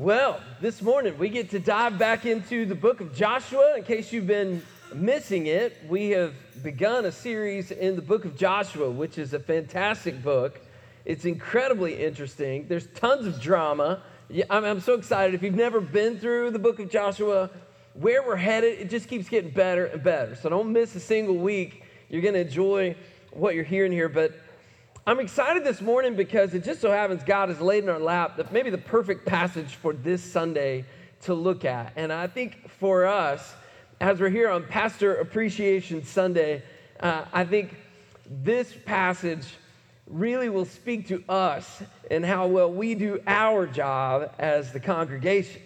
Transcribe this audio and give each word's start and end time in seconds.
Well, 0.00 0.40
this 0.62 0.80
morning 0.80 1.18
we 1.18 1.28
get 1.28 1.50
to 1.50 1.58
dive 1.58 1.98
back 1.98 2.24
into 2.24 2.64
the 2.64 2.74
book 2.74 3.02
of 3.02 3.14
Joshua. 3.14 3.74
In 3.76 3.84
case 3.84 4.10
you've 4.14 4.26
been 4.26 4.62
missing 4.94 5.46
it, 5.46 5.76
we 5.90 6.08
have 6.08 6.32
begun 6.62 7.04
a 7.04 7.12
series 7.12 7.70
in 7.70 7.96
the 7.96 8.00
book 8.00 8.24
of 8.24 8.34
Joshua, 8.34 8.90
which 8.90 9.18
is 9.18 9.34
a 9.34 9.38
fantastic 9.38 10.22
book. 10.22 10.58
It's 11.04 11.26
incredibly 11.26 12.02
interesting. 12.02 12.66
There's 12.66 12.86
tons 12.94 13.26
of 13.26 13.42
drama. 13.42 14.02
I'm, 14.48 14.80
so 14.80 14.94
excited. 14.94 15.34
If 15.34 15.42
you've 15.42 15.54
never 15.54 15.82
been 15.82 16.18
through 16.18 16.52
the 16.52 16.58
book 16.58 16.78
of 16.78 16.88
Joshua, 16.88 17.50
where 17.92 18.22
we're 18.26 18.36
headed, 18.36 18.80
it 18.80 18.88
just 18.88 19.06
keeps 19.06 19.28
getting 19.28 19.50
better 19.50 19.84
and 19.84 20.02
better. 20.02 20.34
So 20.34 20.48
don't 20.48 20.72
miss 20.72 20.96
a 20.96 21.00
single 21.00 21.36
week. 21.36 21.84
You're 22.08 22.22
going 22.22 22.32
to 22.32 22.40
enjoy 22.40 22.96
what 23.32 23.54
you're 23.54 23.64
hearing 23.64 23.92
here. 23.92 24.08
But 24.08 24.32
I'm 25.10 25.18
excited 25.18 25.64
this 25.64 25.80
morning 25.80 26.14
because 26.14 26.54
it 26.54 26.62
just 26.62 26.80
so 26.80 26.92
happens 26.92 27.24
God 27.24 27.48
has 27.48 27.60
laid 27.60 27.82
in 27.82 27.90
our 27.90 27.98
lap 27.98 28.36
that 28.36 28.52
maybe 28.52 28.70
the 28.70 28.78
perfect 28.78 29.26
passage 29.26 29.74
for 29.74 29.92
this 29.92 30.22
Sunday 30.22 30.84
to 31.22 31.34
look 31.34 31.64
at. 31.64 31.92
And 31.96 32.12
I 32.12 32.28
think 32.28 32.70
for 32.78 33.06
us, 33.06 33.56
as 34.00 34.20
we're 34.20 34.30
here 34.30 34.48
on 34.48 34.64
Pastor 34.66 35.16
Appreciation 35.16 36.04
Sunday, 36.04 36.62
uh, 37.00 37.24
I 37.32 37.44
think 37.44 37.76
this 38.24 38.72
passage 38.86 39.48
really 40.06 40.48
will 40.48 40.64
speak 40.64 41.08
to 41.08 41.24
us 41.28 41.82
and 42.08 42.24
how 42.24 42.46
well 42.46 42.72
we 42.72 42.94
do 42.94 43.20
our 43.26 43.66
job 43.66 44.32
as 44.38 44.72
the 44.72 44.78
congregation. 44.78 45.60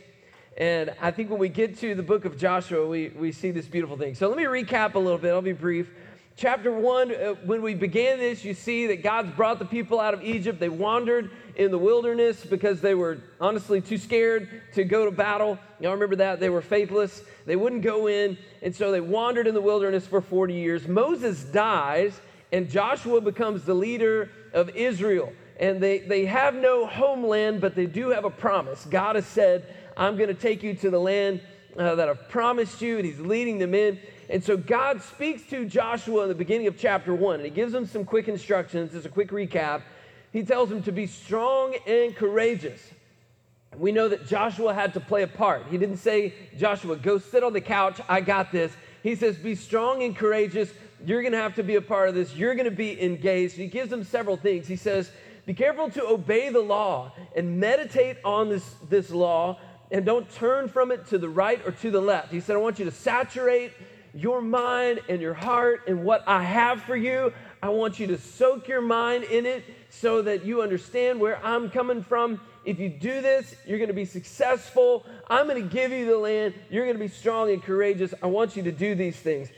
And 0.56 0.94
I 1.02 1.10
think 1.10 1.28
when 1.28 1.38
we 1.38 1.50
get 1.50 1.78
to 1.80 1.94
the 1.94 2.02
book 2.02 2.24
of 2.24 2.38
Joshua, 2.38 2.86
we, 2.86 3.10
we 3.10 3.30
see 3.30 3.50
this 3.50 3.66
beautiful 3.66 3.98
thing. 3.98 4.14
So 4.14 4.26
let 4.26 4.38
me 4.38 4.44
recap 4.44 4.94
a 4.94 4.98
little 4.98 5.18
bit. 5.18 5.32
I'll 5.32 5.42
be 5.42 5.52
brief. 5.52 5.90
Chapter 6.36 6.72
one, 6.72 7.14
uh, 7.14 7.34
when 7.44 7.62
we 7.62 7.74
began 7.74 8.18
this, 8.18 8.44
you 8.44 8.54
see 8.54 8.88
that 8.88 9.04
God's 9.04 9.30
brought 9.36 9.60
the 9.60 9.64
people 9.64 10.00
out 10.00 10.14
of 10.14 10.24
Egypt. 10.24 10.58
They 10.58 10.68
wandered 10.68 11.30
in 11.54 11.70
the 11.70 11.78
wilderness 11.78 12.44
because 12.44 12.80
they 12.80 12.96
were 12.96 13.18
honestly 13.40 13.80
too 13.80 13.98
scared 13.98 14.62
to 14.74 14.82
go 14.82 15.04
to 15.04 15.12
battle. 15.12 15.60
Y'all 15.78 15.92
remember 15.92 16.16
that? 16.16 16.40
They 16.40 16.50
were 16.50 16.60
faithless. 16.60 17.22
They 17.46 17.54
wouldn't 17.54 17.82
go 17.82 18.08
in. 18.08 18.36
And 18.62 18.74
so 18.74 18.90
they 18.90 19.00
wandered 19.00 19.46
in 19.46 19.54
the 19.54 19.60
wilderness 19.60 20.08
for 20.08 20.20
40 20.20 20.54
years. 20.54 20.88
Moses 20.88 21.44
dies, 21.44 22.20
and 22.50 22.68
Joshua 22.68 23.20
becomes 23.20 23.62
the 23.62 23.74
leader 23.74 24.28
of 24.52 24.70
Israel. 24.70 25.32
And 25.60 25.80
they, 25.80 26.00
they 26.00 26.24
have 26.24 26.56
no 26.56 26.84
homeland, 26.84 27.60
but 27.60 27.76
they 27.76 27.86
do 27.86 28.08
have 28.08 28.24
a 28.24 28.30
promise. 28.30 28.84
God 28.86 29.14
has 29.14 29.26
said, 29.26 29.72
I'm 29.96 30.16
going 30.16 30.28
to 30.28 30.34
take 30.34 30.64
you 30.64 30.74
to 30.74 30.90
the 30.90 30.98
land 30.98 31.42
uh, 31.78 31.94
that 31.94 32.08
I've 32.08 32.28
promised 32.28 32.82
you, 32.82 32.96
and 32.96 33.06
He's 33.06 33.20
leading 33.20 33.58
them 33.58 33.72
in. 33.72 34.00
And 34.28 34.42
so 34.42 34.56
God 34.56 35.02
speaks 35.02 35.42
to 35.50 35.66
Joshua 35.66 36.22
in 36.22 36.28
the 36.28 36.34
beginning 36.34 36.66
of 36.66 36.78
chapter 36.78 37.14
one, 37.14 37.36
and 37.36 37.44
he 37.44 37.50
gives 37.50 37.74
him 37.74 37.86
some 37.86 38.04
quick 38.04 38.28
instructions. 38.28 38.94
As 38.94 39.04
a 39.04 39.08
quick 39.08 39.30
recap, 39.30 39.82
he 40.32 40.42
tells 40.42 40.70
him 40.70 40.82
to 40.84 40.92
be 40.92 41.06
strong 41.06 41.76
and 41.86 42.16
courageous. 42.16 42.80
We 43.76 43.92
know 43.92 44.08
that 44.08 44.26
Joshua 44.26 44.72
had 44.72 44.94
to 44.94 45.00
play 45.00 45.22
a 45.22 45.26
part. 45.28 45.66
He 45.70 45.78
didn't 45.78 45.96
say, 45.98 46.32
Joshua, 46.56 46.96
go 46.96 47.18
sit 47.18 47.42
on 47.42 47.52
the 47.52 47.60
couch, 47.60 48.00
I 48.08 48.20
got 48.20 48.52
this. 48.52 48.72
He 49.02 49.14
says, 49.14 49.36
be 49.36 49.54
strong 49.54 50.02
and 50.02 50.16
courageous. 50.16 50.72
You're 51.04 51.22
going 51.22 51.32
to 51.32 51.38
have 51.38 51.56
to 51.56 51.62
be 51.62 51.74
a 51.74 51.82
part 51.82 52.08
of 52.08 52.14
this. 52.14 52.34
You're 52.34 52.54
going 52.54 52.64
to 52.64 52.70
be 52.70 53.02
engaged. 53.02 53.54
He 53.54 53.66
gives 53.66 53.90
them 53.90 54.04
several 54.04 54.36
things. 54.36 54.66
He 54.66 54.76
says, 54.76 55.10
be 55.44 55.52
careful 55.52 55.90
to 55.90 56.06
obey 56.06 56.48
the 56.48 56.60
law 56.60 57.12
and 57.36 57.60
meditate 57.60 58.16
on 58.24 58.48
this, 58.48 58.74
this 58.88 59.10
law 59.10 59.58
and 59.90 60.06
don't 60.06 60.30
turn 60.32 60.68
from 60.68 60.90
it 60.90 61.06
to 61.08 61.18
the 61.18 61.28
right 61.28 61.60
or 61.66 61.72
to 61.72 61.90
the 61.90 62.00
left. 62.00 62.32
He 62.32 62.40
said, 62.40 62.56
I 62.56 62.58
want 62.60 62.78
you 62.78 62.86
to 62.86 62.90
saturate 62.90 63.72
your 64.14 64.40
mind 64.40 65.00
and 65.08 65.20
your 65.20 65.34
heart 65.34 65.82
and 65.86 66.04
what 66.04 66.22
I 66.26 66.42
have 66.42 66.82
for 66.82 66.96
you. 66.96 67.32
I 67.62 67.68
want 67.70 67.98
you 67.98 68.06
to 68.08 68.18
soak 68.18 68.68
your 68.68 68.80
mind 68.80 69.24
in 69.24 69.44
it 69.46 69.64
so 69.90 70.22
that 70.22 70.44
you 70.44 70.62
understand 70.62 71.20
where 71.20 71.44
I'm 71.44 71.70
coming 71.70 72.02
from. 72.02 72.40
If 72.64 72.78
you 72.78 72.88
do 72.88 73.20
this, 73.20 73.54
you're 73.66 73.78
going 73.78 73.88
to 73.88 73.94
be 73.94 74.04
successful. 74.04 75.04
I'm 75.28 75.48
going 75.48 75.62
to 75.62 75.68
give 75.68 75.90
you 75.90 76.06
the 76.06 76.16
land. 76.16 76.54
You're 76.70 76.84
going 76.84 76.96
to 76.96 77.02
be 77.02 77.08
strong 77.08 77.50
and 77.50 77.62
courageous. 77.62 78.14
I 78.22 78.26
want 78.26 78.56
you 78.56 78.62
to 78.62 78.72
do 78.72 78.94
these 78.94 79.16
things. 79.16 79.48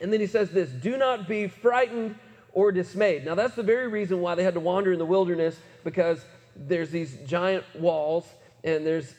And 0.00 0.12
then 0.12 0.20
he 0.20 0.26
says 0.26 0.50
this 0.50 0.70
do 0.70 0.96
not 0.96 1.28
be 1.28 1.48
frightened 1.48 2.16
or 2.52 2.70
dismayed. 2.72 3.24
Now, 3.24 3.34
that's 3.34 3.54
the 3.54 3.62
very 3.62 3.88
reason 3.88 4.20
why 4.20 4.36
they 4.36 4.44
had 4.44 4.54
to 4.54 4.60
wander 4.60 4.92
in 4.92 4.98
the 4.98 5.06
wilderness 5.06 5.56
because 5.82 6.24
there's 6.56 6.90
these 6.90 7.16
giant 7.26 7.64
walls 7.74 8.26
and 8.62 8.86
there's 8.86 9.12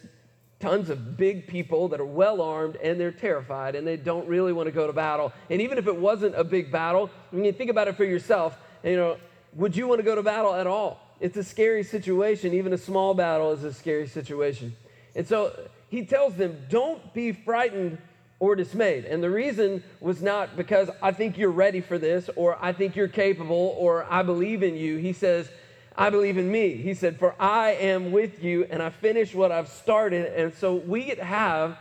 tons 0.60 0.90
of 0.90 1.18
big 1.18 1.48
people 1.48 1.90
that 1.90 2.00
are 2.00 2.06
well 2.06 2.42
armed 2.42 2.78
and 2.78 3.00
they're 3.00 3.12
terrified 3.12 3.76
and 3.76 3.86
they 3.86 3.98
don't 3.98 4.28
really 4.28 4.54
want 4.54 4.68
to 4.68 4.72
go 4.72 4.88
to 4.88 4.94
battle. 4.94 5.34
And 5.50 5.62
even 5.62 5.78
if 5.78 5.88
it 5.88 5.96
wasn't 5.96 6.36
a 6.36 6.44
big 6.44 6.72
battle, 6.72 7.10
I 7.32 7.36
mean, 7.36 7.54
think 7.54 7.70
about 7.70 7.88
it 7.88 7.96
for 7.96 8.06
yourself. 8.06 8.58
You 8.84 8.96
know, 8.96 9.18
would 9.54 9.76
you 9.76 9.88
want 9.88 10.00
to 10.00 10.04
go 10.04 10.16
to 10.16 10.24
battle 10.24 10.54
at 10.54 10.68
all? 10.68 11.00
It's 11.20 11.38
a 11.38 11.44
scary 11.44 11.84
situation. 11.84 12.54
Even 12.54 12.74
a 12.74 12.78
small 12.78 13.14
battle 13.14 13.52
is 13.52 13.64
a 13.64 13.74
scary 13.74 14.08
situation. 14.08 14.76
And 15.16 15.28
so 15.28 15.58
he 15.90 16.06
tells 16.06 16.36
them, 16.36 16.58
don't 16.70 17.14
be 17.14 17.32
frightened 17.32 17.98
or 18.40 18.56
dismayed. 18.56 19.06
And 19.06 19.24
the 19.24 19.30
reason 19.30 19.84
was 20.02 20.22
not 20.22 20.58
because 20.58 20.90
I 21.02 21.12
think 21.12 21.38
you're 21.38 21.52
ready 21.52 21.82
for 21.82 21.98
this 21.98 22.30
or 22.36 22.58
I 22.62 22.74
think 22.74 22.96
you're 22.96 23.08
capable 23.08 23.76
or 23.78 24.06
I 24.10 24.24
believe 24.24 24.62
in 24.62 24.76
you. 24.76 24.98
He 24.98 25.14
says, 25.14 25.50
I 25.97 26.09
believe 26.09 26.38
in 26.38 26.51
me. 26.51 26.75
He 26.75 26.94
said, 26.94 27.17
For 27.17 27.35
I 27.39 27.72
am 27.72 28.11
with 28.11 28.44
you 28.44 28.66
and 28.69 28.83
I 28.83 28.89
finish 28.89 29.33
what 29.33 29.51
I've 29.51 29.69
started. 29.69 30.33
And 30.35 30.53
so 30.53 30.75
we 30.75 31.06
get 31.06 31.17
to 31.17 31.23
have 31.23 31.78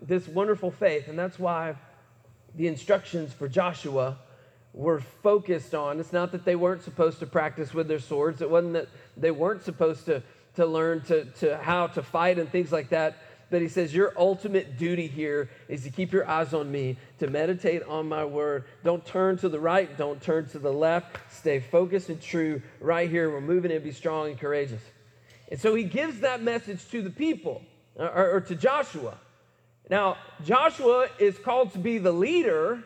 this 0.00 0.26
wonderful 0.26 0.70
faith. 0.70 1.08
And 1.08 1.18
that's 1.18 1.38
why 1.38 1.74
the 2.54 2.66
instructions 2.66 3.32
for 3.32 3.48
Joshua 3.48 4.16
were 4.72 5.00
focused 5.00 5.74
on. 5.74 6.00
It's 6.00 6.12
not 6.12 6.32
that 6.32 6.44
they 6.44 6.56
weren't 6.56 6.82
supposed 6.82 7.18
to 7.18 7.26
practice 7.26 7.74
with 7.74 7.88
their 7.88 7.98
swords, 7.98 8.40
it 8.40 8.50
wasn't 8.50 8.74
that 8.74 8.88
they 9.16 9.30
weren't 9.30 9.62
supposed 9.62 10.06
to, 10.06 10.22
to 10.56 10.66
learn 10.66 11.02
to, 11.02 11.24
to 11.24 11.58
how 11.58 11.88
to 11.88 12.02
fight 12.02 12.38
and 12.38 12.48
things 12.48 12.72
like 12.72 12.88
that. 12.90 13.16
But 13.50 13.62
he 13.62 13.68
says, 13.68 13.94
Your 13.94 14.12
ultimate 14.16 14.76
duty 14.76 15.06
here 15.06 15.48
is 15.68 15.84
to 15.84 15.90
keep 15.90 16.12
your 16.12 16.28
eyes 16.28 16.52
on 16.52 16.70
me, 16.70 16.98
to 17.18 17.28
meditate 17.28 17.82
on 17.84 18.08
my 18.08 18.24
word. 18.24 18.64
Don't 18.84 19.04
turn 19.04 19.38
to 19.38 19.48
the 19.48 19.60
right, 19.60 19.96
don't 19.96 20.20
turn 20.20 20.48
to 20.50 20.58
the 20.58 20.72
left. 20.72 21.16
Stay 21.32 21.60
focused 21.60 22.08
and 22.08 22.20
true 22.20 22.60
right 22.80 23.08
here. 23.08 23.30
We're 23.30 23.40
moving 23.40 23.72
and 23.72 23.82
be 23.82 23.92
strong 23.92 24.28
and 24.28 24.38
courageous. 24.38 24.82
And 25.50 25.58
so 25.58 25.74
he 25.74 25.84
gives 25.84 26.20
that 26.20 26.42
message 26.42 26.88
to 26.90 27.00
the 27.00 27.10
people, 27.10 27.62
or, 27.96 28.32
or 28.32 28.40
to 28.42 28.54
Joshua. 28.54 29.16
Now, 29.88 30.18
Joshua 30.44 31.08
is 31.18 31.38
called 31.38 31.72
to 31.72 31.78
be 31.78 31.96
the 31.96 32.12
leader 32.12 32.84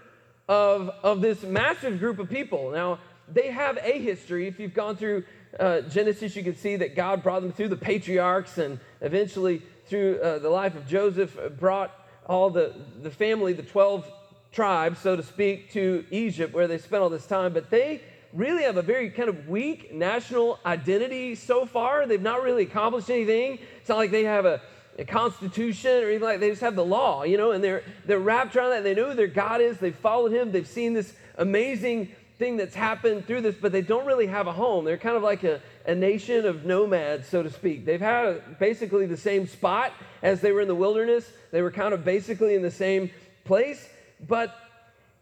of, 0.49 0.91
of 1.03 1.21
this 1.21 1.43
massive 1.43 1.99
group 1.99 2.21
of 2.21 2.31
people. 2.31 2.71
Now, 2.71 3.00
they 3.29 3.50
have 3.50 3.79
a 3.83 3.99
history. 3.99 4.47
If 4.47 4.61
you've 4.61 4.75
gone 4.75 4.97
through 4.97 5.25
uh, 5.59 5.83
Genesis, 5.83 6.37
you 6.37 6.44
can 6.44 6.56
see 6.56 6.77
that 6.77 6.94
God 6.94 7.23
brought 7.23 7.43
them 7.43 7.53
through 7.53 7.69
the 7.69 7.77
patriarchs 7.77 8.59
and 8.59 8.79
eventually 9.00 9.62
through 9.87 10.19
uh, 10.20 10.38
the 10.38 10.50
life 10.50 10.75
of 10.75 10.87
Joseph, 10.87 11.38
uh, 11.38 11.48
brought 11.48 11.93
all 12.26 12.50
the, 12.50 12.75
the 13.03 13.10
family, 13.10 13.53
the 13.53 13.62
12 13.62 14.10
tribes, 14.53 14.98
so 15.00 15.16
to 15.16 15.22
speak, 15.22 15.72
to 15.72 16.04
Egypt 16.10 16.54
where 16.54 16.69
they 16.69 16.78
spent 16.78 17.03
all 17.03 17.09
this 17.09 17.26
time. 17.26 17.53
But 17.53 17.70
they 17.70 18.03
really 18.32 18.62
have 18.62 18.76
a 18.76 18.82
very 18.82 19.10
kind 19.10 19.28
of 19.28 19.48
weak 19.48 19.93
national 19.93 20.59
identity 20.65 21.34
so 21.34 21.66
far. 21.66 22.06
They've 22.06 22.20
not 22.20 22.43
really 22.43 22.65
accomplished 22.65 23.10
anything. 23.10 23.59
It's 23.78 23.88
not 23.88 23.98
like 23.98 24.10
they 24.10 24.25
have 24.25 24.47
a, 24.47 24.60
a 24.98 25.04
constitution 25.04 26.02
or 26.02 26.11
even 26.11 26.23
like 26.23 26.40
they 26.40 26.50
just 26.50 26.62
have 26.62 26.76
the 26.76 26.85
law, 26.85 27.25
you 27.25 27.37
know, 27.37 27.52
and 27.52 27.62
they're, 27.62 27.82
they're 28.06 28.19
wrapped 28.19 28.56
around 28.56 28.70
that. 28.70 28.85
They 28.85 28.94
know 28.94 29.11
who 29.11 29.14
their 29.14 29.26
God 29.26 29.61
is. 29.61 29.78
They've 29.78 29.94
followed 29.94 30.32
him. 30.32 30.52
They've 30.52 30.67
seen 30.67 30.94
this 30.94 31.14
amazing 31.37 32.14
thing 32.43 32.56
that's 32.56 32.75
happened 32.75 33.25
through 33.25 33.41
this, 33.41 33.55
but 33.55 33.71
they 33.71 33.83
don't 33.83 34.05
really 34.05 34.27
have 34.27 34.49
a 34.49 34.53
home. 34.53 34.85
They're 34.85 34.99
kind 34.99 35.17
of 35.17 35.23
like 35.23 35.44
a, 35.44 35.61
a 35.87 35.94
nation 35.94 36.44
of 36.44 36.65
nomads, 36.65 37.29
so 37.29 37.41
to 37.41 37.50
speak. 37.50 37.85
They've 37.85 38.00
had 38.00 38.59
basically 38.59 39.06
the 39.06 39.17
same 39.17 39.47
spot 39.47 39.93
as 40.25 40.41
they 40.41 40.50
were 40.50 40.61
in 40.61 40.67
the 40.67 40.75
wilderness. 40.75 41.25
They 41.53 41.62
were 41.62 41.71
kind 41.71 41.94
of 41.94 42.05
basically 42.05 42.56
in 42.56 42.62
the 42.62 42.71
same 42.73 43.12
place, 43.44 43.89
but 44.27 44.56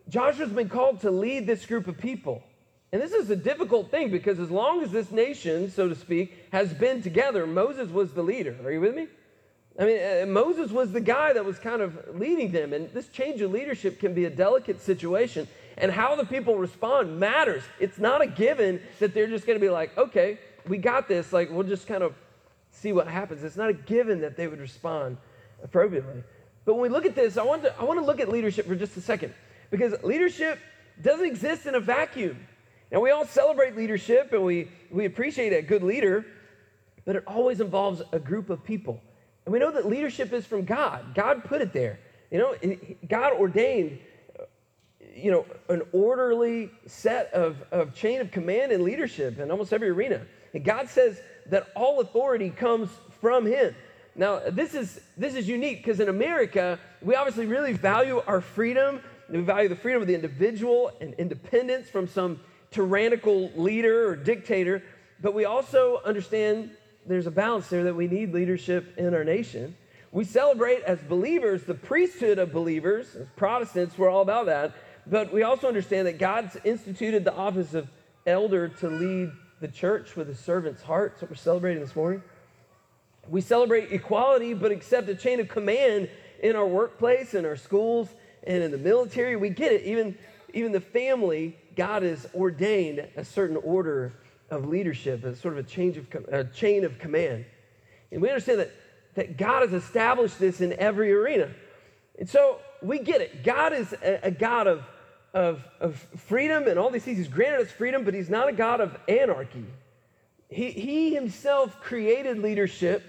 Joshua's 0.08 0.50
been 0.50 0.70
called 0.70 1.00
to 1.02 1.10
lead 1.10 1.46
this 1.46 1.66
group 1.66 1.88
of 1.88 1.98
people. 1.98 2.42
And 2.90 3.02
this 3.02 3.12
is 3.12 3.28
a 3.28 3.36
difficult 3.36 3.90
thing 3.90 4.10
because 4.10 4.40
as 4.40 4.50
long 4.50 4.82
as 4.82 4.90
this 4.90 5.10
nation, 5.10 5.70
so 5.70 5.90
to 5.90 5.94
speak, 5.94 6.34
has 6.52 6.72
been 6.72 7.02
together, 7.02 7.46
Moses 7.46 7.90
was 7.90 8.14
the 8.14 8.22
leader. 8.22 8.56
Are 8.64 8.72
you 8.72 8.80
with 8.80 8.94
me? 8.94 9.08
I 9.78 9.84
mean, 9.84 10.00
uh, 10.00 10.26
Moses 10.26 10.70
was 10.70 10.90
the 10.90 11.02
guy 11.02 11.34
that 11.34 11.44
was 11.44 11.58
kind 11.58 11.82
of 11.82 12.18
leading 12.18 12.50
them. 12.50 12.72
And 12.72 12.90
this 12.94 13.08
change 13.08 13.42
of 13.42 13.50
leadership 13.50 14.00
can 14.00 14.14
be 14.14 14.24
a 14.24 14.30
delicate 14.30 14.80
situation 14.80 15.46
and 15.76 15.90
how 15.90 16.16
the 16.16 16.24
people 16.24 16.56
respond 16.56 17.18
matters. 17.18 17.62
It's 17.78 17.98
not 17.98 18.22
a 18.22 18.26
given 18.26 18.80
that 18.98 19.14
they're 19.14 19.28
just 19.28 19.46
going 19.46 19.58
to 19.58 19.64
be 19.64 19.70
like, 19.70 19.96
okay, 19.96 20.38
we 20.68 20.78
got 20.78 21.08
this. 21.08 21.32
Like, 21.32 21.50
we'll 21.50 21.66
just 21.66 21.86
kind 21.86 22.02
of 22.02 22.14
see 22.70 22.92
what 22.92 23.08
happens. 23.08 23.44
It's 23.44 23.56
not 23.56 23.70
a 23.70 23.74
given 23.74 24.20
that 24.20 24.36
they 24.36 24.46
would 24.46 24.60
respond 24.60 25.16
appropriately. 25.62 26.22
But 26.64 26.74
when 26.74 26.82
we 26.82 26.88
look 26.88 27.06
at 27.06 27.14
this, 27.14 27.36
I 27.36 27.42
want 27.42 27.62
to, 27.62 27.78
I 27.78 27.84
want 27.84 27.98
to 27.98 28.04
look 28.04 28.20
at 28.20 28.28
leadership 28.28 28.66
for 28.66 28.76
just 28.76 28.96
a 28.96 29.00
second 29.00 29.34
because 29.70 29.94
leadership 30.02 30.58
doesn't 31.02 31.26
exist 31.26 31.66
in 31.66 31.74
a 31.74 31.80
vacuum. 31.80 32.46
Now, 32.92 33.00
we 33.00 33.10
all 33.10 33.24
celebrate 33.24 33.76
leadership 33.76 34.32
and 34.32 34.44
we, 34.44 34.68
we 34.90 35.04
appreciate 35.04 35.52
a 35.52 35.62
good 35.62 35.82
leader, 35.82 36.26
but 37.04 37.16
it 37.16 37.24
always 37.26 37.60
involves 37.60 38.02
a 38.12 38.18
group 38.18 38.50
of 38.50 38.64
people. 38.64 39.00
And 39.44 39.52
we 39.52 39.58
know 39.58 39.70
that 39.70 39.86
leadership 39.86 40.32
is 40.32 40.44
from 40.44 40.64
God. 40.64 41.14
God 41.14 41.44
put 41.44 41.62
it 41.62 41.72
there. 41.72 41.98
You 42.30 42.38
know, 42.38 42.54
God 43.08 43.32
ordained, 43.32 43.98
you 45.14 45.30
know, 45.30 45.46
an 45.68 45.82
orderly 45.92 46.70
set 46.86 47.32
of, 47.32 47.62
of 47.70 47.94
chain 47.94 48.20
of 48.20 48.30
command 48.30 48.72
and 48.72 48.84
leadership 48.84 49.38
in 49.38 49.50
almost 49.50 49.72
every 49.72 49.88
arena. 49.88 50.22
And 50.52 50.64
God 50.64 50.88
says 50.88 51.20
that 51.46 51.68
all 51.74 52.00
authority 52.00 52.50
comes 52.50 52.90
from 53.20 53.46
Him. 53.46 53.74
Now, 54.14 54.40
this 54.50 54.74
is, 54.74 55.00
this 55.16 55.34
is 55.34 55.48
unique 55.48 55.78
because 55.78 56.00
in 56.00 56.08
America, 56.08 56.78
we 57.00 57.14
obviously 57.14 57.46
really 57.46 57.72
value 57.72 58.22
our 58.26 58.40
freedom. 58.40 59.00
We 59.28 59.40
value 59.40 59.68
the 59.68 59.76
freedom 59.76 60.02
of 60.02 60.08
the 60.08 60.14
individual 60.14 60.90
and 61.00 61.14
independence 61.14 61.88
from 61.88 62.08
some 62.08 62.40
tyrannical 62.70 63.50
leader 63.54 64.08
or 64.08 64.16
dictator. 64.16 64.82
But 65.20 65.34
we 65.34 65.44
also 65.44 66.00
understand 66.04 66.70
there's 67.06 67.26
a 67.26 67.30
balance 67.30 67.68
there 67.68 67.84
that 67.84 67.94
we 67.94 68.08
need 68.08 68.32
leadership 68.32 68.96
in 68.98 69.14
our 69.14 69.24
nation. 69.24 69.76
We 70.12 70.24
celebrate 70.24 70.82
as 70.82 70.98
believers 71.00 71.62
the 71.62 71.74
priesthood 71.74 72.38
of 72.38 72.52
believers. 72.52 73.14
As 73.14 73.28
Protestants, 73.36 73.96
we're 73.96 74.10
all 74.10 74.22
about 74.22 74.46
that. 74.46 74.74
But 75.06 75.32
we 75.32 75.42
also 75.42 75.68
understand 75.68 76.06
that 76.06 76.18
God's 76.18 76.56
instituted 76.64 77.24
the 77.24 77.34
office 77.34 77.74
of 77.74 77.88
elder 78.26 78.68
to 78.68 78.88
lead 78.88 79.30
the 79.60 79.68
church 79.68 80.16
with 80.16 80.28
a 80.30 80.34
servant's 80.34 80.82
heart. 80.82 81.12
That's 81.12 81.22
what 81.22 81.30
we're 81.30 81.36
celebrating 81.36 81.82
this 81.82 81.96
morning. 81.96 82.22
We 83.28 83.40
celebrate 83.40 83.92
equality, 83.92 84.54
but 84.54 84.72
accept 84.72 85.08
a 85.08 85.14
chain 85.14 85.40
of 85.40 85.48
command 85.48 86.08
in 86.42 86.56
our 86.56 86.66
workplace, 86.66 87.34
in 87.34 87.44
our 87.44 87.56
schools, 87.56 88.08
and 88.44 88.62
in 88.62 88.70
the 88.70 88.78
military. 88.78 89.36
We 89.36 89.50
get 89.50 89.72
it. 89.72 89.82
Even, 89.82 90.16
even 90.54 90.72
the 90.72 90.80
family, 90.80 91.56
God 91.76 92.02
has 92.02 92.26
ordained 92.34 93.06
a 93.16 93.24
certain 93.24 93.56
order 93.56 94.12
of 94.50 94.66
leadership, 94.66 95.24
as 95.24 95.38
sort 95.38 95.56
of 95.56 95.64
a, 95.64 95.68
change 95.68 95.96
of, 95.96 96.06
a 96.32 96.44
chain 96.44 96.84
of 96.84 96.98
command. 96.98 97.44
And 98.10 98.20
we 98.20 98.28
understand 98.28 98.60
that, 98.60 98.72
that 99.14 99.36
God 99.36 99.62
has 99.62 99.72
established 99.72 100.38
this 100.38 100.60
in 100.60 100.72
every 100.72 101.12
arena. 101.12 101.50
And 102.18 102.28
so 102.28 102.58
we 102.82 102.98
get 102.98 103.20
it. 103.20 103.44
God 103.44 103.72
is 103.72 103.92
a, 103.92 104.26
a 104.26 104.30
God 104.30 104.66
of, 104.66 104.84
of, 105.34 105.62
of 105.80 105.96
freedom 106.16 106.66
and 106.66 106.78
all 106.78 106.90
these 106.90 107.04
things. 107.04 107.18
He's 107.18 107.28
granted 107.28 107.66
us 107.66 107.72
freedom, 107.72 108.04
but 108.04 108.14
He's 108.14 108.30
not 108.30 108.48
a 108.48 108.52
God 108.52 108.80
of 108.80 108.96
anarchy. 109.08 109.64
He, 110.48 110.70
he 110.70 111.14
Himself 111.14 111.80
created 111.80 112.38
leadership. 112.38 113.04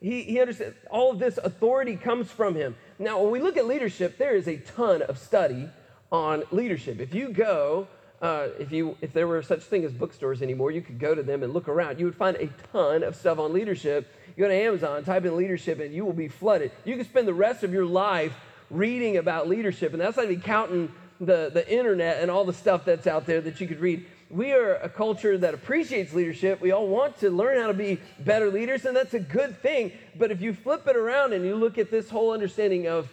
He, 0.00 0.22
he 0.22 0.40
understands 0.40 0.76
all 0.90 1.12
of 1.12 1.18
this 1.18 1.38
authority 1.38 1.96
comes 1.96 2.30
from 2.30 2.54
Him. 2.54 2.76
Now, 2.98 3.22
when 3.22 3.32
we 3.32 3.40
look 3.40 3.56
at 3.56 3.66
leadership, 3.66 4.18
there 4.18 4.36
is 4.36 4.48
a 4.48 4.58
ton 4.58 5.02
of 5.02 5.18
study 5.18 5.68
on 6.12 6.44
leadership. 6.50 7.00
If 7.00 7.14
you 7.14 7.30
go 7.30 7.88
uh, 8.24 8.48
if, 8.58 8.72
you, 8.72 8.96
if 9.02 9.12
there 9.12 9.26
were 9.26 9.42
such 9.42 9.60
thing 9.60 9.84
as 9.84 9.92
bookstores 9.92 10.40
anymore, 10.40 10.70
you 10.70 10.80
could 10.80 10.98
go 10.98 11.14
to 11.14 11.22
them 11.22 11.42
and 11.42 11.52
look 11.52 11.68
around. 11.68 11.98
You 11.98 12.06
would 12.06 12.16
find 12.16 12.38
a 12.38 12.46
ton 12.72 13.02
of 13.02 13.14
stuff 13.14 13.38
on 13.38 13.52
leadership. 13.52 14.10
You 14.34 14.44
go 14.44 14.48
to 14.48 14.54
Amazon, 14.54 15.04
type 15.04 15.26
in 15.26 15.36
leadership, 15.36 15.78
and 15.78 15.92
you 15.92 16.06
will 16.06 16.14
be 16.14 16.28
flooded. 16.28 16.70
You 16.86 16.96
can 16.96 17.04
spend 17.04 17.28
the 17.28 17.34
rest 17.34 17.64
of 17.64 17.72
your 17.74 17.84
life 17.84 18.32
reading 18.74 19.16
about 19.16 19.48
leadership, 19.48 19.92
and 19.92 20.00
that's 20.00 20.16
not 20.16 20.26
even 20.26 20.40
counting 20.40 20.92
the, 21.20 21.50
the 21.52 21.68
internet 21.72 22.20
and 22.20 22.30
all 22.30 22.44
the 22.44 22.52
stuff 22.52 22.84
that's 22.84 23.06
out 23.06 23.26
there 23.26 23.40
that 23.40 23.60
you 23.60 23.68
could 23.68 23.80
read. 23.80 24.06
We 24.30 24.52
are 24.52 24.74
a 24.76 24.88
culture 24.88 25.38
that 25.38 25.54
appreciates 25.54 26.12
leadership. 26.12 26.60
We 26.60 26.72
all 26.72 26.88
want 26.88 27.18
to 27.20 27.30
learn 27.30 27.60
how 27.60 27.68
to 27.68 27.74
be 27.74 28.00
better 28.18 28.50
leaders, 28.50 28.84
and 28.84 28.96
that's 28.96 29.14
a 29.14 29.20
good 29.20 29.60
thing. 29.62 29.92
But 30.16 30.30
if 30.30 30.40
you 30.40 30.52
flip 30.54 30.86
it 30.88 30.96
around 30.96 31.32
and 31.32 31.44
you 31.44 31.54
look 31.54 31.78
at 31.78 31.90
this 31.90 32.10
whole 32.10 32.32
understanding 32.32 32.88
of 32.88 33.08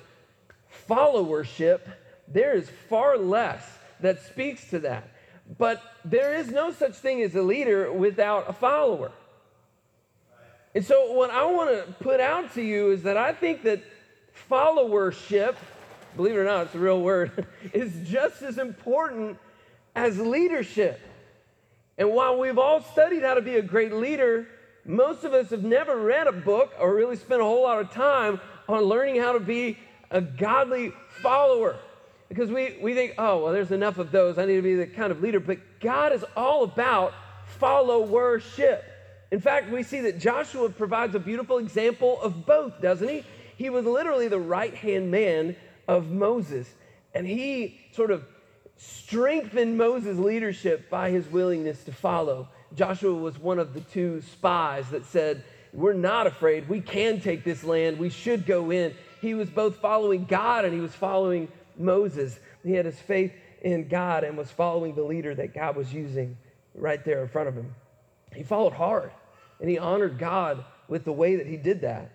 followership, 0.90 1.82
there 2.28 2.54
is 2.54 2.70
far 2.90 3.18
less 3.18 3.64
that 4.00 4.24
speaks 4.26 4.70
to 4.70 4.80
that. 4.80 5.10
But 5.58 5.84
there 6.06 6.36
is 6.36 6.50
no 6.50 6.72
such 6.72 6.96
thing 6.96 7.22
as 7.22 7.36
a 7.36 7.42
leader 7.42 7.92
without 7.92 8.50
a 8.50 8.54
follower. 8.54 9.12
And 10.74 10.86
so, 10.86 11.12
what 11.12 11.30
I 11.30 11.46
want 11.46 11.70
to 11.72 11.94
put 12.04 12.22
out 12.22 12.54
to 12.54 12.62
you 12.62 12.92
is 12.92 13.04
that 13.04 13.18
I 13.18 13.34
think 13.34 13.64
that 13.64 13.84
followership, 14.50 15.56
believe 16.16 16.36
it 16.36 16.40
or 16.40 16.44
not, 16.44 16.68
it's 16.68 16.76
a 16.76 16.80
real 16.80 17.02
word, 17.02 17.48
is 17.74 17.92
just 18.08 18.42
as 18.42 18.58
important 18.58 19.38
as 19.96 20.20
leadership. 20.20 21.00
And 21.98 22.12
while 22.12 22.38
we've 22.40 22.58
all 22.58 22.82
studied 22.82 23.24
how 23.24 23.36
to 23.36 23.42
be 23.42 23.56
a 23.56 23.62
great 23.62 23.94
leader, 23.94 24.48
most 24.86 25.24
of 25.24 25.34
us 25.34 25.50
have 25.52 25.64
never 25.64 25.98
read 25.98 26.28
a 26.28 26.32
book 26.32 26.74
or 26.80 26.96
really 26.96 27.16
spent 27.16 27.42
a 27.42 27.46
whole 27.46 27.64
lot 27.64 27.80
of 27.80 27.92
time 27.92 28.40
on 28.68 28.84
learning 28.84 29.20
how 29.20 29.34
to 29.34 29.40
be 29.40 29.78
a 30.10 30.22
godly 30.22 30.92
follower 31.22 31.78
because 32.32 32.50
we, 32.50 32.78
we 32.82 32.94
think, 32.94 33.16
oh, 33.18 33.44
well, 33.44 33.52
there's 33.52 33.72
enough 33.72 33.98
of 33.98 34.10
those. 34.14 34.38
I 34.38 34.46
need 34.46 34.56
to 34.56 34.62
be 34.62 34.76
the 34.76 34.88
kind 34.88 35.12
of 35.12 35.22
leader. 35.22 35.42
But 35.42 35.58
God 35.82 36.14
is 36.14 36.24
all 36.38 36.64
about 36.64 37.14
followership. 37.60 38.84
In 39.32 39.42
fact, 39.42 39.70
we 39.70 39.84
see 39.84 40.00
that 40.02 40.18
Joshua 40.18 40.70
provides 40.70 41.14
a 41.14 41.20
beautiful 41.20 41.58
example 41.58 42.22
of 42.22 42.46
both, 42.46 42.82
doesn't 42.82 43.08
he? 43.08 43.26
He 43.62 43.70
was 43.70 43.86
literally 43.86 44.28
the 44.28 44.40
right 44.40 44.74
hand 44.74 45.12
man 45.12 45.56
of 45.88 46.10
Moses. 46.10 46.68
And 47.14 47.28
he 47.28 47.80
sort 47.92 48.10
of 48.10 48.26
strengthened 48.76 49.78
Moses' 49.78 50.18
leadership 50.18 50.90
by 50.90 51.12
his 51.12 51.28
willingness 51.28 51.84
to 51.84 51.92
follow. 51.92 52.50
Joshua 52.74 53.14
was 53.14 53.38
one 53.38 53.60
of 53.60 53.76
the 53.76 53.82
two 53.82 54.22
spies 54.22 54.90
that 54.90 55.06
said, 55.06 55.44
We're 55.74 55.94
not 55.94 56.26
afraid. 56.26 56.68
We 56.68 56.82
can 56.82 57.22
take 57.22 57.44
this 57.44 57.64
land. 57.64 58.00
We 58.00 58.10
should 58.10 58.48
go 58.48 58.72
in. 58.72 58.96
He 59.22 59.36
was 59.36 59.52
both 59.52 59.76
following 59.76 60.26
God 60.26 60.66
and 60.66 60.74
he 60.74 60.80
was 60.80 60.96
following 60.96 61.48
Moses. 61.78 62.40
He 62.64 62.72
had 62.72 62.86
his 62.86 62.98
faith 62.98 63.32
in 63.62 63.88
God 63.88 64.24
and 64.24 64.36
was 64.40 64.50
following 64.50 64.96
the 64.96 65.04
leader 65.04 65.36
that 65.36 65.54
God 65.54 65.76
was 65.76 65.94
using 65.94 66.36
right 66.74 67.06
there 67.06 67.22
in 67.22 67.30
front 67.30 67.48
of 67.48 67.54
him. 67.54 67.76
He 68.34 68.42
followed 68.42 68.74
hard 68.74 69.12
and 69.60 69.70
he 69.70 69.78
honored 69.78 70.18
God 70.18 70.66
with 70.88 71.04
the 71.04 71.14
way 71.14 71.36
that 71.36 71.46
he 71.46 71.58
did 71.58 71.82
that. 71.82 72.12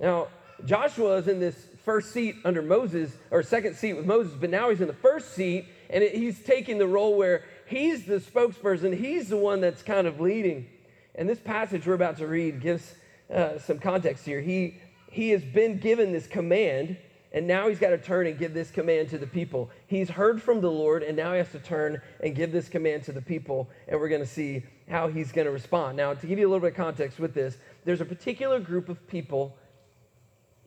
Now, 0.00 0.26
Joshua 0.64 1.16
is 1.16 1.28
in 1.28 1.40
this 1.40 1.66
first 1.84 2.12
seat 2.12 2.36
under 2.44 2.62
Moses, 2.62 3.12
or 3.30 3.42
second 3.42 3.76
seat 3.76 3.94
with 3.94 4.06
Moses, 4.06 4.32
but 4.38 4.50
now 4.50 4.70
he's 4.70 4.80
in 4.80 4.86
the 4.86 4.92
first 4.92 5.34
seat 5.34 5.66
and 5.88 6.04
he's 6.04 6.38
taking 6.40 6.78
the 6.78 6.86
role 6.86 7.16
where 7.16 7.44
he's 7.66 8.04
the 8.04 8.20
spokesperson, 8.20 8.96
he's 8.96 9.28
the 9.28 9.36
one 9.36 9.60
that's 9.60 9.82
kind 9.82 10.06
of 10.06 10.20
leading. 10.20 10.68
And 11.14 11.28
this 11.28 11.40
passage 11.40 11.86
we're 11.86 11.94
about 11.94 12.18
to 12.18 12.26
read 12.26 12.60
gives 12.60 12.94
uh, 13.34 13.58
some 13.58 13.78
context 13.78 14.24
here. 14.24 14.40
He, 14.40 14.76
he 15.10 15.30
has 15.30 15.42
been 15.42 15.78
given 15.78 16.12
this 16.12 16.26
command 16.26 16.96
and 17.32 17.46
now 17.46 17.68
he's 17.68 17.78
got 17.78 17.90
to 17.90 17.98
turn 17.98 18.26
and 18.26 18.38
give 18.38 18.54
this 18.54 18.70
command 18.70 19.08
to 19.10 19.18
the 19.18 19.26
people. 19.26 19.70
He's 19.86 20.10
heard 20.10 20.42
from 20.42 20.60
the 20.60 20.70
Lord, 20.70 21.02
and 21.02 21.16
now 21.16 21.32
he 21.32 21.38
has 21.38 21.52
to 21.52 21.60
turn 21.60 22.02
and 22.22 22.34
give 22.34 22.50
this 22.50 22.68
command 22.68 23.04
to 23.04 23.12
the 23.12 23.22
people, 23.22 23.68
and 23.86 24.00
we're 24.00 24.08
going 24.08 24.20
to 24.20 24.26
see 24.26 24.64
how 24.88 25.06
he's 25.06 25.30
going 25.30 25.44
to 25.44 25.52
respond. 25.52 25.96
Now, 25.96 26.12
to 26.12 26.26
give 26.26 26.38
you 26.40 26.48
a 26.48 26.50
little 26.50 26.60
bit 26.60 26.72
of 26.72 26.76
context 26.76 27.20
with 27.20 27.32
this, 27.32 27.56
there's 27.84 28.00
a 28.00 28.04
particular 28.04 28.58
group 28.58 28.88
of 28.88 29.06
people 29.06 29.56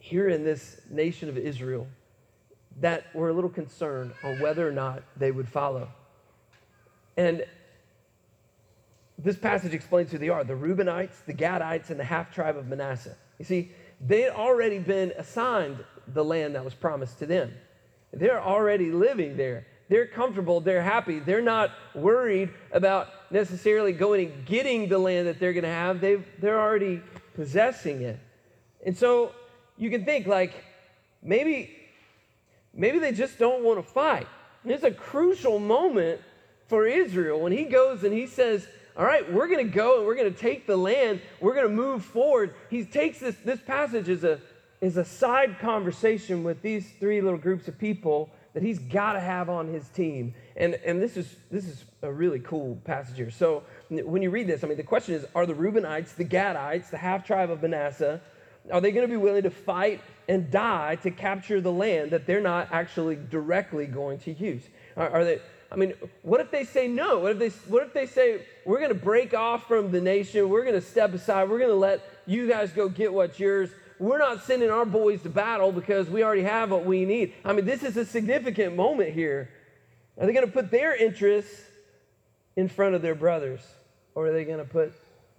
here 0.03 0.27
in 0.27 0.43
this 0.43 0.81
nation 0.89 1.29
of 1.29 1.37
Israel 1.37 1.87
that 2.81 3.05
were 3.15 3.29
a 3.29 3.33
little 3.33 3.49
concerned 3.49 4.11
on 4.21 4.37
whether 4.41 4.67
or 4.67 4.71
not 4.73 5.01
they 5.15 5.31
would 5.31 5.47
follow. 5.47 5.87
And 7.15 7.45
this 9.17 9.37
passage 9.37 9.73
explains 9.73 10.11
who 10.11 10.17
they 10.17 10.27
are 10.27 10.43
the 10.43 10.55
Reubenites, 10.55 11.23
the 11.25 11.33
Gadites, 11.33 11.89
and 11.89 11.97
the 11.97 12.03
half 12.03 12.33
tribe 12.33 12.57
of 12.57 12.67
Manasseh. 12.67 13.15
You 13.39 13.45
see, 13.45 13.71
they 14.05 14.23
had 14.23 14.33
already 14.33 14.77
been 14.77 15.13
assigned 15.17 15.81
the 16.09 16.23
land 16.23 16.55
that 16.55 16.65
was 16.65 16.73
promised 16.73 17.19
to 17.19 17.25
them. 17.25 17.53
They're 18.11 18.43
already 18.43 18.91
living 18.91 19.37
there. 19.37 19.65
They're 19.87 20.07
comfortable. 20.07 20.59
They're 20.59 20.83
happy. 20.83 21.19
They're 21.19 21.41
not 21.41 21.71
worried 21.95 22.49
about 22.73 23.07
necessarily 23.31 23.93
going 23.93 24.33
and 24.33 24.45
getting 24.45 24.89
the 24.89 24.97
land 24.97 25.27
that 25.27 25.39
they're 25.39 25.53
going 25.53 25.63
to 25.63 25.69
have. 25.69 26.01
they 26.01 26.17
they're 26.39 26.59
already 26.59 27.01
possessing 27.35 28.01
it. 28.01 28.19
And 28.85 28.97
so 28.97 29.31
you 29.77 29.89
can 29.89 30.05
think, 30.05 30.27
like, 30.27 30.53
maybe, 31.21 31.75
maybe 32.73 32.99
they 32.99 33.11
just 33.11 33.37
don't 33.39 33.63
want 33.63 33.83
to 33.83 33.91
fight. 33.91 34.27
It's 34.65 34.83
a 34.83 34.91
crucial 34.91 35.59
moment 35.59 36.21
for 36.67 36.87
Israel 36.87 37.39
when 37.41 37.51
he 37.51 37.65
goes 37.65 38.03
and 38.03 38.13
he 38.13 38.27
says, 38.27 38.67
all 38.95 39.05
right, 39.05 39.31
we're 39.31 39.47
going 39.47 39.65
to 39.65 39.73
go 39.73 39.97
and 39.97 40.05
we're 40.05 40.15
going 40.15 40.31
to 40.31 40.39
take 40.39 40.67
the 40.67 40.77
land. 40.77 41.21
We're 41.41 41.55
going 41.55 41.67
to 41.67 41.73
move 41.73 42.05
forward. 42.05 42.53
He 42.69 42.85
takes 42.85 43.19
this, 43.19 43.35
this 43.43 43.59
passage 43.59 44.07
as 44.07 44.23
a, 44.23 44.39
is 44.81 44.97
a 44.97 45.05
side 45.05 45.59
conversation 45.59 46.43
with 46.43 46.61
these 46.61 46.87
three 46.99 47.21
little 47.21 47.39
groups 47.39 47.67
of 47.67 47.77
people 47.77 48.29
that 48.53 48.61
he's 48.61 48.77
got 48.77 49.13
to 49.13 49.19
have 49.19 49.49
on 49.49 49.67
his 49.67 49.89
team. 49.89 50.35
And, 50.55 50.75
and 50.85 51.01
this, 51.01 51.17
is, 51.17 51.35
this 51.49 51.65
is 51.65 51.85
a 52.03 52.11
really 52.11 52.39
cool 52.39 52.77
passage 52.85 53.17
here. 53.17 53.31
So 53.31 53.63
when 53.89 54.21
you 54.21 54.29
read 54.29 54.45
this, 54.45 54.63
I 54.63 54.67
mean, 54.67 54.77
the 54.77 54.83
question 54.83 55.15
is 55.15 55.25
are 55.33 55.47
the 55.47 55.55
Reubenites, 55.55 56.15
the 56.15 56.25
Gadites, 56.25 56.91
the 56.91 56.97
half 56.97 57.25
tribe 57.25 57.49
of 57.49 57.63
Manasseh, 57.63 58.21
are 58.71 58.81
they 58.81 58.91
going 58.91 59.07
to 59.07 59.11
be 59.11 59.17
willing 59.17 59.43
to 59.43 59.49
fight 59.49 60.01
and 60.29 60.49
die 60.49 60.95
to 60.97 61.11
capture 61.11 61.59
the 61.59 61.71
land 61.71 62.11
that 62.11 62.25
they're 62.25 62.41
not 62.41 62.69
actually 62.71 63.17
directly 63.29 63.85
going 63.85 64.19
to 64.19 64.31
use? 64.33 64.63
Are, 64.95 65.09
are 65.09 65.25
they? 65.25 65.39
I 65.71 65.75
mean, 65.75 65.93
what 66.21 66.39
if 66.39 66.51
they 66.51 66.63
say 66.63 66.87
no? 66.87 67.19
What 67.19 67.31
if 67.31 67.39
they, 67.39 67.49
what 67.69 67.83
if 67.83 67.93
they 67.93 68.05
say, 68.05 68.45
we're 68.63 68.77
going 68.77 68.89
to 68.89 68.95
break 68.95 69.33
off 69.33 69.67
from 69.67 69.91
the 69.91 69.99
nation, 69.99 70.49
we're 70.49 70.63
going 70.63 70.75
to 70.75 70.81
step 70.81 71.13
aside, 71.13 71.49
we're 71.49 71.57
going 71.57 71.71
to 71.71 71.75
let 71.75 72.07
you 72.27 72.47
guys 72.47 72.71
go 72.71 72.87
get 72.87 73.11
what's 73.11 73.39
yours, 73.39 73.71
we're 73.97 74.19
not 74.19 74.43
sending 74.43 74.69
our 74.69 74.85
boys 74.85 75.23
to 75.23 75.29
battle 75.29 75.71
because 75.71 76.09
we 76.09 76.23
already 76.23 76.43
have 76.43 76.69
what 76.69 76.85
we 76.85 77.05
need. 77.05 77.33
I 77.43 77.53
mean, 77.53 77.65
this 77.65 77.81
is 77.81 77.97
a 77.97 78.05
significant 78.05 78.75
moment 78.75 79.13
here. 79.13 79.49
Are 80.19 80.27
they 80.27 80.33
going 80.33 80.45
to 80.45 80.51
put 80.51 80.69
their 80.69 80.95
interests 80.95 81.63
in 82.55 82.69
front 82.69 82.93
of 82.93 83.01
their 83.01 83.15
brothers? 83.15 83.61
Or 84.13 84.27
are 84.27 84.31
they 84.31 84.45
going 84.45 84.59
to 84.59 84.65
put 84.65 84.93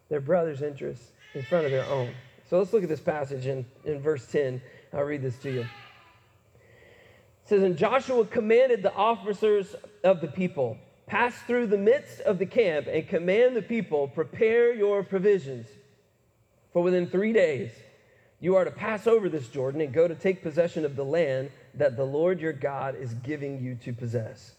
their 0.08 0.20
brother's 0.20 0.62
interests 0.62 1.06
in 1.34 1.44
front 1.44 1.66
of 1.66 1.70
their 1.70 1.86
own? 1.86 2.12
So 2.48 2.58
let's 2.58 2.72
look 2.72 2.82
at 2.82 2.88
this 2.88 3.00
passage 3.00 3.46
in, 3.46 3.64
in 3.84 4.00
verse 4.00 4.26
10. 4.26 4.60
I'll 4.92 5.02
read 5.02 5.22
this 5.22 5.38
to 5.38 5.50
you. 5.50 5.60
It 5.60 5.68
says, 7.46 7.62
And 7.62 7.76
Joshua 7.76 8.24
commanded 8.24 8.82
the 8.82 8.94
officers 8.94 9.74
of 10.02 10.20
the 10.20 10.28
people, 10.28 10.78
pass 11.06 11.34
through 11.46 11.68
the 11.68 11.78
midst 11.78 12.20
of 12.20 12.38
the 12.38 12.46
camp 12.46 12.86
and 12.86 13.08
command 13.08 13.56
the 13.56 13.62
people, 13.62 14.08
prepare 14.08 14.74
your 14.74 15.02
provisions. 15.02 15.66
For 16.72 16.82
within 16.82 17.08
three 17.08 17.32
days 17.32 17.70
you 18.40 18.56
are 18.56 18.64
to 18.64 18.70
pass 18.70 19.06
over 19.06 19.28
this 19.28 19.48
Jordan 19.48 19.80
and 19.80 19.92
go 19.92 20.06
to 20.06 20.14
take 20.14 20.42
possession 20.42 20.84
of 20.84 20.96
the 20.96 21.04
land 21.04 21.50
that 21.74 21.96
the 21.96 22.04
Lord 22.04 22.40
your 22.40 22.52
God 22.52 22.94
is 22.94 23.14
giving 23.14 23.62
you 23.62 23.74
to 23.76 23.92
possess. 23.92 24.52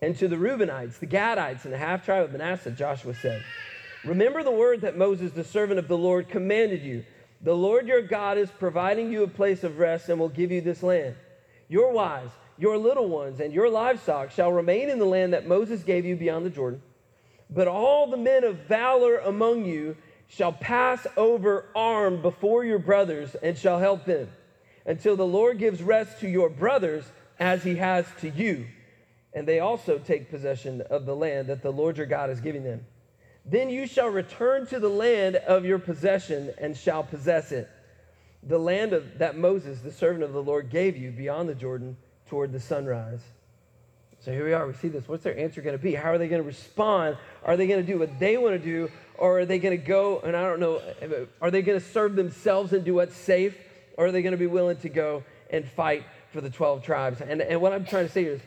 And 0.00 0.16
to 0.18 0.28
the 0.28 0.36
Reubenites, 0.36 0.98
the 0.98 1.06
Gadites, 1.06 1.64
and 1.64 1.72
the 1.74 1.78
half 1.78 2.04
tribe 2.04 2.24
of 2.24 2.32
Manasseh, 2.32 2.70
Joshua 2.70 3.14
said, 3.14 3.44
Remember 4.04 4.42
the 4.42 4.50
word 4.50 4.80
that 4.80 4.96
Moses, 4.96 5.32
the 5.32 5.44
servant 5.44 5.78
of 5.78 5.88
the 5.88 5.98
Lord, 5.98 6.28
commanded 6.28 6.82
you. 6.82 7.04
The 7.42 7.54
Lord 7.54 7.86
your 7.86 8.02
God 8.02 8.38
is 8.38 8.50
providing 8.50 9.12
you 9.12 9.22
a 9.22 9.28
place 9.28 9.64
of 9.64 9.78
rest 9.78 10.08
and 10.08 10.18
will 10.18 10.28
give 10.28 10.50
you 10.50 10.60
this 10.60 10.82
land. 10.82 11.14
Your 11.68 11.92
wives, 11.92 12.32
your 12.58 12.76
little 12.76 13.08
ones, 13.08 13.40
and 13.40 13.52
your 13.52 13.70
livestock 13.70 14.30
shall 14.30 14.52
remain 14.52 14.90
in 14.90 14.98
the 14.98 15.04
land 15.04 15.32
that 15.32 15.46
Moses 15.46 15.82
gave 15.82 16.04
you 16.04 16.16
beyond 16.16 16.44
the 16.44 16.50
Jordan. 16.50 16.82
But 17.48 17.68
all 17.68 18.06
the 18.06 18.16
men 18.16 18.44
of 18.44 18.56
valor 18.66 19.18
among 19.18 19.64
you 19.64 19.96
shall 20.28 20.52
pass 20.52 21.06
over 21.16 21.66
armed 21.74 22.22
before 22.22 22.64
your 22.64 22.78
brothers 22.78 23.34
and 23.34 23.56
shall 23.58 23.78
help 23.78 24.04
them 24.04 24.28
until 24.86 25.16
the 25.16 25.26
Lord 25.26 25.58
gives 25.58 25.82
rest 25.82 26.20
to 26.20 26.28
your 26.28 26.48
brothers 26.48 27.04
as 27.38 27.62
he 27.64 27.76
has 27.76 28.06
to 28.20 28.30
you. 28.30 28.66
And 29.32 29.46
they 29.46 29.60
also 29.60 29.98
take 29.98 30.30
possession 30.30 30.82
of 30.82 31.06
the 31.06 31.16
land 31.16 31.48
that 31.48 31.62
the 31.62 31.72
Lord 31.72 31.96
your 31.96 32.06
God 32.06 32.30
is 32.30 32.40
giving 32.40 32.64
them. 32.64 32.84
Then 33.44 33.70
you 33.70 33.86
shall 33.86 34.08
return 34.08 34.66
to 34.66 34.78
the 34.78 34.88
land 34.88 35.36
of 35.36 35.64
your 35.64 35.78
possession 35.78 36.52
and 36.58 36.76
shall 36.76 37.02
possess 37.02 37.52
it, 37.52 37.68
the 38.42 38.58
land 38.58 38.92
of, 38.92 39.18
that 39.18 39.36
Moses, 39.36 39.80
the 39.80 39.92
servant 39.92 40.24
of 40.24 40.32
the 40.32 40.42
Lord, 40.42 40.70
gave 40.70 40.96
you 40.96 41.10
beyond 41.10 41.48
the 41.48 41.54
Jordan 41.54 41.96
toward 42.28 42.52
the 42.52 42.60
sunrise. 42.60 43.20
So 44.20 44.32
here 44.32 44.44
we 44.44 44.52
are. 44.52 44.66
We 44.66 44.74
see 44.74 44.88
this. 44.88 45.08
What's 45.08 45.24
their 45.24 45.38
answer 45.38 45.62
going 45.62 45.76
to 45.76 45.82
be? 45.82 45.94
How 45.94 46.10
are 46.10 46.18
they 46.18 46.28
going 46.28 46.42
to 46.42 46.46
respond? 46.46 47.16
Are 47.42 47.56
they 47.56 47.66
going 47.66 47.80
to 47.80 47.86
do 47.92 47.98
what 47.98 48.18
they 48.18 48.36
want 48.36 48.54
to 48.54 48.58
do? 48.58 48.90
Or 49.16 49.40
are 49.40 49.46
they 49.46 49.58
going 49.58 49.78
to 49.78 49.82
go, 49.82 50.20
and 50.20 50.36
I 50.36 50.42
don't 50.44 50.60
know, 50.60 50.80
are 51.40 51.50
they 51.50 51.62
going 51.62 51.80
to 51.80 51.84
serve 51.84 52.16
themselves 52.16 52.74
and 52.74 52.84
do 52.84 52.94
what's 52.94 53.16
safe? 53.16 53.56
Or 53.96 54.06
are 54.06 54.12
they 54.12 54.20
going 54.20 54.32
to 54.32 54.38
be 54.38 54.46
willing 54.46 54.76
to 54.78 54.90
go 54.90 55.24
and 55.50 55.66
fight 55.66 56.04
for 56.32 56.42
the 56.42 56.50
12 56.50 56.82
tribes? 56.82 57.22
And, 57.22 57.40
and 57.40 57.62
what 57.62 57.72
I'm 57.72 57.86
trying 57.86 58.06
to 58.06 58.12
say 58.12 58.24
is 58.24 58.40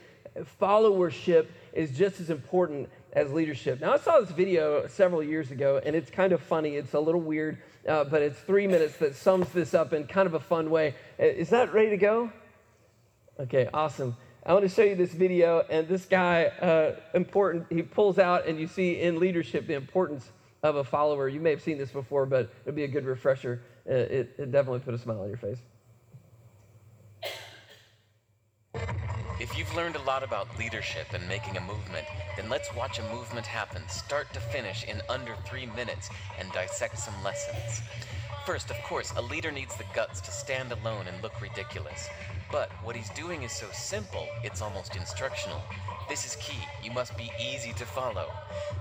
followership 0.61 1.47
is 1.73 1.91
just 1.97 2.19
as 2.19 2.29
important 2.29 2.89
as 3.13 3.31
leadership. 3.31 3.79
Now, 3.79 3.93
I 3.93 3.97
saw 3.97 4.19
this 4.19 4.31
video 4.31 4.87
several 4.87 5.23
years 5.23 5.51
ago, 5.51 5.79
and 5.85 5.95
it's 5.95 6.09
kind 6.09 6.33
of 6.33 6.41
funny. 6.41 6.75
It's 6.75 6.93
a 6.93 6.99
little 6.99 7.21
weird, 7.21 7.59
uh, 7.87 8.03
but 8.05 8.21
it's 8.21 8.39
three 8.39 8.67
minutes 8.67 8.97
that 8.97 9.15
sums 9.15 9.49
this 9.49 9.73
up 9.73 9.93
in 9.93 10.05
kind 10.07 10.25
of 10.25 10.33
a 10.33 10.39
fun 10.39 10.69
way. 10.69 10.95
Uh, 11.19 11.25
is 11.25 11.49
that 11.49 11.73
ready 11.73 11.91
to 11.91 11.97
go? 11.97 12.31
Okay, 13.39 13.69
awesome. 13.73 14.17
I 14.45 14.53
want 14.53 14.63
to 14.63 14.69
show 14.69 14.83
you 14.83 14.95
this 14.95 15.13
video, 15.13 15.63
and 15.69 15.87
this 15.87 16.05
guy, 16.05 16.45
uh, 16.45 16.95
important, 17.13 17.67
he 17.69 17.83
pulls 17.83 18.19
out, 18.19 18.47
and 18.47 18.59
you 18.59 18.67
see 18.67 18.99
in 18.99 19.19
leadership 19.19 19.67
the 19.67 19.75
importance 19.75 20.31
of 20.63 20.77
a 20.77 20.83
follower. 20.83 21.29
You 21.29 21.39
may 21.39 21.51
have 21.51 21.61
seen 21.61 21.77
this 21.77 21.91
before, 21.91 22.25
but 22.25 22.51
it'll 22.65 22.75
be 22.75 22.83
a 22.83 22.87
good 22.87 23.05
refresher. 23.05 23.61
Uh, 23.87 23.93
it, 23.93 24.35
it 24.37 24.51
definitely 24.51 24.79
put 24.79 24.93
a 24.93 24.97
smile 24.97 25.21
on 25.21 25.27
your 25.27 25.37
face. 25.37 25.59
If 29.53 29.59
you've 29.59 29.75
learned 29.75 29.95
a 29.95 30.01
lot 30.01 30.23
about 30.23 30.57
leadership 30.57 31.13
and 31.13 31.27
making 31.27 31.57
a 31.57 31.61
movement, 31.61 32.07
then 32.35 32.49
let's 32.49 32.73
watch 32.73 32.97
a 32.97 33.13
movement 33.13 33.45
happen, 33.45 33.87
start 33.87 34.33
to 34.33 34.39
finish, 34.39 34.83
in 34.83 34.99
under 35.09 35.35
three 35.45 35.67
minutes 35.67 36.09
and 36.39 36.51
dissect 36.53 36.97
some 36.97 37.13
lessons. 37.23 37.83
First, 38.47 38.71
of 38.71 38.77
course, 38.77 39.13
a 39.15 39.21
leader 39.21 39.51
needs 39.51 39.75
the 39.75 39.83
guts 39.93 40.21
to 40.21 40.31
stand 40.31 40.71
alone 40.71 41.05
and 41.05 41.21
look 41.21 41.39
ridiculous. 41.39 42.09
But 42.51 42.71
what 42.81 42.95
he's 42.95 43.11
doing 43.11 43.43
is 43.43 43.51
so 43.51 43.67
simple, 43.71 44.27
it's 44.43 44.59
almost 44.59 44.95
instructional. 44.95 45.61
This 46.09 46.25
is 46.25 46.35
key. 46.37 46.57
You 46.83 46.89
must 46.89 47.15
be 47.15 47.29
easy 47.39 47.73
to 47.73 47.85
follow. 47.85 48.31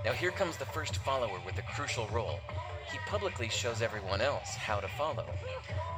Now, 0.06 0.12
here 0.12 0.30
comes 0.30 0.56
the 0.56 0.64
first 0.64 0.96
follower 0.96 1.38
with 1.44 1.58
a 1.58 1.74
crucial 1.76 2.08
role. 2.14 2.40
He 2.90 2.96
publicly 3.06 3.50
shows 3.50 3.82
everyone 3.82 4.22
else 4.22 4.54
how 4.54 4.80
to 4.80 4.88
follow. 4.88 5.26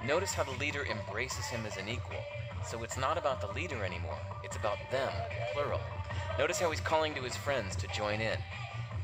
Notice 0.04 0.34
how 0.34 0.42
the 0.42 0.58
leader 0.58 0.84
embraces 0.84 1.46
him 1.46 1.64
as 1.64 1.76
an 1.76 1.88
equal. 1.88 2.18
So 2.66 2.83
it's 2.83 2.97
not 2.97 3.18
about 3.18 3.40
the 3.40 3.52
leader 3.52 3.85
anymore, 3.85 4.18
it's 4.42 4.56
about 4.56 4.78
them, 4.90 5.12
plural. 5.52 5.80
Notice 6.38 6.59
how 6.59 6.71
he's 6.71 6.80
calling 6.80 7.14
to 7.14 7.21
his 7.21 7.37
friends 7.37 7.76
to 7.76 7.87
join 7.88 8.21
in. 8.21 8.38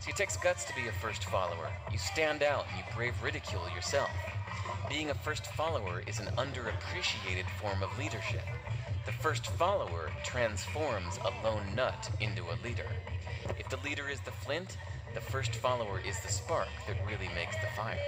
See, 0.01 0.11
it 0.11 0.17
takes 0.17 0.37
guts 0.37 0.65
to 0.65 0.75
be 0.75 0.89
a 0.89 0.93
first 0.93 1.25
follower. 1.25 1.71
You 1.93 1.99
stand 1.99 2.43
out 2.43 2.67
and 2.69 2.79
you 2.79 2.85
brave 2.97 3.23
ridicule 3.23 3.69
yourself. 3.75 4.11
Being 4.89 5.11
a 5.11 5.15
first 5.15 5.47
follower 5.47 6.03
is 6.07 6.19
an 6.21 6.27
underappreciated 6.37 7.49
form 7.61 7.83
of 7.83 7.97
leadership. 7.99 8.43
The 9.05 9.13
first 9.13 9.47
follower 9.47 10.11
transforms 10.25 11.19
a 11.19 11.45
lone 11.45 11.75
nut 11.77 12.11
into 12.21 12.43
a 12.45 12.59
leader. 12.65 12.89
If 13.59 13.69
the 13.69 13.77
leader 13.89 14.09
is 14.09 14.21
the 14.21 14.33
flint, 14.33 14.79
the 15.15 15.21
first 15.21 15.55
follower 15.55 16.01
is 16.01 16.19
the 16.21 16.33
spark 16.33 16.69
that 16.87 16.97
really 17.07 17.29
makes 17.35 17.57
the 17.57 17.69
fire. 17.77 17.99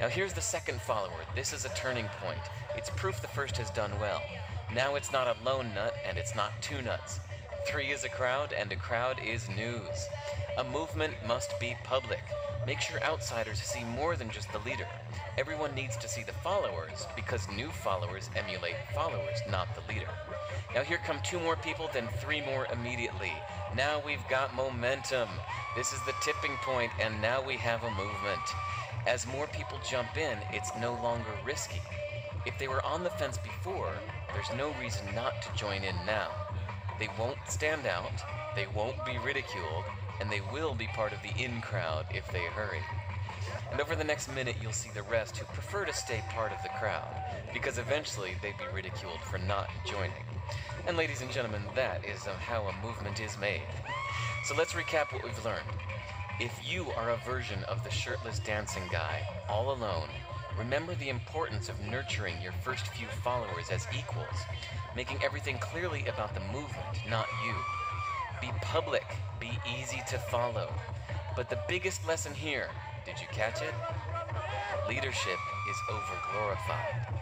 Now, 0.00 0.08
here's 0.08 0.32
the 0.32 0.40
second 0.40 0.80
follower. 0.80 1.20
This 1.36 1.52
is 1.52 1.64
a 1.64 1.74
turning 1.76 2.08
point. 2.20 2.40
It's 2.76 2.90
proof 2.90 3.22
the 3.22 3.28
first 3.28 3.56
has 3.58 3.70
done 3.70 3.92
well. 4.00 4.20
Now 4.74 4.94
it's 4.94 5.12
not 5.12 5.26
a 5.26 5.44
lone 5.44 5.74
nut 5.74 5.94
and 6.08 6.16
it's 6.16 6.34
not 6.34 6.62
two 6.62 6.80
nuts. 6.80 7.20
Three 7.66 7.88
is 7.88 8.04
a 8.04 8.08
crowd 8.08 8.54
and 8.54 8.72
a 8.72 8.76
crowd 8.76 9.20
is 9.22 9.46
news. 9.50 10.08
A 10.56 10.64
movement 10.64 11.12
must 11.26 11.58
be 11.60 11.76
public. 11.84 12.22
Make 12.66 12.80
sure 12.80 13.02
outsiders 13.02 13.58
see 13.58 13.84
more 13.84 14.16
than 14.16 14.30
just 14.30 14.50
the 14.50 14.60
leader. 14.60 14.86
Everyone 15.36 15.74
needs 15.74 15.98
to 15.98 16.08
see 16.08 16.22
the 16.22 16.32
followers 16.32 17.06
because 17.14 17.46
new 17.50 17.68
followers 17.68 18.30
emulate 18.34 18.76
followers, 18.94 19.38
not 19.50 19.68
the 19.74 19.92
leader. 19.92 20.08
Now 20.74 20.82
here 20.84 21.00
come 21.04 21.18
two 21.22 21.38
more 21.38 21.56
people, 21.56 21.90
then 21.92 22.08
three 22.22 22.40
more 22.40 22.66
immediately. 22.72 23.32
Now 23.76 24.00
we've 24.06 24.26
got 24.30 24.54
momentum. 24.54 25.28
This 25.76 25.92
is 25.92 26.00
the 26.06 26.14
tipping 26.22 26.56
point, 26.62 26.92
and 26.98 27.20
now 27.20 27.44
we 27.44 27.56
have 27.56 27.82
a 27.84 27.90
movement. 27.90 28.40
As 29.06 29.26
more 29.26 29.48
people 29.48 29.78
jump 29.88 30.16
in, 30.16 30.38
it's 30.50 30.70
no 30.80 30.94
longer 31.02 31.32
risky. 31.44 31.82
If 32.46 32.58
they 32.58 32.68
were 32.68 32.84
on 32.84 33.04
the 33.04 33.10
fence 33.10 33.38
before, 33.38 33.94
there's 34.34 34.52
no 34.56 34.72
reason 34.80 35.04
not 35.14 35.40
to 35.42 35.52
join 35.58 35.82
in 35.82 35.94
now. 36.06 36.28
They 36.98 37.08
won't 37.18 37.38
stand 37.48 37.86
out, 37.86 38.12
they 38.54 38.66
won't 38.74 39.04
be 39.04 39.18
ridiculed, 39.18 39.84
and 40.20 40.30
they 40.30 40.40
will 40.52 40.74
be 40.74 40.86
part 40.88 41.12
of 41.12 41.22
the 41.22 41.42
in 41.42 41.60
crowd 41.60 42.06
if 42.14 42.30
they 42.32 42.44
hurry. 42.44 42.82
And 43.70 43.80
over 43.80 43.96
the 43.96 44.04
next 44.04 44.32
minute, 44.34 44.56
you'll 44.62 44.72
see 44.72 44.90
the 44.94 45.02
rest 45.02 45.36
who 45.36 45.46
prefer 45.46 45.84
to 45.84 45.92
stay 45.92 46.20
part 46.30 46.52
of 46.52 46.62
the 46.62 46.68
crowd, 46.68 47.14
because 47.52 47.78
eventually 47.78 48.32
they'd 48.42 48.58
be 48.58 48.74
ridiculed 48.74 49.20
for 49.20 49.38
not 49.38 49.70
joining. 49.84 50.24
And 50.86 50.96
ladies 50.96 51.22
and 51.22 51.30
gentlemen, 51.30 51.62
that 51.74 52.04
is 52.04 52.24
how 52.24 52.66
a 52.66 52.86
movement 52.86 53.20
is 53.20 53.38
made. 53.38 53.62
So 54.44 54.54
let's 54.56 54.74
recap 54.74 55.12
what 55.12 55.24
we've 55.24 55.44
learned. 55.44 55.68
If 56.40 56.52
you 56.68 56.90
are 56.96 57.10
a 57.10 57.16
version 57.18 57.62
of 57.64 57.84
the 57.84 57.90
shirtless 57.90 58.40
dancing 58.40 58.82
guy, 58.90 59.22
all 59.48 59.72
alone, 59.72 60.08
Remember 60.58 60.94
the 60.94 61.08
importance 61.08 61.68
of 61.68 61.80
nurturing 61.80 62.34
your 62.42 62.52
first 62.52 62.86
few 62.88 63.06
followers 63.06 63.70
as 63.70 63.88
equals, 63.96 64.46
making 64.94 65.22
everything 65.22 65.58
clearly 65.58 66.04
about 66.06 66.34
the 66.34 66.40
movement, 66.40 67.08
not 67.08 67.28
you. 67.44 67.54
Be 68.40 68.52
public, 68.60 69.06
be 69.40 69.58
easy 69.64 70.02
to 70.08 70.18
follow. 70.18 70.68
But 71.34 71.48
the 71.48 71.58
biggest 71.68 72.06
lesson 72.06 72.34
here, 72.34 72.68
did 73.06 73.20
you 73.20 73.26
catch 73.32 73.62
it? 73.62 73.74
Leadership 74.88 75.38
is 75.70 75.76
overglorified. 75.88 77.12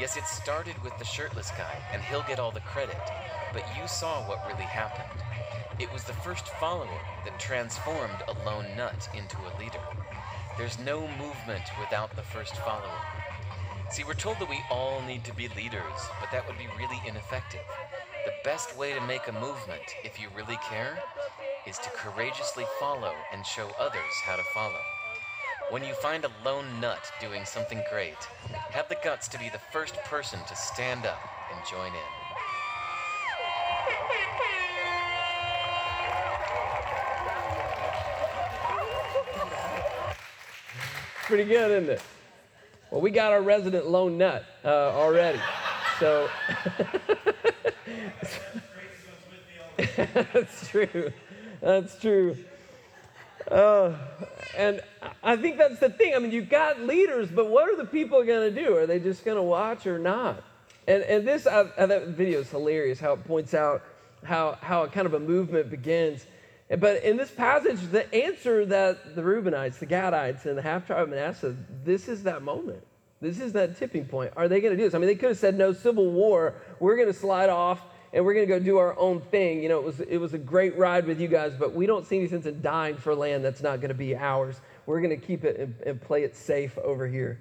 Yes, 0.00 0.16
it 0.16 0.24
started 0.24 0.82
with 0.82 0.98
the 0.98 1.04
shirtless 1.04 1.50
guy, 1.52 1.76
and 1.92 2.02
he'll 2.02 2.22
get 2.22 2.40
all 2.40 2.50
the 2.50 2.60
credit, 2.60 2.96
but 3.52 3.62
you 3.78 3.86
saw 3.86 4.20
what 4.26 4.44
really 4.46 4.64
happened. 4.64 5.22
It 5.78 5.92
was 5.92 6.04
the 6.04 6.12
first 6.12 6.48
follower 6.48 7.00
that 7.24 7.38
transformed 7.38 8.22
a 8.26 8.32
lone 8.44 8.66
nut 8.76 9.08
into 9.14 9.36
a 9.38 9.54
leader. 9.60 10.03
There's 10.56 10.78
no 10.78 11.00
movement 11.00 11.62
without 11.80 12.14
the 12.14 12.22
first 12.22 12.54
follower. 12.58 13.02
See, 13.90 14.04
we're 14.04 14.14
told 14.14 14.38
that 14.38 14.48
we 14.48 14.62
all 14.70 15.02
need 15.02 15.24
to 15.24 15.34
be 15.34 15.48
leaders, 15.48 15.98
but 16.20 16.30
that 16.30 16.46
would 16.46 16.56
be 16.56 16.68
really 16.78 17.00
ineffective. 17.08 17.60
The 18.24 18.32
best 18.44 18.78
way 18.78 18.94
to 18.94 19.00
make 19.00 19.26
a 19.26 19.32
movement, 19.32 19.96
if 20.04 20.20
you 20.20 20.28
really 20.36 20.58
care, 20.70 21.02
is 21.66 21.78
to 21.80 21.90
courageously 21.90 22.64
follow 22.78 23.14
and 23.32 23.44
show 23.44 23.68
others 23.80 24.14
how 24.24 24.36
to 24.36 24.44
follow. 24.54 24.80
When 25.70 25.82
you 25.82 25.92
find 25.94 26.24
a 26.24 26.30
lone 26.44 26.80
nut 26.80 27.10
doing 27.20 27.44
something 27.44 27.82
great, 27.90 28.28
have 28.70 28.88
the 28.88 28.96
guts 29.02 29.26
to 29.28 29.38
be 29.38 29.48
the 29.48 29.58
first 29.72 29.94
person 30.04 30.38
to 30.46 30.54
stand 30.54 31.04
up 31.04 31.20
and 31.50 31.58
join 31.68 31.88
in. 31.88 32.43
Pretty 41.34 41.50
good, 41.50 41.82
isn't 41.82 41.90
it? 41.90 42.00
Well, 42.92 43.00
we 43.00 43.10
got 43.10 43.32
our 43.32 43.42
resident 43.42 43.88
lone 43.88 44.16
nut 44.16 44.44
uh, 44.64 44.68
already. 44.68 45.40
So 45.98 46.30
that's 49.96 50.68
true. 50.68 51.12
That's 51.60 51.98
true. 51.98 52.36
Uh, 53.50 53.94
and 54.56 54.80
I 55.24 55.36
think 55.36 55.58
that's 55.58 55.80
the 55.80 55.90
thing. 55.90 56.14
I 56.14 56.20
mean, 56.20 56.30
you've 56.30 56.48
got 56.48 56.78
leaders, 56.82 57.28
but 57.28 57.50
what 57.50 57.68
are 57.68 57.76
the 57.76 57.84
people 57.84 58.22
going 58.22 58.54
to 58.54 58.64
do? 58.64 58.76
Are 58.76 58.86
they 58.86 59.00
just 59.00 59.24
going 59.24 59.36
to 59.36 59.42
watch 59.42 59.88
or 59.88 59.98
not? 59.98 60.40
And, 60.86 61.02
and 61.02 61.26
this 61.26 61.48
I, 61.48 61.68
I, 61.76 61.86
that 61.86 62.06
video 62.10 62.42
is 62.42 62.50
hilarious 62.50 63.00
how 63.00 63.14
it 63.14 63.24
points 63.24 63.54
out 63.54 63.82
how, 64.22 64.56
how 64.60 64.84
a 64.84 64.88
kind 64.88 65.06
of 65.06 65.14
a 65.14 65.20
movement 65.20 65.68
begins. 65.68 66.26
But 66.68 67.04
in 67.04 67.16
this 67.16 67.30
passage, 67.30 67.80
the 67.90 68.12
answer 68.14 68.64
that 68.66 69.14
the 69.14 69.22
Reubenites, 69.22 69.78
the 69.78 69.86
Gadites, 69.86 70.46
and 70.46 70.56
the 70.56 70.62
half 70.62 70.86
tribe 70.86 71.02
of 71.02 71.08
Manasseh, 71.10 71.54
this 71.84 72.08
is 72.08 72.22
that 72.22 72.42
moment. 72.42 72.82
This 73.20 73.40
is 73.40 73.52
that 73.52 73.76
tipping 73.78 74.06
point. 74.06 74.32
Are 74.36 74.48
they 74.48 74.60
going 74.60 74.72
to 74.72 74.76
do 74.76 74.84
this? 74.84 74.94
I 74.94 74.98
mean, 74.98 75.06
they 75.06 75.14
could 75.14 75.30
have 75.30 75.38
said, 75.38 75.56
no, 75.56 75.72
civil 75.72 76.10
war. 76.10 76.54
We're 76.80 76.96
going 76.96 77.08
to 77.08 77.18
slide 77.18 77.50
off 77.50 77.80
and 78.12 78.24
we're 78.24 78.34
going 78.34 78.46
to 78.46 78.58
go 78.58 78.58
do 78.58 78.78
our 78.78 78.98
own 78.98 79.20
thing. 79.20 79.62
You 79.62 79.68
know, 79.68 79.78
it 79.78 79.84
was, 79.84 80.00
it 80.00 80.18
was 80.18 80.34
a 80.34 80.38
great 80.38 80.76
ride 80.78 81.06
with 81.06 81.20
you 81.20 81.28
guys, 81.28 81.54
but 81.58 81.74
we 81.74 81.86
don't 81.86 82.06
see 82.06 82.18
any 82.18 82.28
sense 82.28 82.46
in 82.46 82.62
dying 82.62 82.96
for 82.96 83.14
land 83.14 83.44
that's 83.44 83.62
not 83.62 83.80
going 83.80 83.88
to 83.88 83.94
be 83.94 84.16
ours. 84.16 84.60
We're 84.86 85.00
going 85.00 85.18
to 85.18 85.26
keep 85.26 85.44
it 85.44 85.58
and, 85.58 85.74
and 85.86 86.00
play 86.00 86.22
it 86.22 86.36
safe 86.36 86.78
over 86.78 87.06
here. 87.08 87.40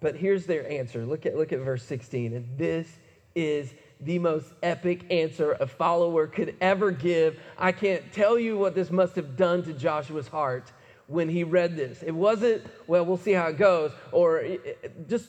But 0.00 0.14
here's 0.14 0.46
their 0.46 0.70
answer. 0.70 1.04
Look 1.04 1.26
at, 1.26 1.36
look 1.36 1.52
at 1.52 1.60
verse 1.60 1.82
16. 1.82 2.34
And 2.34 2.58
this 2.58 2.86
is 3.34 3.74
the 4.00 4.18
most 4.18 4.52
epic 4.62 5.10
answer 5.10 5.52
a 5.52 5.66
follower 5.66 6.26
could 6.26 6.54
ever 6.60 6.90
give. 6.90 7.38
I 7.58 7.72
can't 7.72 8.12
tell 8.12 8.38
you 8.38 8.58
what 8.58 8.74
this 8.74 8.90
must 8.90 9.16
have 9.16 9.36
done 9.36 9.62
to 9.64 9.72
Joshua's 9.72 10.28
heart 10.28 10.72
when 11.06 11.28
he 11.28 11.44
read 11.44 11.76
this. 11.76 12.02
It 12.02 12.12
wasn't, 12.14 12.64
well, 12.86 13.04
we'll 13.06 13.16
see 13.16 13.32
how 13.32 13.46
it 13.46 13.58
goes, 13.58 13.92
or 14.12 14.38
it, 14.40 14.78
it, 14.82 15.08
just, 15.08 15.28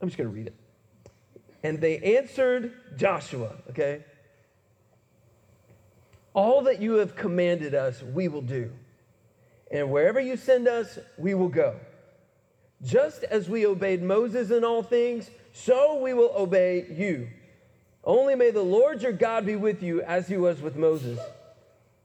I'm 0.00 0.08
just 0.08 0.18
going 0.18 0.28
to 0.28 0.34
read 0.34 0.46
it. 0.46 0.54
And 1.62 1.80
they 1.80 2.16
answered 2.16 2.72
Joshua, 2.96 3.52
okay? 3.70 4.04
All 6.34 6.62
that 6.62 6.80
you 6.82 6.94
have 6.94 7.16
commanded 7.16 7.74
us, 7.74 8.02
we 8.02 8.28
will 8.28 8.42
do. 8.42 8.70
And 9.70 9.90
wherever 9.90 10.20
you 10.20 10.36
send 10.36 10.68
us, 10.68 10.98
we 11.18 11.34
will 11.34 11.48
go. 11.48 11.76
Just 12.82 13.24
as 13.24 13.48
we 13.48 13.66
obeyed 13.66 14.02
Moses 14.02 14.50
in 14.50 14.64
all 14.64 14.82
things, 14.82 15.30
so 15.52 15.98
we 16.00 16.12
will 16.12 16.32
obey 16.36 16.86
you. 16.94 17.28
Only 18.06 18.36
may 18.36 18.52
the 18.52 18.62
Lord 18.62 19.02
your 19.02 19.12
God 19.12 19.44
be 19.44 19.56
with 19.56 19.82
you 19.82 20.00
as 20.02 20.28
he 20.28 20.36
was 20.36 20.62
with 20.62 20.76
Moses. 20.76 21.18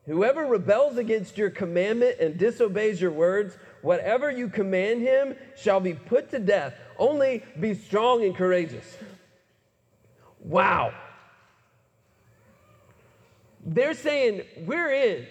Whoever 0.07 0.45
rebels 0.45 0.97
against 0.97 1.37
your 1.37 1.51
commandment 1.51 2.19
and 2.19 2.39
disobeys 2.39 2.99
your 2.99 3.11
words, 3.11 3.55
whatever 3.83 4.31
you 4.31 4.49
command 4.49 5.01
him 5.01 5.35
shall 5.55 5.79
be 5.79 5.93
put 5.93 6.31
to 6.31 6.39
death. 6.39 6.73
Only 6.97 7.43
be 7.59 7.75
strong 7.75 8.23
and 8.23 8.35
courageous. 8.35 8.97
Wow. 10.39 10.91
They're 13.63 13.93
saying, 13.93 14.41
we're 14.65 14.91
in. 14.91 15.27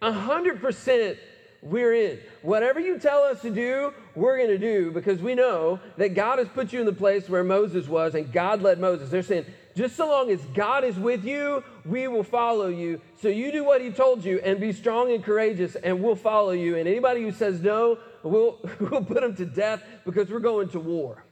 100% 0.00 1.18
we're 1.60 1.92
in. 1.92 2.18
Whatever 2.40 2.80
you 2.80 2.98
tell 2.98 3.22
us 3.22 3.42
to 3.42 3.50
do, 3.50 3.92
we're 4.14 4.38
going 4.38 4.48
to 4.48 4.58
do 4.58 4.92
because 4.92 5.20
we 5.20 5.34
know 5.34 5.78
that 5.98 6.14
God 6.14 6.38
has 6.38 6.48
put 6.48 6.72
you 6.72 6.80
in 6.80 6.86
the 6.86 6.92
place 6.92 7.28
where 7.28 7.44
Moses 7.44 7.86
was 7.86 8.14
and 8.14 8.32
God 8.32 8.62
led 8.62 8.78
Moses. 8.78 9.10
They're 9.10 9.22
saying, 9.22 9.44
just 9.76 9.94
so 9.94 10.08
long 10.08 10.30
as 10.30 10.40
God 10.54 10.84
is 10.84 10.96
with 10.96 11.24
you, 11.24 11.62
we 11.84 12.08
will 12.08 12.22
follow 12.22 12.68
you. 12.68 12.98
So 13.20 13.28
you 13.28 13.52
do 13.52 13.62
what 13.62 13.82
he 13.82 13.90
told 13.90 14.24
you 14.24 14.40
and 14.42 14.58
be 14.58 14.72
strong 14.72 15.12
and 15.12 15.22
courageous, 15.22 15.74
and 15.76 16.02
we'll 16.02 16.16
follow 16.16 16.52
you. 16.52 16.76
And 16.76 16.88
anybody 16.88 17.20
who 17.20 17.30
says 17.30 17.60
no, 17.60 17.98
we'll, 18.22 18.58
we'll 18.80 19.04
put 19.04 19.20
them 19.20 19.36
to 19.36 19.44
death 19.44 19.84
because 20.06 20.30
we're 20.30 20.40
going 20.40 20.70
to 20.70 20.80
war. 20.80 21.22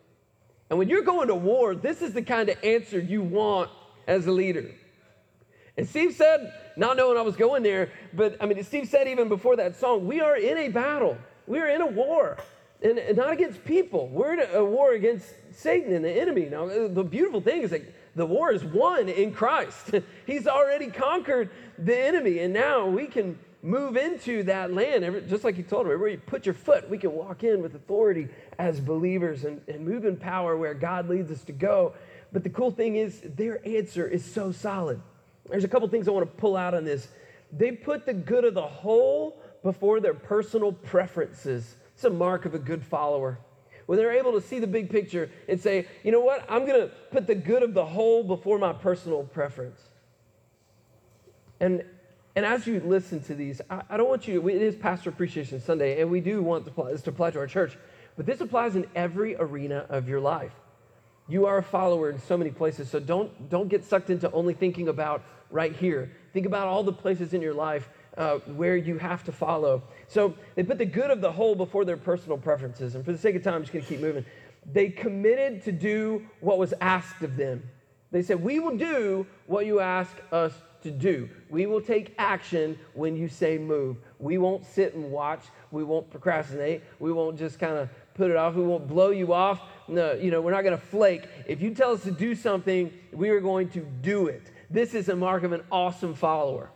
And 0.68 0.78
when 0.78 0.90
you're 0.90 1.02
going 1.02 1.28
to 1.28 1.34
war, 1.34 1.74
this 1.74 2.02
is 2.02 2.12
the 2.12 2.22
kind 2.22 2.50
of 2.50 2.62
answer 2.62 3.00
you 3.00 3.22
want 3.22 3.70
as 4.06 4.26
a 4.26 4.32
leader. 4.32 4.70
And 5.78 5.88
Steve 5.88 6.12
said, 6.12 6.52
not 6.76 6.98
knowing 6.98 7.16
I 7.16 7.22
was 7.22 7.37
going 7.37 7.62
there, 7.62 7.90
but 8.12 8.37
I 8.40 8.46
mean, 8.46 8.62
Steve 8.62 8.88
said 8.88 9.09
even 9.09 9.28
before 9.28 9.57
that 9.57 9.76
song, 9.76 10.07
we 10.07 10.20
are 10.20 10.37
in 10.37 10.59
a 10.59 10.68
battle. 10.68 11.16
We 11.46 11.61
are 11.61 11.68
in 11.68 11.80
a 11.80 11.87
war. 11.87 12.37
And, 12.83 13.00
not 13.16 13.33
against 13.33 13.64
people. 13.64 14.09
We're 14.09 14.35
in 14.35 14.54
a 14.54 14.64
war 14.64 14.92
against 14.92 15.26
Satan 15.52 15.94
and 15.94 16.04
the 16.04 16.11
enemy. 16.11 16.50
Now, 16.50 16.66
the 16.66 17.02
beautiful 17.02 17.40
thing 17.40 17.62
is 17.62 17.70
that 17.70 17.83
the 18.16 18.27
war 18.27 18.53
is 18.53 18.64
won 18.64 19.09
in 19.09 19.33
Christ. 19.33 19.90
He's 20.27 20.46
already 20.46 20.88
conquered 20.88 21.50
the 21.79 21.98
enemy. 21.98 22.40
And 22.40 22.53
now 22.53 22.87
we 22.87 23.07
can 23.07 23.38
move 23.62 23.96
into 23.96 24.42
that 24.44 24.72
land, 24.72 25.24
just 25.29 25.42
like 25.42 25.57
he 25.57 25.62
told 25.62 25.87
him, 25.87 25.92
everywhere 25.92 26.11
you 26.11 26.18
put 26.18 26.44
your 26.44 26.55
foot, 26.55 26.88
we 26.88 26.98
can 26.98 27.12
walk 27.12 27.44
in 27.44 27.62
with 27.62 27.74
authority 27.74 28.29
as 28.59 28.79
believers 28.79 29.44
and, 29.44 29.61
and 29.68 29.85
move 29.85 30.05
in 30.05 30.16
power 30.16 30.57
where 30.57 30.74
God 30.74 31.09
leads 31.09 31.31
us 31.31 31.42
to 31.44 31.53
go. 31.53 31.94
But 32.33 32.42
the 32.42 32.50
cool 32.50 32.70
thing 32.70 32.96
is, 32.96 33.22
their 33.24 33.66
answer 33.66 34.07
is 34.07 34.24
so 34.24 34.53
solid. 34.53 35.00
There's 35.48 35.64
a 35.64 35.68
couple 35.68 35.88
things 35.88 36.09
I 36.09 36.11
want 36.11 36.31
to 36.31 36.40
pull 36.40 36.57
out 36.57 36.74
on 36.74 36.85
this. 36.85 37.09
They 37.53 37.72
put 37.72 38.07
the 38.07 38.14
good 38.14 38.44
of 38.44 38.55
the 38.55 38.66
whole 38.66 39.40
before 39.62 40.00
their 40.00 40.14
personal 40.14 40.72
preferences. 40.72 41.77
It's 41.94 42.05
a 42.05 42.11
mark 42.11 42.44
of 42.44 42.55
a 42.55 42.59
good 42.59 42.83
follower. 42.83 43.38
When 43.87 43.99
they're 43.99 44.12
able 44.12 44.33
to 44.33 44.40
see 44.40 44.59
the 44.59 44.66
big 44.66 44.90
picture 44.90 45.31
and 45.49 45.61
say, 45.61 45.87
you 46.03 46.12
know 46.12 46.20
what, 46.20 46.44
I'm 46.49 46.66
going 46.66 46.81
to 46.81 46.88
put 47.11 47.27
the 47.27 47.35
good 47.35 47.62
of 47.62 47.75
the 47.75 47.85
whole 47.85 48.25
before 48.25 48.59
my 48.59 48.73
personal 48.73 49.25
preference. 49.25 49.81
And 51.61 51.85
and 52.37 52.44
as 52.44 52.66
you 52.66 52.81
listen 52.81 53.23
to 53.25 53.35
these, 53.35 53.61
I, 53.70 53.83
I 53.90 53.97
don't 53.97 54.09
want 54.09 54.27
you, 54.27 54.49
it 54.49 54.61
is 54.61 54.75
Pastor 54.75 55.11
Appreciation 55.11 55.61
Sunday, 55.61 56.01
and 56.01 56.11
we 56.11 56.20
do 56.20 56.42
want 56.42 56.64
this 56.64 57.03
to 57.03 57.11
apply 57.11 57.31
to 57.31 57.38
our 57.38 57.47
church, 57.47 57.79
but 58.16 58.27
this 58.27 58.40
applies 58.40 58.75
in 58.75 58.87
every 58.94 59.37
arena 59.37 59.87
of 59.88 60.09
your 60.09 60.20
life. 60.20 60.53
You 61.29 61.47
are 61.47 61.59
a 61.59 61.62
follower 61.62 62.11
in 62.11 62.18
so 62.18 62.37
many 62.37 62.51
places, 62.51 62.90
so 62.90 62.99
don't, 62.99 63.49
don't 63.51 63.68
get 63.68 63.85
sucked 63.85 64.11
into 64.11 64.31
only 64.33 64.53
thinking 64.53 64.88
about 64.88 65.23
right 65.51 65.75
here. 65.75 66.11
Think 66.33 66.47
about 66.47 66.66
all 66.66 66.83
the 66.83 66.92
places 66.92 67.35
in 67.35 67.40
your 67.40 67.55
life 67.55 67.88
uh, 68.16 68.38
where 68.38 68.77
you 68.77 68.98
have 68.98 69.24
to 69.24 69.33
follow. 69.33 69.83
So 70.09 70.35
they 70.55 70.62
put 70.62 70.79
the 70.79 70.85
good 70.85 71.11
of 71.11 71.20
the 71.20 71.33
whole 71.33 71.55
before 71.55 71.85
their 71.85 71.96
personal 71.96 72.38
preferences. 72.38 72.94
And 72.94 73.05
for 73.05 73.12
the 73.12 73.18
sake 73.18 73.37
of 73.37 73.42
time, 73.42 73.55
I'm 73.55 73.62
just 73.62 73.72
going 73.72 73.85
to 73.85 73.88
keep 73.88 74.00
moving. 74.00 74.24
They 74.72 74.88
committed 74.88 75.64
to 75.64 75.72
do 75.72 76.27
what 76.40 76.59
was 76.59 76.72
asked 76.81 77.22
of 77.22 77.37
them. 77.37 77.62
They 78.11 78.22
said, 78.22 78.42
We 78.42 78.61
will 78.61 78.77
do 78.77 79.27
what 79.46 79.66
you 79.66 79.81
ask 79.81 80.16
us 80.33 80.53
to 80.83 80.90
do. 80.90 81.29
We 81.50 81.66
will 81.66 81.81
take 81.81 82.14
action 82.18 82.79
when 82.92 83.16
you 83.16 83.29
say 83.29 83.59
move. 83.59 83.96
We 84.18 84.38
won't 84.38 84.64
sit 84.64 84.94
and 84.94 85.11
watch. 85.11 85.42
We 85.70 85.83
won't 85.83 86.11
procrastinate. 86.11 86.83
We 87.00 87.12
won't 87.12 87.38
just 87.38 87.59
kind 87.59 87.77
of 87.77 87.88
put 88.14 88.31
it 88.31 88.37
off. 88.37 88.55
We 88.55 88.62
won't 88.62 88.87
blow 88.87 89.11
you 89.11 89.33
off. 89.33 89.61
No, 89.88 90.12
you 90.12 90.31
know, 90.31 90.40
we're 90.40 90.53
not 90.53 90.62
going 90.62 90.79
to 90.79 90.87
flake. 90.87 91.24
If 91.46 91.61
you 91.61 91.74
tell 91.74 91.92
us 91.92 92.05
to 92.05 92.12
do 92.12 92.35
something, 92.35 92.92
we 93.12 93.31
are 93.31 93.40
going 93.40 93.70
to 93.70 93.81
do 93.81 94.29
it. 94.29 94.50
This 94.70 94.94
is 94.94 95.09
a 95.09 95.16
mark 95.16 95.42
of 95.42 95.53
an 95.53 95.62
awesome 95.72 96.14
follower. 96.14 96.70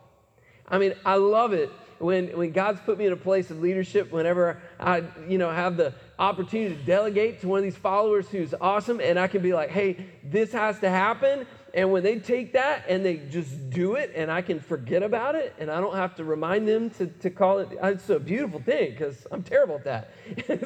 I 0.69 0.79
mean, 0.79 0.95
I 1.05 1.17
love 1.17 1.53
it 1.53 1.71
when, 1.99 2.29
when 2.37 2.53
God's 2.53 2.81
put 2.81 2.99
me 2.99 3.07
in 3.07 3.13
a 3.13 3.17
place 3.17 3.51
of 3.51 3.61
leadership, 3.61 4.13
whenever 4.13 4.61
I, 4.79 5.03
you 5.27 5.39
know, 5.39 5.51
have 5.51 5.77
the 5.77 5.93
opportunity 6.19 6.77
to 6.77 6.83
delegate 6.83 7.41
to 7.41 7.49
one 7.49 7.59
of 7.59 7.65
these 7.65 7.77
followers 7.77 8.29
who's 8.29 8.55
awesome, 8.61 9.01
and 9.01 9.19
I 9.19 9.27
can 9.27 9.43
be 9.43 9.53
like, 9.53 9.71
hey, 9.71 10.07
this 10.23 10.53
has 10.53 10.79
to 10.81 10.91
happen, 10.91 11.47
and 11.75 11.93
when 11.93 12.03
they 12.03 12.19
take 12.19 12.53
that 12.55 12.85
and 12.89 13.05
they 13.05 13.17
just 13.31 13.71
do 13.71 13.95
it, 13.95 14.13
and 14.15 14.31
I 14.31 14.43
can 14.43 14.61
forget 14.61 15.03
about 15.03 15.35
it, 15.35 15.55
and 15.59 15.71
I 15.71 15.81
don't 15.81 15.95
have 15.95 16.15
to 16.17 16.25
remind 16.25 16.67
them 16.67 16.91
to, 16.91 17.07
to 17.07 17.31
call 17.31 17.59
it, 17.59 17.69
uh, 17.83 17.89
it's 17.89 18.09
a 18.11 18.19
beautiful 18.19 18.61
thing 18.61 18.93
because 18.93 19.27
I'm 19.31 19.43
terrible 19.43 19.77
at 19.77 19.85
that. 19.85 20.11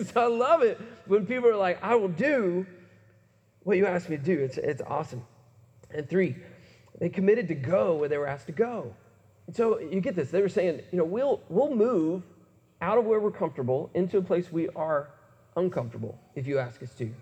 so 0.13 0.21
I 0.21 0.27
love 0.27 0.63
it 0.63 0.81
when 1.07 1.27
people 1.27 1.49
are 1.49 1.57
like, 1.57 1.83
I 1.83 1.95
will 1.95 2.09
do 2.09 2.67
what 3.65 3.77
you 3.77 3.87
asked 3.87 4.09
me 4.09 4.17
to 4.17 4.23
do. 4.23 4.39
It's, 4.39 4.59
it's 4.59 4.83
awesome. 4.83 5.25
And 5.91 6.09
three, 6.09 6.37
they 6.99 7.09
committed 7.09 7.49
to 7.49 7.55
go 7.55 7.97
where 7.97 8.09
they 8.09 8.19
were 8.19 8.27
asked 8.27 8.47
to 8.47 8.53
go. 8.53 8.95
So 9.53 9.79
you 9.79 10.01
get 10.01 10.17
this. 10.17 10.31
They 10.31 10.41
were 10.41 10.49
saying, 10.49 10.81
you 10.91 10.99
know, 10.99 11.05
we'll, 11.05 11.41
we'll 11.49 11.75
move 11.75 12.23
out 12.81 12.99
of 12.99 13.05
where 13.05 13.21
we're 13.21 13.31
comfortable 13.31 13.91
into 13.95 14.19
a 14.19 14.23
place 14.23 14.51
we 14.51 14.69
are 14.71 15.11
uncomfortable 15.57 16.19
if 16.35 16.47
you 16.47 16.59
ask 16.59 16.83
us 16.83 16.93
to. 16.95 17.13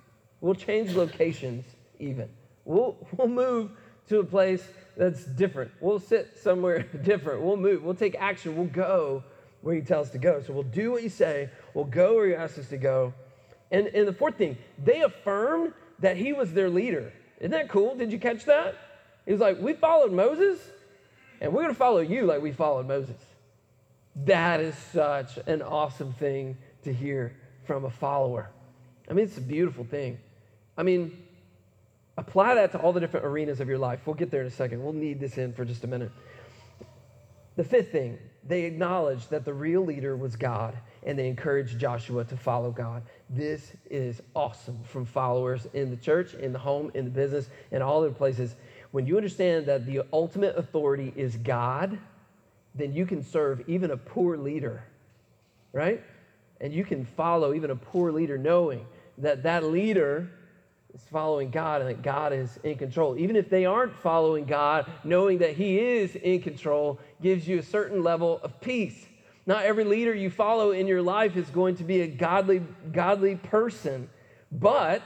We'll 0.41 0.55
change 0.55 0.95
locations 0.95 1.65
even. 1.99 2.29
We'll, 2.65 2.97
we'll 3.17 3.29
move 3.29 3.73
to 4.09 4.21
a 4.21 4.25
place 4.25 4.67
that's 4.97 5.25
different. 5.25 5.73
We'll 5.81 5.99
sit 5.99 6.39
somewhere 6.39 6.83
different. 7.05 7.43
We'll 7.43 7.57
move. 7.57 7.83
We'll 7.83 7.95
take 7.95 8.15
action. 8.19 8.57
We'll 8.57 8.67
go 8.67 9.25
where 9.63 9.75
you 9.75 9.83
tell 9.83 10.01
us 10.01 10.11
to 10.11 10.19
go. 10.19 10.41
So 10.41 10.53
we'll 10.53 10.63
do 10.63 10.93
what 10.93 11.03
you 11.03 11.09
say. 11.09 11.51
We'll 11.75 11.85
go 11.85 12.15
where 12.15 12.27
you 12.27 12.35
ask 12.35 12.59
us 12.59 12.69
to 12.69 12.79
go. 12.79 13.13
And, 13.73 13.89
and 13.89 14.07
the 14.07 14.13
fourth 14.13 14.37
thing, 14.37 14.57
they 14.83 15.03
affirmed 15.03 15.75
that 15.99 16.17
he 16.17 16.33
was 16.33 16.53
their 16.53 16.71
leader. 16.71 17.13
Isn't 17.39 17.51
that 17.51 17.69
cool? 17.69 17.95
Did 17.95 18.13
you 18.13 18.19
catch 18.19 18.45
that? 18.47 18.77
He 19.27 19.33
was 19.33 19.41
like, 19.41 19.61
We 19.61 19.75
followed 19.75 20.13
Moses, 20.13 20.59
and 21.41 21.53
we're 21.53 21.63
going 21.63 21.75
to 21.75 21.79
follow 21.79 22.01
you 22.01 22.27
like 22.27 22.43
we 22.43 22.53
followed 22.53 22.87
Moses. 22.87 23.17
That 24.25 24.61
is 24.61 24.75
such 24.93 25.39
an 25.47 25.63
awesome 25.63 26.13
thing 26.15 26.57
to 26.83 26.93
hear 26.93 27.37
from 27.67 27.85
a 27.85 27.91
follower. 27.91 28.51
I 29.09 29.13
mean, 29.13 29.25
it's 29.25 29.39
a 29.39 29.43
beautiful 29.43 29.85
thing. 29.85 30.19
I 30.77 30.83
mean, 30.83 31.17
Apply 32.21 32.55
that 32.57 32.73
to 32.73 32.79
all 32.79 32.93
the 32.93 33.01
different 33.01 33.25
arenas 33.25 33.61
of 33.61 33.69
your 33.69 33.79
life. 33.79 34.01
We'll 34.05 34.15
get 34.15 34.31
there 34.31 34.43
in 34.43 34.47
a 34.47 34.51
second. 34.51 34.85
We'll 34.85 34.93
need 34.93 35.21
this 35.21 35.39
in 35.39 35.55
for 35.55 35.65
just 35.65 35.85
a 35.85 35.87
minute. 35.87 36.13
The 37.57 37.65
fifth 37.65 37.93
thing, 37.93 38.19
they 38.47 38.65
acknowledged 38.65 39.31
that 39.31 39.47
the 39.47 39.55
real 39.55 39.83
leader 39.83 40.19
was 40.19 40.37
God 40.37 40.77
and 41.03 41.19
they 41.19 41.29
encouraged 41.29 41.79
Joshua 41.79 42.25
to 42.25 42.37
follow 42.37 42.73
God. 42.73 43.05
This 43.31 43.73
is 43.89 44.21
awesome 44.37 44.79
from 44.85 45.07
followers 45.07 45.67
in 45.73 45.89
the 45.89 45.97
church, 45.97 46.35
in 46.35 46.53
the 46.53 46.59
home, 46.59 46.91
in 46.93 47.07
the 47.07 47.11
business, 47.11 47.49
in 47.71 47.81
all 47.81 48.03
the 48.03 48.11
places. 48.11 48.55
When 48.93 49.07
you 49.07 49.17
understand 49.17 49.67
that 49.67 49.87
the 49.87 50.03
ultimate 50.13 50.57
authority 50.57 51.13
is 51.17 51.37
God, 51.37 51.99
then 52.75 52.93
you 52.93 53.07
can 53.07 53.23
serve 53.23 53.63
even 53.69 53.91
a 53.91 53.97
poor 53.97 54.37
leader, 54.37 54.83
right? 55.73 56.03
And 56.61 56.73
you 56.73 56.85
can 56.85 57.05
follow 57.05 57.55
even 57.55 57.71
a 57.71 57.77
poor 57.77 58.13
leader 58.13 58.37
knowing 58.37 58.85
that 59.19 59.43
that 59.45 59.65
leader 59.65 60.29
is 60.95 61.03
following 61.11 61.51
God 61.51 61.83
and 61.83 61.91
that 61.91 62.03
God 62.03 62.33
is 62.33 62.59
in 62.65 62.77
control. 62.77 63.17
Even 63.19 63.37
if 63.37 63.49
they 63.49 63.65
aren't 63.65 63.95
following 63.95 64.45
God, 64.45 64.91
knowing 65.05 65.39
that 65.39 65.55
He 65.55 65.79
is 65.79 66.17
in 66.17 66.41
control 66.43 66.99
gives 67.23 67.47
you 67.47 67.59
a 67.59 67.63
certain 67.63 68.03
level 68.03 68.41
of 68.43 68.61
peace. 68.61 69.07
Not 69.47 69.65
every 69.65 69.85
leader 69.85 70.15
you 70.15 70.31
follow 70.31 70.73
in 70.73 70.87
your 70.87 71.03
life 71.03 71.37
is 71.37 71.49
going 71.51 71.77
to 71.77 71.85
be 71.85 72.03
a 72.03 72.07
godly, 72.07 72.63
godly 72.93 73.37
person, 73.37 74.09
but 74.53 75.03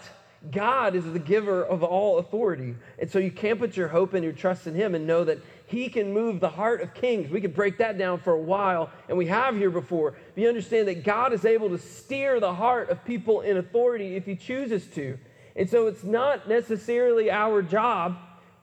God 0.51 0.95
is 0.95 1.05
the 1.05 1.19
giver 1.19 1.65
of 1.65 1.83
all 1.83 2.19
authority. 2.19 2.75
And 2.99 3.11
so 3.11 3.19
you 3.19 3.31
can't 3.31 3.59
put 3.59 3.77
your 3.77 3.89
hope 3.89 4.15
and 4.15 4.23
your 4.23 4.33
trust 4.33 4.67
in 4.67 4.75
Him 4.75 4.95
and 4.95 5.07
know 5.07 5.25
that 5.25 5.39
He 5.67 5.89
can 5.89 6.13
move 6.13 6.41
the 6.41 6.49
heart 6.49 6.83
of 6.83 6.93
kings. 6.95 7.31
We 7.31 7.41
could 7.41 7.55
break 7.55 7.79
that 7.79 7.97
down 7.97 8.19
for 8.21 8.33
a 8.33 8.41
while, 8.41 8.91
and 9.09 9.17
we 9.17 9.27
have 9.27 9.57
here 9.57 9.71
before. 9.71 10.15
But 10.35 10.43
you 10.43 10.49
understand 10.49 10.89
that 10.89 11.05
God 11.05 11.33
is 11.33 11.45
able 11.45 11.71
to 11.71 11.79
steer 11.79 12.41
the 12.41 12.55
heart 12.55 12.91
of 12.91 13.05
people 13.05 13.41
in 13.41 13.57
authority 13.57 14.17
if 14.17 14.27
He 14.27 14.37
chooses 14.37 14.87
to. 14.89 15.19
And 15.57 15.69
so 15.69 15.87
it's 15.87 16.05
not 16.05 16.49
necessarily 16.49 17.31
our 17.31 17.63
job 17.63 18.17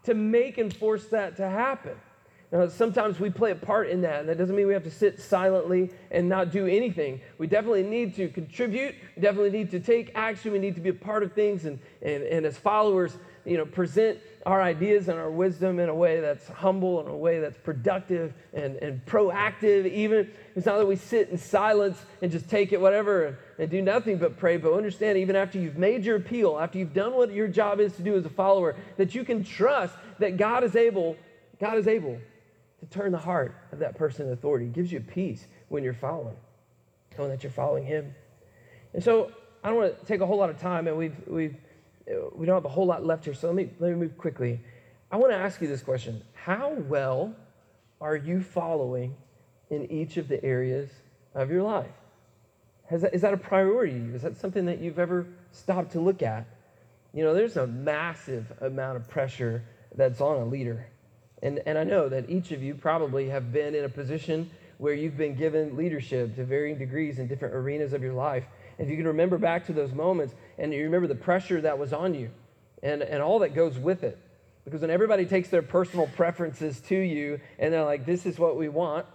to 0.03 0.13
make 0.13 0.57
and 0.57 0.75
force 0.75 1.07
that 1.07 1.37
to 1.37 1.49
happen. 1.49 1.95
Now, 2.51 2.67
sometimes 2.67 3.17
we 3.17 3.29
play 3.29 3.51
a 3.51 3.55
part 3.55 3.89
in 3.89 4.01
that, 4.01 4.19
and 4.19 4.29
that 4.29 4.37
doesn't 4.37 4.53
mean 4.53 4.67
we 4.67 4.73
have 4.73 4.83
to 4.83 4.91
sit 4.91 5.21
silently 5.21 5.89
and 6.11 6.27
not 6.27 6.51
do 6.51 6.67
anything. 6.67 7.21
We 7.37 7.47
definitely 7.47 7.83
need 7.83 8.13
to 8.15 8.27
contribute. 8.27 8.93
We 9.15 9.21
definitely 9.21 9.51
need 9.51 9.71
to 9.71 9.79
take 9.79 10.11
action. 10.15 10.51
We 10.51 10.59
need 10.59 10.75
to 10.75 10.81
be 10.81 10.89
a 10.89 10.93
part 10.93 11.23
of 11.23 11.31
things, 11.31 11.63
and, 11.63 11.79
and, 12.01 12.23
and 12.23 12.45
as 12.45 12.57
followers, 12.57 13.17
you 13.45 13.57
know, 13.57 13.65
present 13.65 14.19
our 14.45 14.61
ideas 14.61 15.07
and 15.07 15.17
our 15.17 15.31
wisdom 15.31 15.79
in 15.79 15.87
a 15.87 15.95
way 15.95 16.19
that's 16.19 16.45
humble, 16.49 16.99
in 16.99 17.07
a 17.07 17.15
way 17.15 17.39
that's 17.39 17.57
productive 17.57 18.33
and, 18.53 18.75
and 18.77 19.05
proactive, 19.05 19.89
even. 19.89 20.29
It's 20.53 20.65
not 20.65 20.77
that 20.77 20.85
we 20.85 20.97
sit 20.97 21.29
in 21.29 21.37
silence 21.37 22.03
and 22.21 22.29
just 22.29 22.49
take 22.49 22.73
it, 22.73 22.81
whatever, 22.81 23.27
and, 23.27 23.37
and 23.59 23.69
do 23.69 23.81
nothing 23.81 24.17
but 24.17 24.37
pray, 24.37 24.57
but 24.57 24.73
understand, 24.73 25.17
even 25.17 25.37
after 25.37 25.57
you've 25.57 25.77
made 25.77 26.03
your 26.03 26.17
appeal, 26.17 26.59
after 26.59 26.79
you've 26.79 26.93
done 26.93 27.13
what 27.13 27.31
your 27.31 27.47
job 27.47 27.79
is 27.79 27.95
to 27.95 28.01
do 28.01 28.17
as 28.17 28.25
a 28.25 28.29
follower, 28.29 28.75
that 28.97 29.15
you 29.15 29.23
can 29.23 29.41
trust 29.41 29.95
that 30.19 30.35
God 30.35 30.65
is 30.65 30.75
able, 30.75 31.15
God 31.57 31.77
is 31.77 31.87
able 31.87 32.19
to 32.81 32.85
turn 32.87 33.11
the 33.11 33.17
heart 33.17 33.55
of 33.71 33.79
that 33.79 33.95
person 33.95 34.27
in 34.27 34.33
authority. 34.33 34.65
It 34.65 34.73
gives 34.73 34.91
you 34.91 34.99
peace 34.99 35.47
when 35.69 35.83
you're 35.83 35.93
following, 35.93 36.35
knowing 37.17 37.31
that 37.31 37.43
you're 37.43 37.51
following 37.51 37.85
Him. 37.85 38.13
And 38.93 39.03
so 39.03 39.31
I 39.63 39.69
don't 39.69 39.77
want 39.77 39.99
to 39.99 40.05
take 40.05 40.21
a 40.21 40.25
whole 40.25 40.37
lot 40.37 40.49
of 40.49 40.59
time, 40.59 40.87
and 40.87 40.97
we've, 40.97 41.15
we've, 41.27 41.55
we 42.35 42.45
don't 42.45 42.55
have 42.55 42.65
a 42.65 42.69
whole 42.69 42.85
lot 42.85 43.05
left 43.05 43.25
here, 43.25 43.33
so 43.33 43.47
let 43.47 43.55
me, 43.55 43.69
let 43.79 43.91
me 43.91 43.95
move 43.95 44.17
quickly. 44.17 44.59
I 45.11 45.17
want 45.17 45.31
to 45.31 45.37
ask 45.37 45.61
you 45.61 45.67
this 45.67 45.81
question 45.81 46.23
How 46.33 46.71
well 46.73 47.35
are 47.99 48.15
you 48.15 48.41
following 48.41 49.15
in 49.69 49.91
each 49.91 50.17
of 50.17 50.27
the 50.27 50.43
areas 50.43 50.89
of 51.35 51.51
your 51.51 51.63
life? 51.63 51.91
That, 52.89 53.13
is 53.13 53.21
that 53.21 53.33
a 53.33 53.37
priority? 53.37 54.01
Is 54.13 54.23
that 54.23 54.37
something 54.37 54.65
that 54.65 54.79
you've 54.81 54.99
ever 54.99 55.25
stopped 55.51 55.93
to 55.93 56.01
look 56.01 56.21
at? 56.21 56.45
You 57.13 57.23
know, 57.23 57.33
there's 57.33 57.57
a 57.57 57.67
massive 57.67 58.51
amount 58.61 58.97
of 58.97 59.07
pressure 59.07 59.63
that's 59.95 60.19
on 60.19 60.41
a 60.41 60.45
leader. 60.45 60.87
And, 61.41 61.61
and 61.65 61.77
I 61.77 61.83
know 61.83 62.07
that 62.09 62.29
each 62.29 62.51
of 62.51 62.61
you 62.61 62.75
probably 62.75 63.29
have 63.29 63.51
been 63.51 63.73
in 63.75 63.85
a 63.85 63.89
position 63.89 64.49
where 64.77 64.93
you've 64.93 65.17
been 65.17 65.35
given 65.35 65.75
leadership 65.75 66.35
to 66.35 66.43
varying 66.43 66.77
degrees 66.77 67.19
in 67.19 67.27
different 67.27 67.53
arenas 67.53 67.93
of 67.93 68.01
your 68.01 68.13
life. 68.13 68.45
If 68.77 68.89
you 68.89 68.97
can 68.97 69.07
remember 69.07 69.37
back 69.37 69.65
to 69.67 69.73
those 69.73 69.93
moments 69.93 70.33
and 70.57 70.73
you 70.73 70.83
remember 70.83 71.07
the 71.07 71.15
pressure 71.15 71.61
that 71.61 71.77
was 71.77 71.93
on 71.93 72.13
you 72.13 72.29
and, 72.81 73.01
and 73.01 73.21
all 73.21 73.39
that 73.39 73.53
goes 73.53 73.77
with 73.77 74.03
it. 74.03 74.17
Because 74.65 74.81
when 74.81 74.89
everybody 74.89 75.25
takes 75.25 75.49
their 75.49 75.61
personal 75.61 76.07
preferences 76.15 76.79
to 76.81 76.95
you 76.95 77.39
and 77.59 77.73
they're 77.73 77.85
like, 77.85 78.05
this 78.05 78.25
is 78.25 78.37
what 78.37 78.57
we 78.57 78.69
want, 78.69 79.05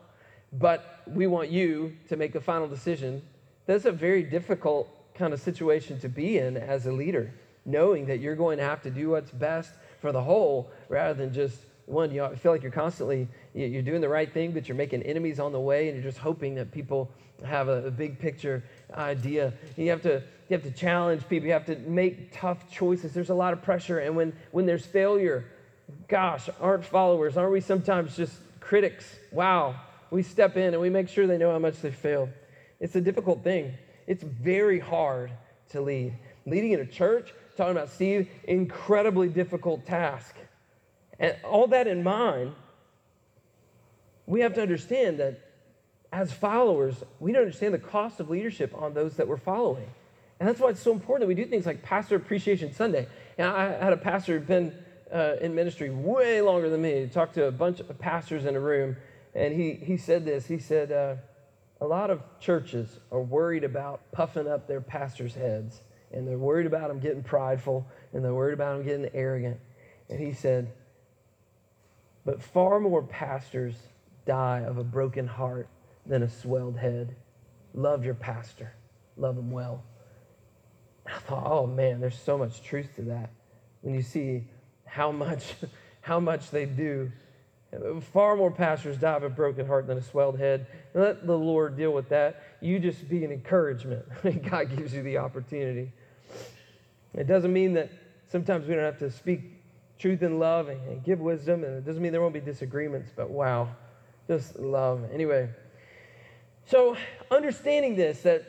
but 0.53 1.03
we 1.07 1.27
want 1.27 1.51
you 1.51 1.97
to 2.09 2.17
make 2.17 2.33
the 2.33 2.41
final 2.41 2.69
decision, 2.69 3.23
that's 3.67 3.85
a 3.85 3.93
very 3.93 4.23
difficult 4.23 4.89
kind 5.15 5.33
of 5.33 5.41
situation 5.41 5.99
to 6.01 6.09
be 6.09 6.39
in 6.39 6.57
as 6.57 6.87
a 6.87 6.93
leader, 6.93 7.33
knowing 7.65 8.07
that 8.07 8.21
you're 8.21 8.37
going 8.37 8.59
to 8.59 8.65
have 8.65 8.83
to 8.83 8.91
do 8.91 9.11
what's 9.11 9.31
best 9.31 9.73
for 10.01 10.13
the 10.13 10.23
whole 10.23 10.71
rather 10.89 11.15
than 11.15 11.33
just 11.33 11.59
one, 11.87 12.11
you 12.11 12.25
I 12.25 12.35
feel 12.35 12.53
like 12.53 12.63
you're 12.63 12.73
constantly 12.73 13.29
you're 13.55 13.83
doing 13.83 14.01
the 14.01 14.09
right 14.09 14.33
thing, 14.33 14.53
but 14.53 14.69
you're 14.69 14.77
making 14.77 15.03
enemies 15.03 15.41
on 15.41 15.53
the 15.53 15.61
way, 15.61 15.89
and 15.89 15.97
you're 15.97 16.11
just 16.11 16.19
hoping 16.19 16.55
that 16.57 16.73
people 16.73 17.11
have 17.45 17.69
a, 17.69 17.87
a 17.87 17.91
big 17.91 18.19
picture 18.19 18.63
idea. 18.95 19.53
You 19.77 19.91
have 19.91 20.03
to 20.03 20.23
you 20.49 20.55
have 20.57 20.63
to 20.65 20.71
challenge 20.71 21.29
people. 21.29 21.47
You 21.47 21.53
have 21.53 21.67
to 21.67 21.77
make 21.77 22.33
tough 22.33 22.71
choices. 22.71 23.13
There's 23.13 23.31
a 23.31 23.35
lot 23.35 23.53
of 23.53 23.63
pressure, 23.63 24.01
and 24.01 24.17
when 24.17 24.33
when 24.51 24.67
there's 24.67 24.85
failure, 24.85 25.45
gosh, 26.09 26.49
aren't 26.61 26.85
followers? 26.85 27.37
Aren't 27.37 27.53
we 27.53 27.61
sometimes 27.61 28.17
just 28.17 28.35
critics? 28.61 29.17
Wow, 29.31 29.77
we 30.11 30.23
step 30.23 30.57
in 30.57 30.75
and 30.75 30.81
we 30.81 30.91
make 30.91 31.09
sure 31.09 31.27
they 31.27 31.39
know 31.39 31.53
how 31.53 31.59
much 31.59 31.81
they 31.81 31.91
failed. 31.91 32.31
It's 32.81 32.97
a 32.97 33.01
difficult 33.01 33.43
thing. 33.43 33.75
It's 34.07 34.23
very 34.23 34.79
hard 34.79 35.31
to 35.71 35.81
lead. 35.81 36.15
Leading 36.47 36.73
in 36.73 36.81
a 36.81 36.87
church, 36.87 37.33
talking 37.57 37.73
about 37.73 37.91
Steve, 37.91 38.29
incredibly 38.45 39.29
difficult 39.29 39.85
task. 39.87 40.37
And 41.19 41.37
all 41.45 41.67
that 41.69 41.87
in 41.87 42.03
mind, 42.03 42.55
we 44.27 44.41
have 44.41 44.55
to 44.55 44.63
understand 44.63 45.19
that 45.21 45.41
as 46.13 46.33
followers, 46.33 47.03
we 47.21 47.33
don't 47.33 47.43
understand 47.43 47.75
the 47.75 47.79
cost 47.79 48.21
of 48.21 48.31
leadership 48.31 48.73
on 48.75 48.95
those 48.95 49.17
that 49.17 49.29
we're 49.29 49.37
following. 49.37 49.89
And 50.39 50.49
that's 50.49 50.61
why 50.61 50.71
it's 50.71 50.81
so 50.81 50.93
important 50.93 51.23
that 51.23 51.29
we 51.29 51.35
do 51.35 51.49
things 51.49 51.67
like 51.67 51.83
Pastor 51.83 52.17
Appreciation 52.17 52.73
Sunday. 52.73 53.07
And 53.39 53.49
I 53.49 53.73
had 53.73 53.93
a 53.93 53.97
pastor 53.97 54.39
who'd 54.39 54.47
been 54.47 54.75
uh, 55.13 55.37
in 55.41 55.55
ministry 55.55 55.91
way 55.91 56.41
longer 56.43 56.69
than 56.69 56.83
me. 56.83 57.03
He 57.03 57.07
talked 57.07 57.35
to 57.35 57.47
a 57.47 57.53
bunch 57.53 57.81
of 57.81 57.99
pastors 57.99 58.45
in 58.45 58.57
a 58.57 58.61
room, 58.61 58.97
and 59.35 59.55
he, 59.55 59.75
he 59.75 59.97
said 59.97 60.25
this. 60.25 60.47
He 60.47 60.59
said, 60.59 60.93
uh, 60.93 61.17
A 61.81 61.87
lot 61.87 62.11
of 62.11 62.23
churches 62.41 62.99
are 63.11 63.21
worried 63.21 63.65
about 63.65 64.01
puffing 64.13 64.47
up 64.47 64.67
their 64.67 64.81
pastors' 64.81 65.35
heads, 65.35 65.81
and 66.13 66.27
they're 66.27 66.39
worried 66.39 66.67
about 66.67 66.89
them 66.89 67.01
getting 67.01 67.23
prideful, 67.23 67.87
and 68.13 68.25
they're 68.25 68.35
worried 68.35 68.55
about 68.55 68.77
them 68.77 68.87
getting 68.87 69.09
arrogant. 69.15 69.59
And 70.11 70.21
he 70.21 70.33
said, 70.33 70.71
but 72.27 72.43
far 72.43 72.81
more 72.81 73.03
pastors 73.03 73.77
die 74.27 74.65
of 74.67 74.77
a 74.79 74.85
broken 74.85 75.27
heart 75.27 75.69
than 76.05 76.25
a 76.25 76.29
swelled 76.29 76.77
head. 76.77 77.15
Love 77.73 78.05
your 78.05 78.15
pastor, 78.15 78.73
love 79.17 79.39
him 79.39 79.51
well. 79.51 79.85
I 81.07 81.19
thought, 81.21 81.47
oh 81.47 81.67
man, 81.69 82.01
there's 82.01 82.19
so 82.19 82.37
much 82.37 82.63
truth 82.63 82.89
to 82.97 83.03
that. 83.03 83.31
When 83.83 83.95
you 83.95 84.03
see 84.03 84.43
how 84.85 85.13
much, 85.13 85.55
how 86.01 86.19
much 86.19 86.51
they 86.51 86.67
do. 86.67 87.13
Far 88.13 88.37
more 88.37 88.51
pastors 88.51 88.97
die 88.97 89.15
of 89.15 89.23
a 89.23 89.29
broken 89.29 89.67
heart 89.67 89.87
than 89.87 89.99
a 89.99 90.03
swelled 90.03 90.39
head. 90.39 90.67
Let 90.95 91.27
the 91.27 91.37
Lord 91.37 91.77
deal 91.77 91.93
with 91.93 92.09
that. 92.09 92.43
You 92.61 92.81
just 92.81 93.09
be 93.09 93.25
an 93.25 93.31
encouragement. 93.31 94.05
God 94.51 94.77
gives 94.77 94.93
you 94.93 95.03
the 95.03 95.19
opportunity. 95.19 95.93
It 97.15 97.27
doesn't 97.27 97.53
mean 97.53 97.75
that 97.75 97.91
sometimes 98.29 98.67
we 98.67 98.75
don't 98.75 98.85
have 98.85 98.99
to 98.99 99.11
speak 99.11 99.56
truth 99.99 100.23
and 100.23 100.39
love 100.39 100.69
and, 100.69 100.81
and 100.89 101.05
give 101.05 101.21
wisdom. 101.21 101.65
And 101.65 101.77
it 101.77 101.85
doesn't 101.85 102.03
mean 102.03 102.13
there 102.13 102.21
won't 102.21 102.35
be 102.35 102.41
disagreements, 102.41 103.11
but 103.15 103.31
wow, 103.31 103.69
just 104.27 104.59
love. 104.59 105.05
Anyway, 105.13 105.49
so 106.67 106.97
understanding 107.31 107.97
this, 107.97 108.23
that 108.23 108.45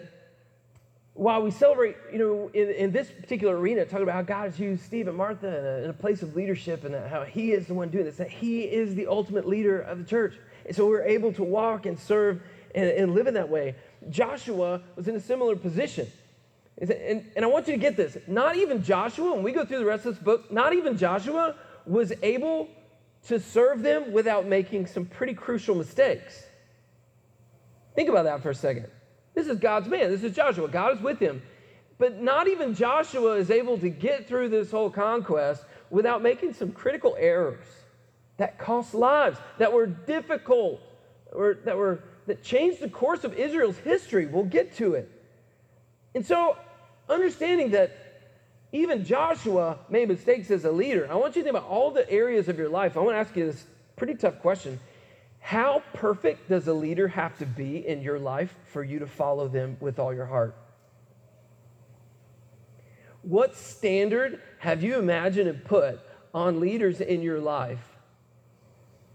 while 1.13 1.41
we 1.41 1.49
celebrate, 1.49 1.95
you 2.12 2.19
know, 2.19 2.51
in, 2.53 2.69
in 2.69 2.91
this 2.91 3.10
particular 3.10 3.57
arena, 3.57 3.86
talking 3.86 4.03
about 4.03 4.15
how 4.15 4.21
God 4.21 4.43
has 4.43 4.60
used 4.60 4.83
Steve 4.83 5.07
and 5.07 5.17
Martha 5.17 5.47
in 5.47 5.65
a, 5.65 5.83
in 5.86 5.89
a 5.89 5.93
place 5.93 6.21
of 6.21 6.36
leadership 6.36 6.83
and 6.83 6.95
how 7.10 7.23
He 7.23 7.51
is 7.51 7.67
the 7.67 7.73
one 7.73 7.89
doing 7.89 8.05
this, 8.05 8.17
that 8.17 8.29
He 8.29 8.62
is 8.62 8.93
the 8.95 9.07
ultimate 9.07 9.47
leader 9.47 9.81
of 9.81 9.97
the 9.97 10.03
church. 10.03 10.36
And 10.65 10.75
so 10.75 10.88
we're 10.88 11.03
able 11.03 11.33
to 11.33 11.43
walk 11.43 11.86
and 11.86 11.97
serve 11.97 12.41
and, 12.75 12.89
and 12.89 13.15
live 13.15 13.27
in 13.27 13.33
that 13.33 13.49
way. 13.49 13.75
Joshua 14.10 14.81
was 14.95 15.07
in 15.07 15.15
a 15.15 15.19
similar 15.19 15.55
position. 15.55 16.07
And, 16.79 17.25
and 17.35 17.43
I 17.43 17.47
want 17.47 17.67
you 17.67 17.73
to 17.73 17.79
get 17.79 17.97
this. 17.97 18.17
Not 18.27 18.55
even 18.55 18.83
Joshua, 18.83 19.33
when 19.33 19.43
we 19.43 19.51
go 19.51 19.65
through 19.65 19.79
the 19.79 19.85
rest 19.85 20.05
of 20.05 20.15
this 20.15 20.23
book, 20.23 20.51
not 20.51 20.73
even 20.73 20.97
Joshua 20.97 21.55
was 21.85 22.13
able 22.21 22.67
to 23.27 23.39
serve 23.39 23.81
them 23.81 24.11
without 24.11 24.45
making 24.45 24.85
some 24.85 25.05
pretty 25.05 25.33
crucial 25.33 25.75
mistakes. 25.75 26.43
Think 27.95 28.09
about 28.09 28.25
that 28.25 28.43
for 28.43 28.51
a 28.51 28.55
second. 28.55 28.87
This 29.33 29.47
is 29.47 29.57
God's 29.57 29.87
man. 29.87 30.11
This 30.11 30.23
is 30.23 30.35
Joshua. 30.35 30.67
God 30.67 30.97
is 30.97 31.01
with 31.01 31.19
him. 31.19 31.41
But 31.97 32.21
not 32.21 32.47
even 32.47 32.75
Joshua 32.75 33.37
is 33.37 33.49
able 33.49 33.79
to 33.79 33.89
get 33.89 34.27
through 34.27 34.49
this 34.49 34.69
whole 34.69 34.91
conquest 34.91 35.63
without 35.89 36.21
making 36.21 36.53
some 36.53 36.71
critical 36.71 37.15
errors 37.19 37.65
that 38.37 38.59
cost 38.59 38.93
lives, 38.93 39.39
that 39.57 39.73
were 39.73 39.87
difficult, 39.87 40.79
or 41.31 41.55
that 41.65 41.75
were 41.75 42.03
that 42.27 42.43
changed 42.43 42.81
the 42.81 42.89
course 42.89 43.23
of 43.23 43.33
Israel's 43.33 43.77
history. 43.79 44.27
We'll 44.27 44.43
get 44.43 44.75
to 44.77 44.93
it. 44.93 45.09
And 46.13 46.25
so 46.25 46.57
understanding 47.09 47.71
that 47.71 47.95
even 48.71 49.05
Joshua 49.05 49.79
made 49.89 50.09
mistakes 50.09 50.51
as 50.51 50.65
a 50.65 50.71
leader. 50.71 51.07
I 51.09 51.15
want 51.15 51.35
you 51.35 51.41
to 51.41 51.45
think 51.45 51.57
about 51.57 51.69
all 51.69 51.91
the 51.91 52.09
areas 52.09 52.49
of 52.49 52.57
your 52.57 52.69
life. 52.69 52.97
I 52.97 52.99
want 52.99 53.15
to 53.15 53.19
ask 53.19 53.35
you 53.35 53.45
this 53.45 53.65
pretty 53.95 54.15
tough 54.15 54.39
question. 54.39 54.79
How 55.39 55.81
perfect 55.93 56.49
does 56.49 56.67
a 56.67 56.73
leader 56.73 57.07
have 57.07 57.37
to 57.37 57.45
be 57.45 57.87
in 57.87 58.01
your 58.01 58.19
life 58.19 58.53
for 58.65 58.83
you 58.83 58.99
to 58.99 59.07
follow 59.07 59.47
them 59.47 59.77
with 59.79 59.99
all 59.99 60.13
your 60.13 60.25
heart? 60.25 60.55
What 63.21 63.55
standard 63.55 64.41
have 64.59 64.83
you 64.83 64.99
imagined 64.99 65.49
and 65.49 65.63
put 65.63 65.99
on 66.33 66.59
leaders 66.59 67.01
in 67.01 67.21
your 67.21 67.39
life? 67.39 67.97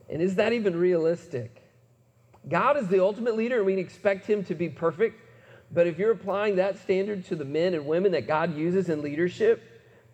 And 0.09 0.21
is 0.21 0.37
that 0.37 0.53
even 0.53 0.77
realistic? 0.77 1.63
God 2.49 2.77
is 2.77 2.89
the 2.89 3.03
ultimate 3.03 3.37
leader, 3.37 3.59
and 3.59 3.67
we 3.67 3.75
expect 3.79 4.27
him 4.27 4.45
to 4.45 4.55
be 4.55 4.69
perfect. 4.69 5.21
But 5.73 5.87
if 5.87 5.99
you're 5.99 6.11
applying 6.11 6.57
that 6.57 6.79
standard 6.79 7.25
to 7.27 7.37
the 7.37 7.45
men 7.45 7.75
and 7.75 7.87
women 7.87 8.13
that 8.13 8.27
God 8.27 8.57
uses 8.57 8.89
in 8.89 9.01
leadership, 9.01 9.63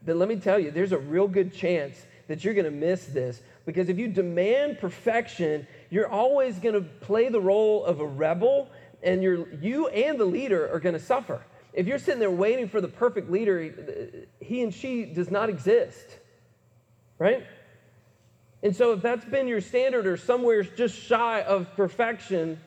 then 0.02 0.18
let 0.18 0.28
me 0.28 0.36
tell 0.36 0.58
you, 0.58 0.70
there's 0.70 0.92
a 0.92 0.98
real 0.98 1.26
good 1.26 1.52
chance 1.52 2.06
that 2.28 2.44
you're 2.44 2.54
going 2.54 2.64
to 2.64 2.70
miss 2.70 3.06
this. 3.06 3.42
Because 3.66 3.88
if 3.88 3.98
you 3.98 4.08
demand 4.08 4.78
perfection, 4.78 5.66
you're 5.90 6.08
always 6.08 6.58
going 6.58 6.74
to 6.74 6.82
play 6.82 7.28
the 7.28 7.40
role 7.40 7.84
of 7.84 8.00
a 8.00 8.06
rebel, 8.06 8.68
and 9.02 9.22
you're, 9.22 9.52
you 9.54 9.88
and 9.88 10.18
the 10.18 10.24
leader 10.24 10.72
are 10.72 10.78
going 10.78 10.94
to 10.94 11.00
suffer. 11.00 11.42
If 11.72 11.86
you're 11.86 11.98
sitting 11.98 12.20
there 12.20 12.30
waiting 12.30 12.68
for 12.68 12.80
the 12.80 12.88
perfect 12.88 13.30
leader, 13.30 14.24
he 14.40 14.62
and 14.62 14.72
she 14.72 15.04
does 15.04 15.30
not 15.30 15.48
exist, 15.48 16.18
right? 17.18 17.44
And 18.62 18.74
so, 18.74 18.92
if 18.92 19.02
that's 19.02 19.24
been 19.24 19.46
your 19.46 19.60
standard 19.60 20.06
or 20.06 20.16
somewhere 20.16 20.62
just 20.62 20.96
shy 20.96 21.42
of 21.42 21.74
perfection, 21.76 22.58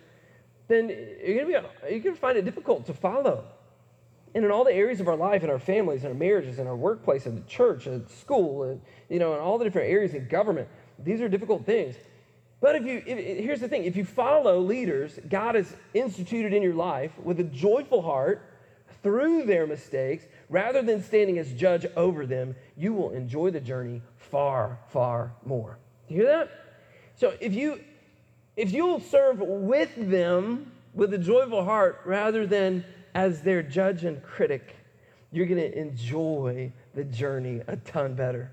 then 0.72 0.90
you're 1.24 1.44
gonna 1.44 1.68
be 1.84 1.92
you're 1.92 2.00
gonna 2.00 2.16
find 2.16 2.38
it 2.38 2.46
difficult 2.46 2.86
to 2.86 2.94
follow. 2.94 3.46
And 4.34 4.46
in 4.46 4.52
all 4.52 4.64
the 4.64 4.74
areas 4.74 5.02
of 5.02 5.10
our 5.10 5.18
life, 5.18 5.44
in 5.44 5.50
our 5.50 5.60
families, 5.60 6.04
in 6.06 6.08
our 6.10 6.16
marriages, 6.16 6.58
in 6.58 6.68
our 6.68 6.76
workplace, 6.76 7.26
in 7.26 7.36
the 7.36 7.42
church, 7.42 7.88
at 7.88 8.10
school, 8.10 8.64
and 8.64 8.82
you 9.10 9.20
know, 9.20 9.34
in 9.34 9.40
all 9.40 9.58
the 9.58 9.66
different 9.66 9.90
areas 9.90 10.14
in 10.14 10.28
government, 10.28 10.70
these 11.00 11.20
are 11.20 11.28
difficult 11.28 11.66
things. 11.66 11.96
But 12.62 12.76
if 12.76 12.86
you, 12.86 13.04
if, 13.06 13.44
here's 13.44 13.60
the 13.60 13.68
thing: 13.68 13.84
if 13.84 13.96
you 13.96 14.06
follow 14.06 14.60
leaders 14.60 15.20
God 15.28 15.56
has 15.56 15.76
instituted 15.94 16.54
in 16.54 16.64
your 16.64 16.76
life 16.76 17.12
with 17.22 17.40
a 17.40 17.44
joyful 17.44 18.02
heart 18.02 18.48
through 19.04 19.44
their 19.44 19.68
mistakes, 19.68 20.26
rather 20.50 20.82
than 20.82 21.04
standing 21.04 21.40
as 21.40 21.52
judge 21.54 21.86
over 21.98 22.26
them, 22.26 22.56
you 22.78 22.94
will 22.94 23.12
enjoy 23.12 23.50
the 23.50 23.60
journey 23.60 24.02
far, 24.16 24.78
far 24.90 25.34
more. 25.44 25.78
Do 26.08 26.14
you 26.14 26.22
hear 26.22 26.30
that? 26.32 26.52
So 27.16 27.34
if 27.42 27.54
you 27.54 27.82
if 28.56 28.72
you'll 28.72 29.00
serve 29.00 29.40
with 29.40 29.92
them 29.96 30.72
with 30.94 31.14
a 31.14 31.18
joyful 31.18 31.64
heart 31.64 32.02
rather 32.06 32.46
than 32.46 32.84
as 33.14 33.42
their 33.42 33.64
judge 33.64 34.04
and 34.04 34.22
critic, 34.24 34.76
you're 35.32 35.46
going 35.46 35.60
to 35.60 35.78
enjoy 35.78 36.72
the 36.94 37.04
journey 37.06 37.62
a 37.68 37.78
ton 37.78 38.14
better. 38.14 38.52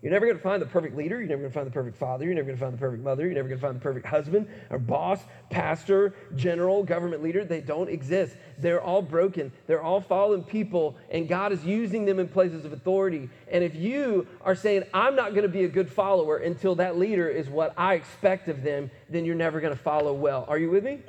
You're 0.00 0.12
never 0.12 0.26
going 0.26 0.36
to 0.36 0.42
find 0.42 0.62
the 0.62 0.66
perfect 0.66 0.96
leader. 0.96 1.18
You're 1.18 1.28
never 1.28 1.40
going 1.40 1.50
to 1.50 1.54
find 1.54 1.66
the 1.66 1.72
perfect 1.72 1.96
father. 1.96 2.24
You're 2.24 2.34
never 2.34 2.46
going 2.46 2.56
to 2.56 2.64
find 2.64 2.72
the 2.72 2.78
perfect 2.78 3.02
mother. 3.02 3.24
You're 3.24 3.34
never 3.34 3.48
going 3.48 3.58
to 3.58 3.66
find 3.66 3.74
the 3.74 3.80
perfect 3.80 4.06
husband 4.06 4.48
or 4.70 4.78
boss, 4.78 5.20
pastor, 5.50 6.14
general, 6.36 6.84
government 6.84 7.20
leader. 7.20 7.44
They 7.44 7.60
don't 7.60 7.88
exist. 7.88 8.36
They're 8.58 8.80
all 8.80 9.02
broken. 9.02 9.50
They're 9.66 9.82
all 9.82 10.00
fallen 10.00 10.44
people, 10.44 10.96
and 11.10 11.28
God 11.28 11.50
is 11.50 11.64
using 11.64 12.04
them 12.04 12.20
in 12.20 12.28
places 12.28 12.64
of 12.64 12.72
authority. 12.72 13.28
And 13.50 13.64
if 13.64 13.74
you 13.74 14.28
are 14.42 14.54
saying, 14.54 14.84
I'm 14.94 15.16
not 15.16 15.30
going 15.30 15.42
to 15.42 15.48
be 15.48 15.64
a 15.64 15.68
good 15.68 15.90
follower 15.90 16.36
until 16.36 16.76
that 16.76 16.96
leader 16.96 17.28
is 17.28 17.48
what 17.48 17.74
I 17.76 17.94
expect 17.94 18.48
of 18.48 18.62
them, 18.62 18.92
then 19.08 19.24
you're 19.24 19.34
never 19.34 19.60
going 19.60 19.74
to 19.74 19.82
follow 19.82 20.12
well. 20.12 20.44
Are 20.46 20.58
you 20.58 20.70
with 20.70 20.84
me? 20.84 21.00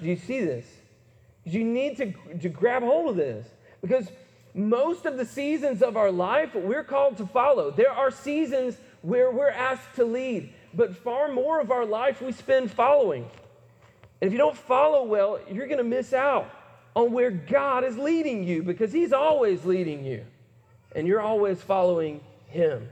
Do 0.00 0.06
you 0.06 0.16
see 0.16 0.40
this? 0.40 0.66
You 1.42 1.64
need 1.64 1.96
to, 1.96 2.12
to 2.38 2.48
grab 2.48 2.84
hold 2.84 3.10
of 3.10 3.16
this 3.16 3.48
because 3.80 4.08
most 4.56 5.04
of 5.04 5.18
the 5.18 5.26
seasons 5.26 5.82
of 5.82 5.98
our 5.98 6.10
life, 6.10 6.54
we're 6.54 6.82
called 6.82 7.18
to 7.18 7.26
follow. 7.26 7.70
There 7.70 7.92
are 7.92 8.10
seasons 8.10 8.78
where 9.02 9.30
we're 9.30 9.50
asked 9.50 9.96
to 9.96 10.04
lead, 10.04 10.50
but 10.72 10.96
far 10.96 11.30
more 11.30 11.60
of 11.60 11.70
our 11.70 11.84
life 11.84 12.22
we 12.22 12.32
spend 12.32 12.70
following. 12.70 13.28
And 14.20 14.28
if 14.28 14.32
you 14.32 14.38
don't 14.38 14.56
follow 14.56 15.04
well, 15.04 15.38
you're 15.50 15.66
going 15.66 15.78
to 15.78 15.84
miss 15.84 16.14
out 16.14 16.50
on 16.94 17.12
where 17.12 17.30
God 17.30 17.84
is 17.84 17.98
leading 17.98 18.44
you 18.44 18.62
because 18.62 18.92
He's 18.92 19.12
always 19.12 19.66
leading 19.66 20.06
you, 20.06 20.24
and 20.94 21.06
you're 21.06 21.20
always 21.20 21.60
following 21.60 22.22
Him. 22.46 22.88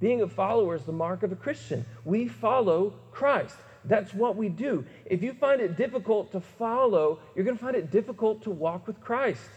Being 0.00 0.20
a 0.20 0.28
follower 0.28 0.76
is 0.76 0.82
the 0.82 0.92
mark 0.92 1.22
of 1.22 1.32
a 1.32 1.36
Christian. 1.36 1.86
We 2.04 2.28
follow 2.28 2.92
Christ. 3.10 3.56
That's 3.86 4.12
what 4.12 4.36
we 4.36 4.50
do. 4.50 4.84
If 5.06 5.22
you 5.22 5.32
find 5.32 5.62
it 5.62 5.78
difficult 5.78 6.30
to 6.32 6.40
follow, 6.40 7.20
you're 7.34 7.46
going 7.46 7.56
to 7.56 7.64
find 7.64 7.76
it 7.76 7.90
difficult 7.90 8.42
to 8.42 8.50
walk 8.50 8.86
with 8.86 9.00
Christ 9.00 9.48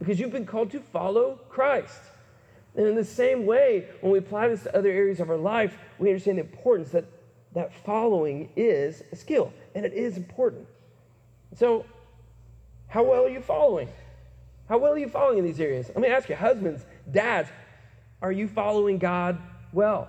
because 0.00 0.18
you've 0.18 0.32
been 0.32 0.46
called 0.46 0.72
to 0.72 0.80
follow 0.80 1.38
Christ. 1.48 2.00
And 2.74 2.86
in 2.86 2.96
the 2.96 3.04
same 3.04 3.46
way, 3.46 3.86
when 4.00 4.10
we 4.10 4.18
apply 4.18 4.48
this 4.48 4.64
to 4.64 4.76
other 4.76 4.90
areas 4.90 5.20
of 5.20 5.30
our 5.30 5.36
life, 5.36 5.76
we 5.98 6.08
understand 6.08 6.38
the 6.38 6.42
importance 6.42 6.90
that 6.90 7.04
that 7.54 7.74
following 7.84 8.50
is 8.56 9.02
a 9.12 9.16
skill 9.16 9.52
and 9.74 9.84
it 9.84 9.92
is 9.92 10.16
important. 10.16 10.66
So, 11.56 11.84
how 12.88 13.04
well 13.04 13.24
are 13.24 13.30
you 13.30 13.40
following? 13.40 13.88
How 14.68 14.78
well 14.78 14.92
are 14.92 14.98
you 14.98 15.08
following 15.08 15.38
in 15.38 15.44
these 15.44 15.60
areas? 15.60 15.88
Let 15.88 15.98
me 15.98 16.08
ask 16.08 16.28
you, 16.28 16.36
husbands, 16.36 16.84
dads, 17.10 17.48
are 18.22 18.32
you 18.32 18.46
following 18.46 18.98
God 18.98 19.38
well? 19.72 20.08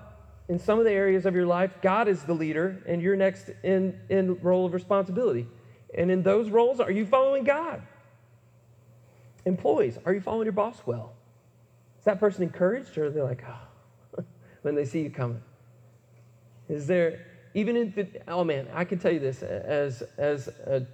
In 0.50 0.60
some 0.60 0.78
of 0.80 0.86
the 0.86 0.92
areas 0.92 1.26
of 1.26 1.34
your 1.34 1.46
life, 1.46 1.72
God 1.82 2.08
is 2.08 2.24
the 2.24 2.34
leader 2.34 2.84
and 2.88 3.02
you're 3.02 3.16
next 3.16 3.50
in, 3.64 4.00
in 4.10 4.40
role 4.42 4.66
of 4.66 4.74
responsibility. 4.74 5.48
And 5.98 6.12
in 6.12 6.24
those 6.24 6.50
roles, 6.50 6.80
are 6.80 6.92
you 6.92 7.06
following 7.06 7.44
God? 7.44 7.82
Employees, 9.46 9.98
are 10.06 10.14
you 10.14 10.22
following 10.22 10.46
your 10.46 10.54
boss 10.54 10.82
well? 10.86 11.14
Is 12.00 12.06
that 12.06 12.20
person 12.20 12.44
encouraged 12.44 12.98
or 12.98 13.10
they're 13.10 13.22
they 13.24 13.30
like, 13.30 13.44
oh, 13.48 14.24
when 14.62 14.76
they 14.76 14.86
see 14.86 15.02
you 15.02 15.10
coming? 15.10 15.42
Is 16.70 16.88
there, 16.88 17.26
even 17.54 17.76
in, 17.76 17.92
the, 17.96 18.08
oh 18.28 18.44
man, 18.44 18.68
I 18.74 18.86
can 18.86 19.00
tell 19.00 19.12
you 19.12 19.20
this 19.20 19.44
as, 19.44 20.04
as 20.18 20.48
a, 20.48 20.86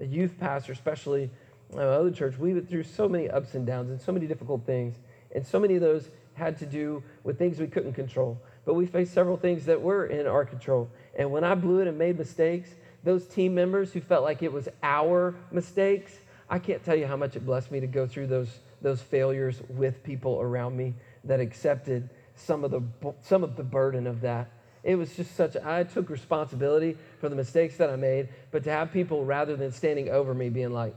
a 0.00 0.04
youth 0.04 0.38
pastor, 0.38 0.72
especially 0.72 1.30
uh, 1.74 1.80
other 1.80 2.10
church, 2.10 2.38
we 2.38 2.54
went 2.54 2.68
through 2.68 2.84
so 2.84 3.08
many 3.08 3.28
ups 3.28 3.54
and 3.54 3.66
downs 3.66 3.90
and 3.90 4.00
so 4.00 4.12
many 4.12 4.26
difficult 4.26 4.64
things. 4.64 4.96
And 5.34 5.46
so 5.46 5.58
many 5.58 5.74
of 5.74 5.80
those 5.80 6.10
had 6.34 6.56
to 6.58 6.66
do 6.66 7.02
with 7.24 7.38
things 7.38 7.58
we 7.58 7.66
couldn't 7.66 7.94
control. 7.94 8.40
But 8.64 8.74
we 8.74 8.86
faced 8.86 9.12
several 9.12 9.36
things 9.36 9.64
that 9.66 9.80
were 9.80 10.06
in 10.06 10.26
our 10.26 10.44
control. 10.44 10.88
And 11.18 11.30
when 11.30 11.44
I 11.44 11.54
blew 11.54 11.80
it 11.80 11.88
and 11.88 11.98
made 11.98 12.18
mistakes, 12.18 12.70
those 13.04 13.26
team 13.26 13.54
members 13.54 13.92
who 13.92 14.00
felt 14.00 14.24
like 14.24 14.42
it 14.42 14.52
was 14.52 14.68
our 14.82 15.34
mistakes, 15.50 16.18
I 16.50 16.58
can't 16.58 16.82
tell 16.84 16.96
you 16.96 17.06
how 17.06 17.16
much 17.16 17.36
it 17.36 17.44
blessed 17.44 17.70
me 17.70 17.80
to 17.80 17.86
go 17.86 18.06
through 18.06 18.28
those, 18.28 18.60
those 18.80 19.02
failures 19.02 19.60
with 19.68 20.02
people 20.02 20.40
around 20.40 20.76
me 20.76 20.94
that 21.24 21.40
accepted 21.40 22.08
some 22.34 22.64
of, 22.64 22.70
the, 22.70 22.82
some 23.22 23.44
of 23.44 23.56
the 23.56 23.62
burden 23.62 24.06
of 24.06 24.20
that. 24.22 24.50
It 24.82 24.94
was 24.94 25.14
just 25.16 25.36
such, 25.36 25.56
I 25.56 25.84
took 25.84 26.08
responsibility 26.08 26.96
for 27.20 27.28
the 27.28 27.36
mistakes 27.36 27.76
that 27.76 27.90
I 27.90 27.96
made, 27.96 28.28
but 28.50 28.64
to 28.64 28.70
have 28.70 28.92
people 28.92 29.24
rather 29.24 29.56
than 29.56 29.72
standing 29.72 30.08
over 30.08 30.32
me 30.32 30.48
being 30.48 30.72
like, 30.72 30.94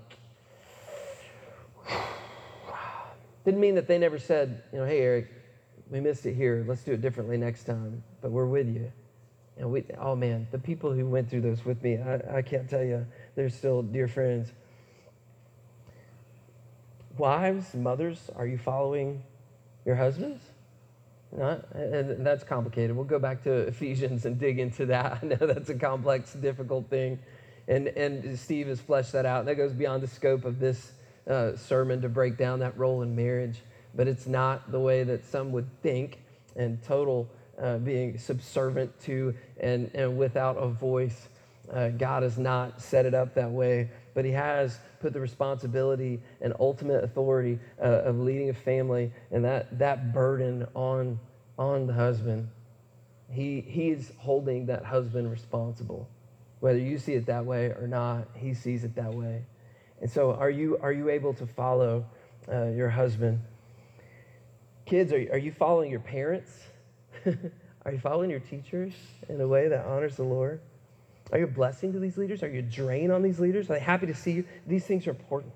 didn't 3.45 3.59
mean 3.59 3.75
that 3.75 3.87
they 3.87 3.97
never 3.97 4.19
said, 4.19 4.63
you 4.71 4.79
know, 4.79 4.85
hey, 4.85 4.99
Eric, 5.01 5.31
we 5.89 5.99
missed 5.99 6.25
it 6.25 6.35
here. 6.35 6.63
Let's 6.65 6.83
do 6.83 6.93
it 6.93 7.01
differently 7.01 7.37
next 7.37 7.65
time, 7.65 8.01
but 8.21 8.31
we're 8.31 8.45
with 8.45 8.67
you. 8.73 8.91
And 9.57 9.69
we, 9.69 9.83
oh 9.99 10.15
man, 10.15 10.47
the 10.51 10.57
people 10.57 10.93
who 10.93 11.05
went 11.05 11.29
through 11.29 11.41
those 11.41 11.65
with 11.65 11.83
me, 11.83 11.97
I, 11.97 12.37
I 12.37 12.41
can't 12.41 12.69
tell 12.69 12.83
you, 12.83 13.05
they're 13.35 13.49
still 13.49 13.81
dear 13.81 14.07
friends. 14.07 14.53
Wives, 17.21 17.75
mothers, 17.75 18.31
are 18.35 18.47
you 18.47 18.57
following 18.57 19.21
your 19.85 19.93
husbands? 19.93 20.41
Not, 21.31 21.71
and 21.75 22.25
that's 22.25 22.43
complicated. 22.43 22.95
We'll 22.95 23.05
go 23.05 23.19
back 23.19 23.43
to 23.43 23.51
Ephesians 23.67 24.25
and 24.25 24.39
dig 24.39 24.57
into 24.57 24.87
that. 24.87 25.19
I 25.21 25.25
know 25.27 25.35
that's 25.35 25.69
a 25.69 25.75
complex, 25.75 26.33
difficult 26.33 26.89
thing. 26.89 27.19
And, 27.67 27.89
and 27.89 28.39
Steve 28.39 28.65
has 28.69 28.81
fleshed 28.81 29.11
that 29.11 29.27
out. 29.27 29.45
That 29.45 29.53
goes 29.53 29.71
beyond 29.71 30.01
the 30.01 30.07
scope 30.07 30.45
of 30.45 30.57
this 30.57 30.93
uh, 31.29 31.55
sermon 31.55 32.01
to 32.01 32.09
break 32.09 32.39
down 32.39 32.57
that 32.61 32.75
role 32.75 33.03
in 33.03 33.15
marriage. 33.15 33.59
But 33.93 34.07
it's 34.07 34.25
not 34.25 34.71
the 34.71 34.79
way 34.79 35.03
that 35.03 35.23
some 35.23 35.51
would 35.51 35.67
think 35.83 36.23
and 36.55 36.81
total 36.81 37.29
uh, 37.61 37.77
being 37.77 38.17
subservient 38.17 38.99
to 39.01 39.35
and, 39.59 39.91
and 39.93 40.17
without 40.17 40.57
a 40.57 40.69
voice. 40.69 41.27
Uh, 41.71 41.89
God 41.89 42.23
has 42.23 42.39
not 42.39 42.81
set 42.81 43.05
it 43.05 43.13
up 43.13 43.35
that 43.35 43.51
way, 43.51 43.91
but 44.13 44.25
He 44.25 44.31
has 44.31 44.79
put 44.99 45.13
the 45.13 45.19
responsibility 45.19 46.21
and 46.41 46.53
ultimate 46.59 47.03
authority 47.03 47.59
uh, 47.79 48.03
of 48.03 48.19
leading 48.19 48.49
a 48.49 48.53
family 48.53 49.11
and 49.31 49.43
that, 49.45 49.77
that 49.79 50.13
burden 50.13 50.67
on, 50.75 51.19
on 51.57 51.87
the 51.87 51.93
husband. 51.93 52.49
He, 53.29 53.61
he's 53.61 54.11
holding 54.17 54.65
that 54.65 54.83
husband 54.83 55.31
responsible. 55.31 56.09
Whether 56.59 56.79
you 56.79 56.97
see 56.97 57.13
it 57.13 57.25
that 57.27 57.45
way 57.45 57.67
or 57.67 57.87
not, 57.87 58.27
he 58.35 58.53
sees 58.53 58.83
it 58.83 58.95
that 58.95 59.13
way. 59.13 59.43
And 60.01 60.09
so, 60.09 60.33
are 60.33 60.49
you, 60.49 60.77
are 60.81 60.91
you 60.91 61.09
able 61.09 61.33
to 61.35 61.45
follow 61.45 62.05
uh, 62.51 62.65
your 62.67 62.89
husband? 62.89 63.39
Kids, 64.85 65.13
are, 65.13 65.25
are 65.31 65.37
you 65.37 65.51
following 65.51 65.89
your 65.89 65.99
parents? 65.99 66.51
are 67.85 67.91
you 67.91 67.99
following 67.99 68.29
your 68.29 68.39
teachers 68.39 68.93
in 69.29 69.39
a 69.39 69.47
way 69.47 69.67
that 69.67 69.85
honors 69.85 70.17
the 70.17 70.23
Lord? 70.23 70.59
Are 71.31 71.37
you 71.37 71.45
a 71.45 71.47
blessing 71.47 71.93
to 71.93 71.99
these 71.99 72.17
leaders? 72.17 72.43
Are 72.43 72.49
you 72.49 72.59
a 72.59 72.63
drain 72.63 73.11
on 73.11 73.21
these 73.21 73.39
leaders? 73.39 73.69
Are 73.69 73.73
they 73.73 73.79
happy 73.79 74.07
to 74.07 74.13
see 74.13 74.31
you? 74.31 74.45
These 74.67 74.85
things 74.85 75.07
are 75.07 75.11
important. 75.11 75.53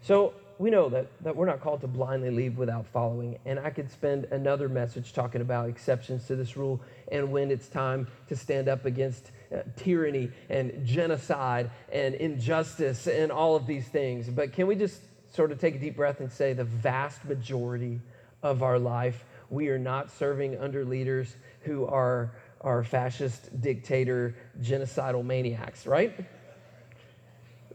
So 0.00 0.34
we 0.58 0.70
know 0.70 0.88
that, 0.88 1.06
that 1.22 1.36
we're 1.36 1.46
not 1.46 1.60
called 1.60 1.80
to 1.82 1.86
blindly 1.86 2.30
leave 2.30 2.56
without 2.56 2.86
following. 2.86 3.38
And 3.44 3.58
I 3.60 3.70
could 3.70 3.90
spend 3.90 4.24
another 4.26 4.68
message 4.68 5.12
talking 5.12 5.40
about 5.40 5.68
exceptions 5.68 6.26
to 6.26 6.36
this 6.36 6.56
rule 6.56 6.80
and 7.12 7.30
when 7.30 7.50
it's 7.50 7.68
time 7.68 8.08
to 8.28 8.36
stand 8.36 8.68
up 8.68 8.84
against 8.84 9.30
uh, 9.54 9.58
tyranny 9.76 10.30
and 10.48 10.84
genocide 10.84 11.70
and 11.92 12.14
injustice 12.16 13.06
and 13.06 13.30
all 13.30 13.56
of 13.56 13.66
these 13.66 13.86
things. 13.88 14.28
But 14.28 14.52
can 14.52 14.66
we 14.66 14.74
just 14.74 15.00
sort 15.32 15.52
of 15.52 15.60
take 15.60 15.76
a 15.76 15.78
deep 15.78 15.96
breath 15.96 16.20
and 16.20 16.32
say 16.32 16.52
the 16.52 16.64
vast 16.64 17.24
majority 17.24 18.00
of 18.42 18.62
our 18.62 18.78
life, 18.78 19.24
we 19.50 19.68
are 19.68 19.78
not 19.78 20.10
serving 20.10 20.58
under 20.58 20.84
leaders 20.84 21.36
who 21.62 21.86
are, 21.86 22.32
are 22.60 22.82
fascist, 22.82 23.60
dictator, 23.60 24.34
genocidal 24.60 25.24
maniacs, 25.24 25.86
right? 25.86 26.12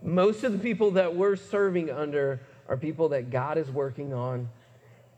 Most 0.02 0.44
of 0.44 0.52
the 0.52 0.60
people 0.60 0.92
that 0.92 1.16
we're 1.16 1.38
serving 1.38 1.90
under 1.90 2.42
are 2.68 2.78
people 2.78 3.10
that 3.10 3.30
God 3.30 3.58
is 3.58 3.70
working 3.70 4.14
on, 4.14 4.50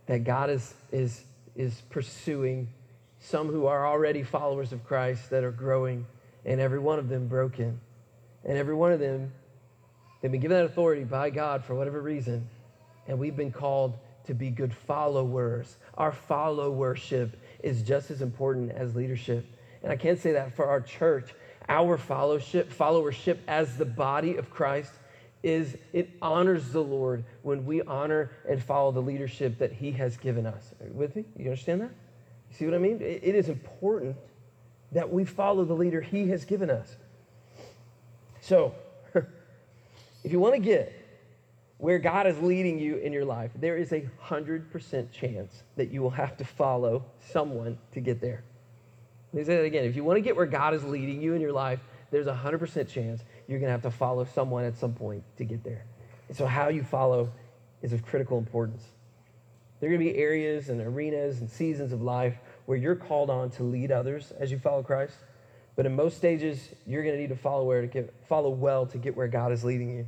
that 0.05 0.23
God 0.23 0.49
is, 0.49 0.73
is, 0.91 1.23
is 1.55 1.81
pursuing, 1.89 2.67
some 3.19 3.47
who 3.47 3.65
are 3.65 3.87
already 3.87 4.21
followers 4.21 4.71
of 4.71 4.83
Christ 4.85 5.31
that 5.31 5.43
are 5.43 5.51
growing, 5.51 6.05
and 6.45 6.61
every 6.61 6.79
one 6.79 6.99
of 6.99 7.09
them 7.09 7.27
broken. 7.27 7.79
And 8.43 8.57
every 8.57 8.75
one 8.75 8.91
of 8.91 8.99
them, 8.99 9.33
they've 10.21 10.31
been 10.31 10.41
given 10.41 10.57
that 10.57 10.65
authority 10.65 11.03
by 11.03 11.31
God 11.31 11.63
for 11.63 11.73
whatever 11.73 12.01
reason, 12.01 12.47
and 13.07 13.17
we've 13.17 13.35
been 13.35 13.51
called 13.51 13.97
to 14.25 14.33
be 14.33 14.49
good 14.49 14.73
followers. 14.73 15.77
Our 15.95 16.11
followership 16.11 17.31
is 17.63 17.81
just 17.81 18.11
as 18.11 18.21
important 18.21 18.71
as 18.71 18.95
leadership. 18.95 19.45
And 19.85 19.93
I 19.93 19.97
can't 19.97 20.19
say 20.19 20.31
that 20.31 20.55
for 20.55 20.65
our 20.65 20.81
church. 20.81 21.35
Our 21.69 21.95
fellowship, 21.95 22.73
followership 22.73 23.37
as 23.47 23.77
the 23.77 23.85
body 23.85 24.35
of 24.35 24.49
Christ 24.49 24.91
is 25.43 25.77
it 25.93 26.09
honors 26.23 26.71
the 26.71 26.81
Lord 26.81 27.23
when 27.43 27.67
we 27.67 27.83
honor 27.83 28.31
and 28.49 28.61
follow 28.61 28.91
the 28.91 29.01
leadership 29.01 29.59
that 29.59 29.71
He 29.71 29.91
has 29.91 30.17
given 30.17 30.47
us. 30.47 30.73
with 30.91 31.15
me? 31.15 31.23
You 31.37 31.45
understand 31.45 31.81
that? 31.81 31.91
You 32.49 32.57
see 32.57 32.65
what 32.65 32.73
I 32.73 32.79
mean? 32.79 32.99
it 32.99 33.35
is 33.35 33.47
important 33.47 34.15
that 34.91 35.07
we 35.07 35.23
follow 35.23 35.63
the 35.65 35.75
leader 35.75 36.01
He 36.01 36.29
has 36.29 36.45
given 36.45 36.71
us. 36.71 36.95
So, 38.41 38.73
if 39.13 40.31
you 40.31 40.39
want 40.39 40.55
to 40.55 40.61
get 40.61 40.93
where 41.77 41.99
God 41.99 42.25
is 42.25 42.39
leading 42.39 42.79
you 42.79 42.97
in 42.97 43.13
your 43.13 43.25
life, 43.25 43.51
there 43.53 43.77
is 43.77 43.91
a 43.91 44.01
100% 44.23 45.11
chance 45.11 45.61
that 45.75 45.91
you 45.91 46.01
will 46.01 46.09
have 46.09 46.37
to 46.37 46.43
follow 46.43 47.05
someone 47.19 47.77
to 47.91 47.99
get 47.99 48.19
there. 48.19 48.43
Let 49.35 49.39
me 49.39 49.45
say 49.47 49.57
that 49.57 49.65
again. 49.65 49.83
If 49.83 49.97
you 49.97 50.05
want 50.05 50.15
to 50.15 50.21
get 50.21 50.37
where 50.37 50.45
God 50.45 50.73
is 50.73 50.85
leading 50.85 51.21
you 51.21 51.33
in 51.33 51.41
your 51.41 51.51
life, 51.51 51.81
there's 52.09 52.27
a 52.27 52.33
100% 52.33 52.87
chance 52.87 53.21
you're 53.49 53.59
going 53.59 53.67
to 53.67 53.71
have 53.73 53.81
to 53.81 53.91
follow 53.91 54.23
someone 54.23 54.63
at 54.63 54.77
some 54.77 54.93
point 54.93 55.25
to 55.35 55.43
get 55.43 55.61
there. 55.61 55.83
And 56.29 56.37
so, 56.37 56.45
how 56.45 56.69
you 56.69 56.83
follow 56.83 57.29
is 57.81 57.91
of 57.91 58.05
critical 58.05 58.37
importance. 58.37 58.81
There 59.81 59.89
are 59.89 59.93
going 59.93 60.07
to 60.07 60.13
be 60.13 60.17
areas 60.17 60.69
and 60.69 60.79
arenas 60.79 61.41
and 61.41 61.49
seasons 61.49 61.91
of 61.91 62.01
life 62.01 62.37
where 62.65 62.77
you're 62.77 62.95
called 62.95 63.29
on 63.29 63.49
to 63.51 63.63
lead 63.63 63.91
others 63.91 64.31
as 64.39 64.51
you 64.51 64.57
follow 64.57 64.81
Christ. 64.81 65.17
But 65.75 65.85
in 65.85 65.97
most 65.97 66.15
stages, 66.15 66.69
you're 66.87 67.03
going 67.03 67.15
to 67.15 67.21
need 67.21 67.27
to 67.27 67.35
follow 67.35 67.65
where 67.65 67.81
to 67.81 67.87
get, 67.87 68.13
follow 68.29 68.51
well 68.51 68.85
to 68.85 68.97
get 68.97 69.17
where 69.17 69.27
God 69.27 69.51
is 69.51 69.65
leading 69.65 69.97
you. 69.97 70.07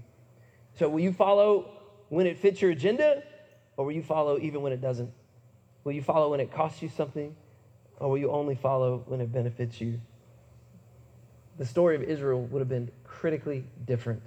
So, 0.80 0.88
will 0.88 1.02
you 1.02 1.12
follow 1.12 1.70
when 2.08 2.28
it 2.28 2.38
fits 2.38 2.62
your 2.62 2.72
agenda, 2.72 3.24
or 3.76 3.84
will 3.84 3.92
you 3.92 4.04
follow 4.04 4.40
even 4.40 4.62
when 4.62 4.72
it 4.72 4.80
doesn't? 4.80 5.12
Will 5.84 5.92
you 5.92 6.02
follow 6.02 6.32
when 6.32 6.40
it 6.40 6.50
costs 6.50 6.82
you 6.82 6.88
something, 6.88 7.36
or 8.00 8.10
will 8.10 8.18
you 8.18 8.32
only 8.32 8.56
follow 8.56 9.04
when 9.08 9.22
it 9.22 9.32
benefits 9.32 9.82
you? 9.82 10.00
The 11.58 11.66
story 11.66 11.96
of 11.96 12.04
Israel 12.04 12.44
would 12.44 12.60
have 12.60 12.70
been 12.70 12.92
critically 13.04 13.64
different 13.86 14.22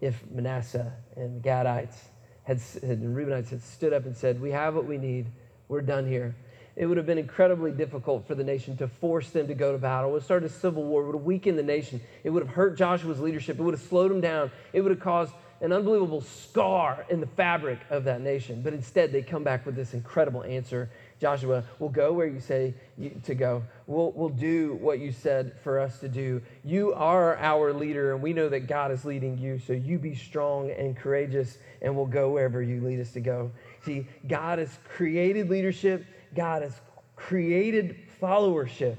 if 0.00 0.22
Manasseh 0.30 0.92
and 1.16 1.42
the 1.42 1.48
Gadites 1.48 1.96
had, 2.44 2.60
and 2.82 3.16
Reubenites 3.16 3.50
had 3.50 3.62
stood 3.62 3.92
up 3.92 4.04
and 4.04 4.16
said, 4.16 4.40
We 4.40 4.50
have 4.50 4.74
what 4.74 4.84
we 4.84 4.98
need, 4.98 5.26
we're 5.68 5.80
done 5.80 6.06
here. 6.06 6.34
It 6.74 6.86
would 6.86 6.96
have 6.96 7.06
been 7.06 7.18
incredibly 7.18 7.70
difficult 7.70 8.26
for 8.26 8.34
the 8.34 8.44
nation 8.44 8.76
to 8.78 8.88
force 8.88 9.30
them 9.30 9.46
to 9.48 9.54
go 9.54 9.72
to 9.72 9.78
battle. 9.78 10.10
It 10.10 10.12
would 10.14 10.18
have 10.20 10.24
started 10.24 10.50
a 10.50 10.54
civil 10.54 10.84
war. 10.84 11.02
It 11.02 11.06
would 11.06 11.16
have 11.16 11.24
weakened 11.24 11.58
the 11.58 11.62
nation. 11.62 12.00
It 12.24 12.30
would 12.30 12.42
have 12.42 12.54
hurt 12.54 12.78
Joshua's 12.78 13.20
leadership. 13.20 13.58
It 13.58 13.62
would 13.62 13.74
have 13.74 13.82
slowed 13.82 14.10
him 14.10 14.22
down. 14.22 14.50
It 14.72 14.80
would 14.80 14.90
have 14.90 15.00
caused 15.00 15.34
an 15.62 15.72
unbelievable 15.72 16.20
scar 16.20 17.06
in 17.08 17.20
the 17.20 17.26
fabric 17.26 17.78
of 17.88 18.04
that 18.04 18.20
nation. 18.20 18.60
But 18.62 18.74
instead, 18.74 19.12
they 19.12 19.22
come 19.22 19.44
back 19.44 19.64
with 19.64 19.74
this 19.74 19.94
incredible 19.94 20.42
answer 20.42 20.90
Joshua, 21.22 21.62
we'll 21.78 21.88
go 21.88 22.12
where 22.12 22.26
you 22.26 22.40
say 22.40 22.74
to 23.22 23.34
go. 23.36 23.62
We'll, 23.86 24.10
we'll 24.10 24.28
do 24.28 24.74
what 24.80 24.98
you 24.98 25.12
said 25.12 25.54
for 25.62 25.78
us 25.78 26.00
to 26.00 26.08
do. 26.08 26.42
You 26.64 26.92
are 26.94 27.36
our 27.36 27.72
leader, 27.72 28.12
and 28.12 28.20
we 28.20 28.32
know 28.32 28.48
that 28.48 28.66
God 28.66 28.90
is 28.90 29.04
leading 29.04 29.38
you. 29.38 29.60
So 29.60 29.72
you 29.72 30.00
be 30.00 30.16
strong 30.16 30.72
and 30.72 30.96
courageous, 30.96 31.58
and 31.80 31.94
we'll 31.94 32.06
go 32.06 32.30
wherever 32.30 32.60
you 32.60 32.80
lead 32.80 32.98
us 32.98 33.12
to 33.12 33.20
go. 33.20 33.52
See, 33.84 34.08
God 34.26 34.58
has 34.58 34.76
created 34.96 35.48
leadership, 35.48 36.04
God 36.34 36.62
has 36.62 36.74
created 37.14 37.98
followership. 38.20 38.96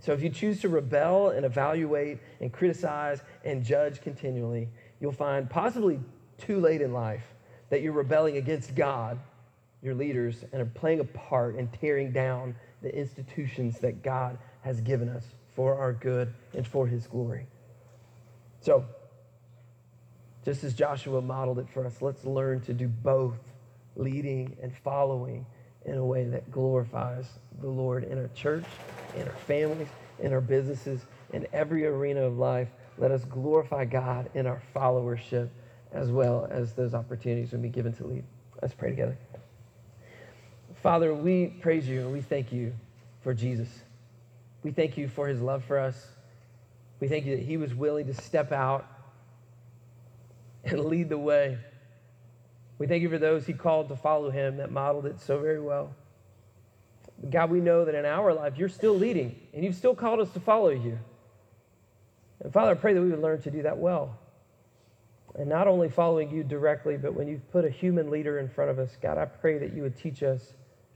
So 0.00 0.12
if 0.12 0.24
you 0.24 0.30
choose 0.30 0.60
to 0.62 0.68
rebel 0.68 1.28
and 1.28 1.46
evaluate 1.46 2.18
and 2.40 2.52
criticize 2.52 3.20
and 3.44 3.62
judge 3.62 4.00
continually, 4.00 4.68
you'll 5.00 5.12
find 5.12 5.48
possibly 5.48 6.00
too 6.38 6.60
late 6.60 6.80
in 6.80 6.92
life 6.92 7.24
that 7.70 7.82
you're 7.82 7.92
rebelling 7.92 8.36
against 8.36 8.74
God 8.74 9.18
your 9.82 9.94
leaders 9.94 10.44
and 10.52 10.60
are 10.60 10.66
playing 10.66 11.00
a 11.00 11.04
part 11.04 11.56
in 11.56 11.68
tearing 11.68 12.12
down 12.12 12.54
the 12.82 12.94
institutions 12.94 13.78
that 13.78 14.02
God 14.02 14.38
has 14.62 14.80
given 14.80 15.08
us 15.08 15.24
for 15.54 15.78
our 15.78 15.92
good 15.92 16.32
and 16.54 16.66
for 16.66 16.86
his 16.86 17.06
glory. 17.06 17.46
So, 18.60 18.84
just 20.44 20.64
as 20.64 20.74
Joshua 20.74 21.20
modeled 21.20 21.58
it 21.58 21.68
for 21.68 21.86
us, 21.86 22.00
let's 22.00 22.24
learn 22.24 22.60
to 22.62 22.72
do 22.72 22.88
both 22.88 23.38
leading 23.96 24.56
and 24.62 24.74
following 24.74 25.44
in 25.84 25.96
a 25.96 26.04
way 26.04 26.24
that 26.24 26.50
glorifies 26.50 27.26
the 27.60 27.68
Lord 27.68 28.04
in 28.04 28.18
our 28.18 28.28
church, 28.28 28.64
in 29.16 29.22
our 29.22 29.34
families, 29.34 29.88
in 30.18 30.32
our 30.32 30.40
businesses, 30.40 31.04
in 31.32 31.46
every 31.52 31.86
arena 31.86 32.22
of 32.22 32.38
life. 32.38 32.68
Let 33.00 33.12
us 33.12 33.24
glorify 33.24 33.86
God 33.86 34.28
in 34.34 34.46
our 34.46 34.60
followership 34.76 35.48
as 35.90 36.10
well 36.10 36.46
as 36.50 36.74
those 36.74 36.92
opportunities 36.92 37.50
when 37.52 37.62
we 37.62 37.70
given 37.70 37.94
to 37.94 38.06
lead. 38.06 38.24
Let's 38.60 38.74
pray 38.74 38.90
together. 38.90 39.16
Father, 40.82 41.14
we 41.14 41.46
praise 41.46 41.88
you 41.88 42.00
and 42.02 42.12
we 42.12 42.20
thank 42.20 42.52
you 42.52 42.74
for 43.22 43.32
Jesus. 43.32 43.68
We 44.62 44.70
thank 44.70 44.98
you 44.98 45.08
for 45.08 45.26
his 45.26 45.40
love 45.40 45.64
for 45.64 45.78
us. 45.78 45.96
We 47.00 47.08
thank 47.08 47.24
you 47.24 47.36
that 47.36 47.42
he 47.42 47.56
was 47.56 47.74
willing 47.74 48.06
to 48.06 48.14
step 48.14 48.52
out 48.52 48.86
and 50.62 50.84
lead 50.84 51.08
the 51.08 51.18
way. 51.18 51.56
We 52.78 52.86
thank 52.86 53.02
you 53.02 53.08
for 53.08 53.18
those 53.18 53.46
he 53.46 53.54
called 53.54 53.88
to 53.88 53.96
follow 53.96 54.30
him 54.30 54.58
that 54.58 54.70
modeled 54.70 55.06
it 55.06 55.20
so 55.20 55.40
very 55.40 55.60
well. 55.60 55.94
God, 57.30 57.50
we 57.50 57.60
know 57.60 57.86
that 57.86 57.94
in 57.94 58.04
our 58.04 58.34
life 58.34 58.58
you're 58.58 58.68
still 58.68 58.94
leading 58.94 59.36
and 59.54 59.64
you've 59.64 59.74
still 59.74 59.94
called 59.94 60.20
us 60.20 60.30
to 60.32 60.40
follow 60.40 60.68
you. 60.68 60.98
And 62.42 62.52
Father, 62.52 62.72
I 62.72 62.74
pray 62.74 62.94
that 62.94 63.02
we 63.02 63.10
would 63.10 63.20
learn 63.20 63.40
to 63.42 63.50
do 63.50 63.62
that 63.62 63.78
well. 63.78 64.18
And 65.38 65.48
not 65.48 65.68
only 65.68 65.88
following 65.88 66.30
you 66.30 66.42
directly, 66.42 66.96
but 66.96 67.14
when 67.14 67.28
you've 67.28 67.48
put 67.52 67.64
a 67.64 67.70
human 67.70 68.10
leader 68.10 68.38
in 68.38 68.48
front 68.48 68.70
of 68.70 68.78
us, 68.78 68.96
God, 69.00 69.18
I 69.18 69.26
pray 69.26 69.58
that 69.58 69.72
you 69.72 69.82
would 69.82 69.96
teach 69.96 70.22
us 70.22 70.54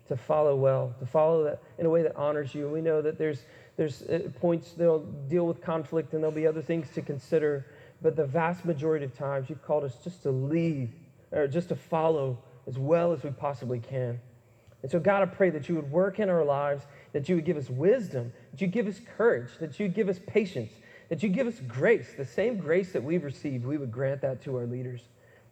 to 0.08 0.16
follow 0.16 0.56
well, 0.56 0.94
to 0.98 1.06
follow 1.06 1.44
that 1.44 1.62
in 1.78 1.86
a 1.86 1.90
way 1.90 2.02
that 2.02 2.16
honors 2.16 2.54
you. 2.54 2.68
We 2.68 2.80
know 2.80 3.00
that 3.00 3.16
there's, 3.18 3.42
there's 3.76 4.02
uh, 4.02 4.28
points 4.40 4.72
that'll 4.72 5.06
deal 5.28 5.46
with 5.46 5.62
conflict 5.62 6.12
and 6.12 6.22
there'll 6.22 6.34
be 6.34 6.46
other 6.46 6.62
things 6.62 6.90
to 6.94 7.02
consider. 7.02 7.66
But 8.02 8.16
the 8.16 8.26
vast 8.26 8.64
majority 8.64 9.04
of 9.04 9.16
times, 9.16 9.48
you've 9.48 9.62
called 9.62 9.84
us 9.84 9.96
just 10.02 10.22
to 10.24 10.30
lead 10.30 10.92
or 11.32 11.46
just 11.46 11.68
to 11.70 11.76
follow 11.76 12.38
as 12.66 12.78
well 12.78 13.12
as 13.12 13.22
we 13.22 13.30
possibly 13.30 13.78
can. 13.78 14.20
And 14.82 14.90
so, 14.90 15.00
God, 15.00 15.22
I 15.22 15.26
pray 15.26 15.48
that 15.50 15.68
you 15.68 15.76
would 15.76 15.90
work 15.90 16.18
in 16.18 16.28
our 16.28 16.44
lives, 16.44 16.84
that 17.12 17.26
you 17.28 17.36
would 17.36 17.46
give 17.46 17.56
us 17.56 17.70
wisdom, 17.70 18.32
that 18.52 18.60
you 18.60 18.66
give 18.66 18.86
us 18.86 19.00
courage, 19.16 19.48
that 19.58 19.80
you 19.80 19.88
give 19.88 20.10
us 20.10 20.20
patience, 20.26 20.72
that 21.14 21.22
you 21.22 21.28
give 21.28 21.46
us 21.46 21.60
grace, 21.68 22.12
the 22.16 22.24
same 22.24 22.56
grace 22.56 22.90
that 22.90 23.04
we've 23.04 23.22
received, 23.22 23.64
we 23.64 23.78
would 23.78 23.92
grant 23.92 24.20
that 24.22 24.42
to 24.42 24.56
our 24.56 24.66
leaders 24.66 25.00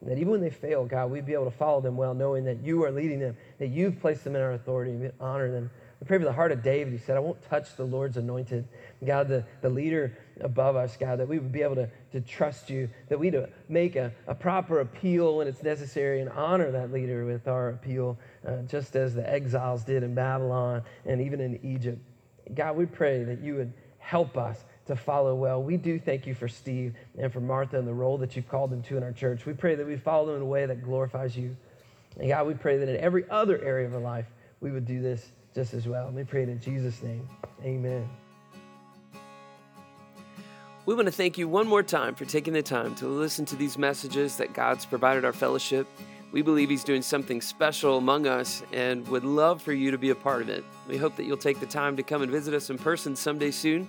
that 0.05 0.18
even 0.18 0.33
when 0.33 0.40
they 0.40 0.51
fail, 0.51 0.85
God, 0.85 1.12
we'd 1.12 1.25
be 1.25 1.35
able 1.35 1.44
to 1.44 1.57
follow 1.57 1.81
them 1.81 1.96
well, 1.96 2.14
knowing 2.14 2.44
that 2.46 2.61
you 2.64 2.83
are 2.83 2.90
leading 2.90 3.20
them, 3.20 3.37
that 3.61 3.68
you've 3.68 4.01
placed 4.01 4.25
them 4.25 4.35
in 4.35 4.42
our 4.42 4.55
authority, 4.55 4.90
and 4.90 5.12
honor 5.20 5.53
them. 5.53 5.70
We 6.01 6.07
pray 6.09 6.18
for 6.18 6.25
the 6.25 6.33
heart 6.33 6.51
of 6.51 6.64
David, 6.64 6.92
He 6.92 6.98
said, 6.98 7.16
I 7.16 7.20
won't 7.20 7.40
touch 7.42 7.77
the 7.77 7.85
Lord's 7.85 8.16
anointed. 8.16 8.66
God, 9.07 9.29
the, 9.29 9.44
the 9.61 9.70
leader 9.70 10.18
above 10.40 10.75
us, 10.75 10.96
God, 10.96 11.20
that 11.20 11.29
we 11.29 11.38
would 11.38 11.53
be 11.53 11.62
able 11.62 11.77
to, 11.77 11.88
to 12.11 12.20
trust 12.20 12.68
you, 12.68 12.91
that 13.09 13.16
we'd 13.16 13.37
make 13.68 13.95
a, 13.95 14.11
a 14.26 14.34
proper 14.34 14.80
appeal 14.80 15.37
when 15.37 15.47
it's 15.47 15.62
necessary 15.62 16.20
and 16.20 16.30
honor 16.30 16.72
that 16.72 16.93
leader 16.93 17.24
with 17.24 17.47
our 17.47 17.68
appeal, 17.68 18.18
uh, 18.45 18.57
just 18.62 18.97
as 18.97 19.14
the 19.14 19.30
exiles 19.30 19.84
did 19.84 20.03
in 20.03 20.16
Babylon 20.16 20.82
and 21.07 21.20
even 21.20 21.41
in 21.41 21.61
Egypt. 21.62 21.99
God, 22.53 22.76
we 22.76 22.87
pray 22.87 23.22
that 23.22 23.41
you 23.41 23.55
would 23.55 23.72
help 24.01 24.37
us 24.37 24.64
to 24.87 24.97
follow 24.97 25.35
well. 25.35 25.62
We 25.62 25.76
do 25.76 25.99
thank 25.99 26.26
you 26.26 26.35
for 26.35 26.49
Steve 26.49 26.95
and 27.18 27.33
for 27.33 27.41
Martha 27.41 27.78
and 27.78 27.87
the 27.87 27.95
role 27.95 28.18
that 28.18 28.35
you've 28.35 28.49
called 28.49 28.70
them 28.70 28.83
to 28.85 28.97
in 28.97 29.03
our 29.03 29.12
church. 29.12 29.47
We 29.47 29.53
pray 29.53 29.74
that 29.74 29.87
we 29.87 29.97
follow 29.97 30.26
them 30.26 30.37
in 30.37 30.43
a 30.43 30.47
way 30.47 30.66
that 30.66 30.83
glorifies 30.83 31.37
you. 31.37 31.57
And 32.18 32.28
God, 32.28 32.47
we 32.47 32.55
pray 32.55 32.76
that 32.78 32.89
in 32.89 32.97
every 32.97 33.28
other 33.30 33.62
area 33.62 33.87
of 33.87 33.95
our 33.95 34.01
life, 34.01 34.26
we 34.61 34.70
would 34.70 34.87
do 34.87 35.01
this 35.01 35.30
just 35.55 35.74
as 35.74 35.87
well. 35.87 36.09
And 36.09 36.16
we 36.16 36.24
pray 36.24 36.43
it 36.43 36.49
in 36.49 36.61
Jesus' 36.61 37.03
name. 37.03 37.28
Amen. 37.64 38.09
We 40.85 40.97
want 40.97 41.07
to 41.07 41.12
thank 41.12 41.39
you 41.39 41.47
one 41.47 41.68
more 41.68 41.85
time 41.85 42.16
for 42.16 42.24
taking 42.24 42.53
the 42.53 42.62
time 42.62 42.97
to 42.97 43.07
listen 43.07 43.45
to 43.47 43.57
these 43.57 43.78
messages 43.78 44.37
that 44.39 44.53
God's 44.53 44.85
provided 44.85 45.24
our 45.24 45.33
fellowship. 45.33 45.87
We 46.33 46.43
believe 46.43 46.70
He's 46.70 46.83
doing 46.83 47.03
something 47.03 47.41
special 47.41 47.99
among 47.99 48.26
us 48.26 48.64
and 48.72 49.07
would 49.09 49.22
love 49.22 49.62
for 49.62 49.72
you 49.72 49.93
to 49.93 49.99
be 49.99 50.11
a 50.11 50.14
part 50.14 50.43
of 50.43 50.49
it. 50.49 50.64
We 50.89 50.97
hope 50.97 51.14
that 51.16 51.24
you'll 51.24 51.37
take 51.37 51.61
the 51.61 51.66
time 51.66 51.97
to 51.99 52.03
come 52.03 52.22
and 52.22 52.33
visit 52.33 52.53
us 52.53 52.68
in 52.68 52.78
person 52.78 53.14
someday 53.14 53.53
soon. 53.53 53.89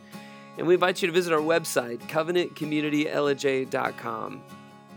And 0.57 0.67
we 0.67 0.75
invite 0.75 1.01
you 1.01 1.07
to 1.07 1.13
visit 1.13 1.33
our 1.33 1.39
website, 1.39 1.99
covenantcommunitylj.com. 2.07 4.41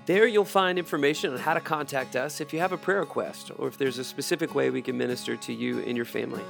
There 0.07 0.27
you'll 0.27 0.45
find 0.45 0.79
information 0.79 1.33
on 1.33 1.39
how 1.39 1.55
to 1.55 1.61
contact 1.61 2.15
us 2.15 2.41
if 2.41 2.53
you 2.53 2.61
have 2.61 2.73
a 2.73 2.79
prayer 2.79 3.01
request 3.01 3.51
or 3.59 3.67
if 3.67 3.77
there's 3.77 3.99
a 3.99 4.05
specific 4.05 4.55
way 4.55 4.71
we 4.71 4.83
can 4.83 4.97
minister 4.97 5.37
to 5.37 5.53
you 5.53 5.81
and 5.81 5.97
your 5.97 6.07
family. 6.07 6.45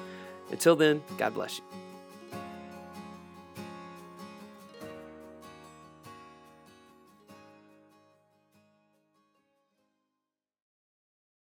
Until 0.50 0.76
then, 0.76 1.02
God 1.16 1.34
bless 1.34 1.58
you. 1.58 1.85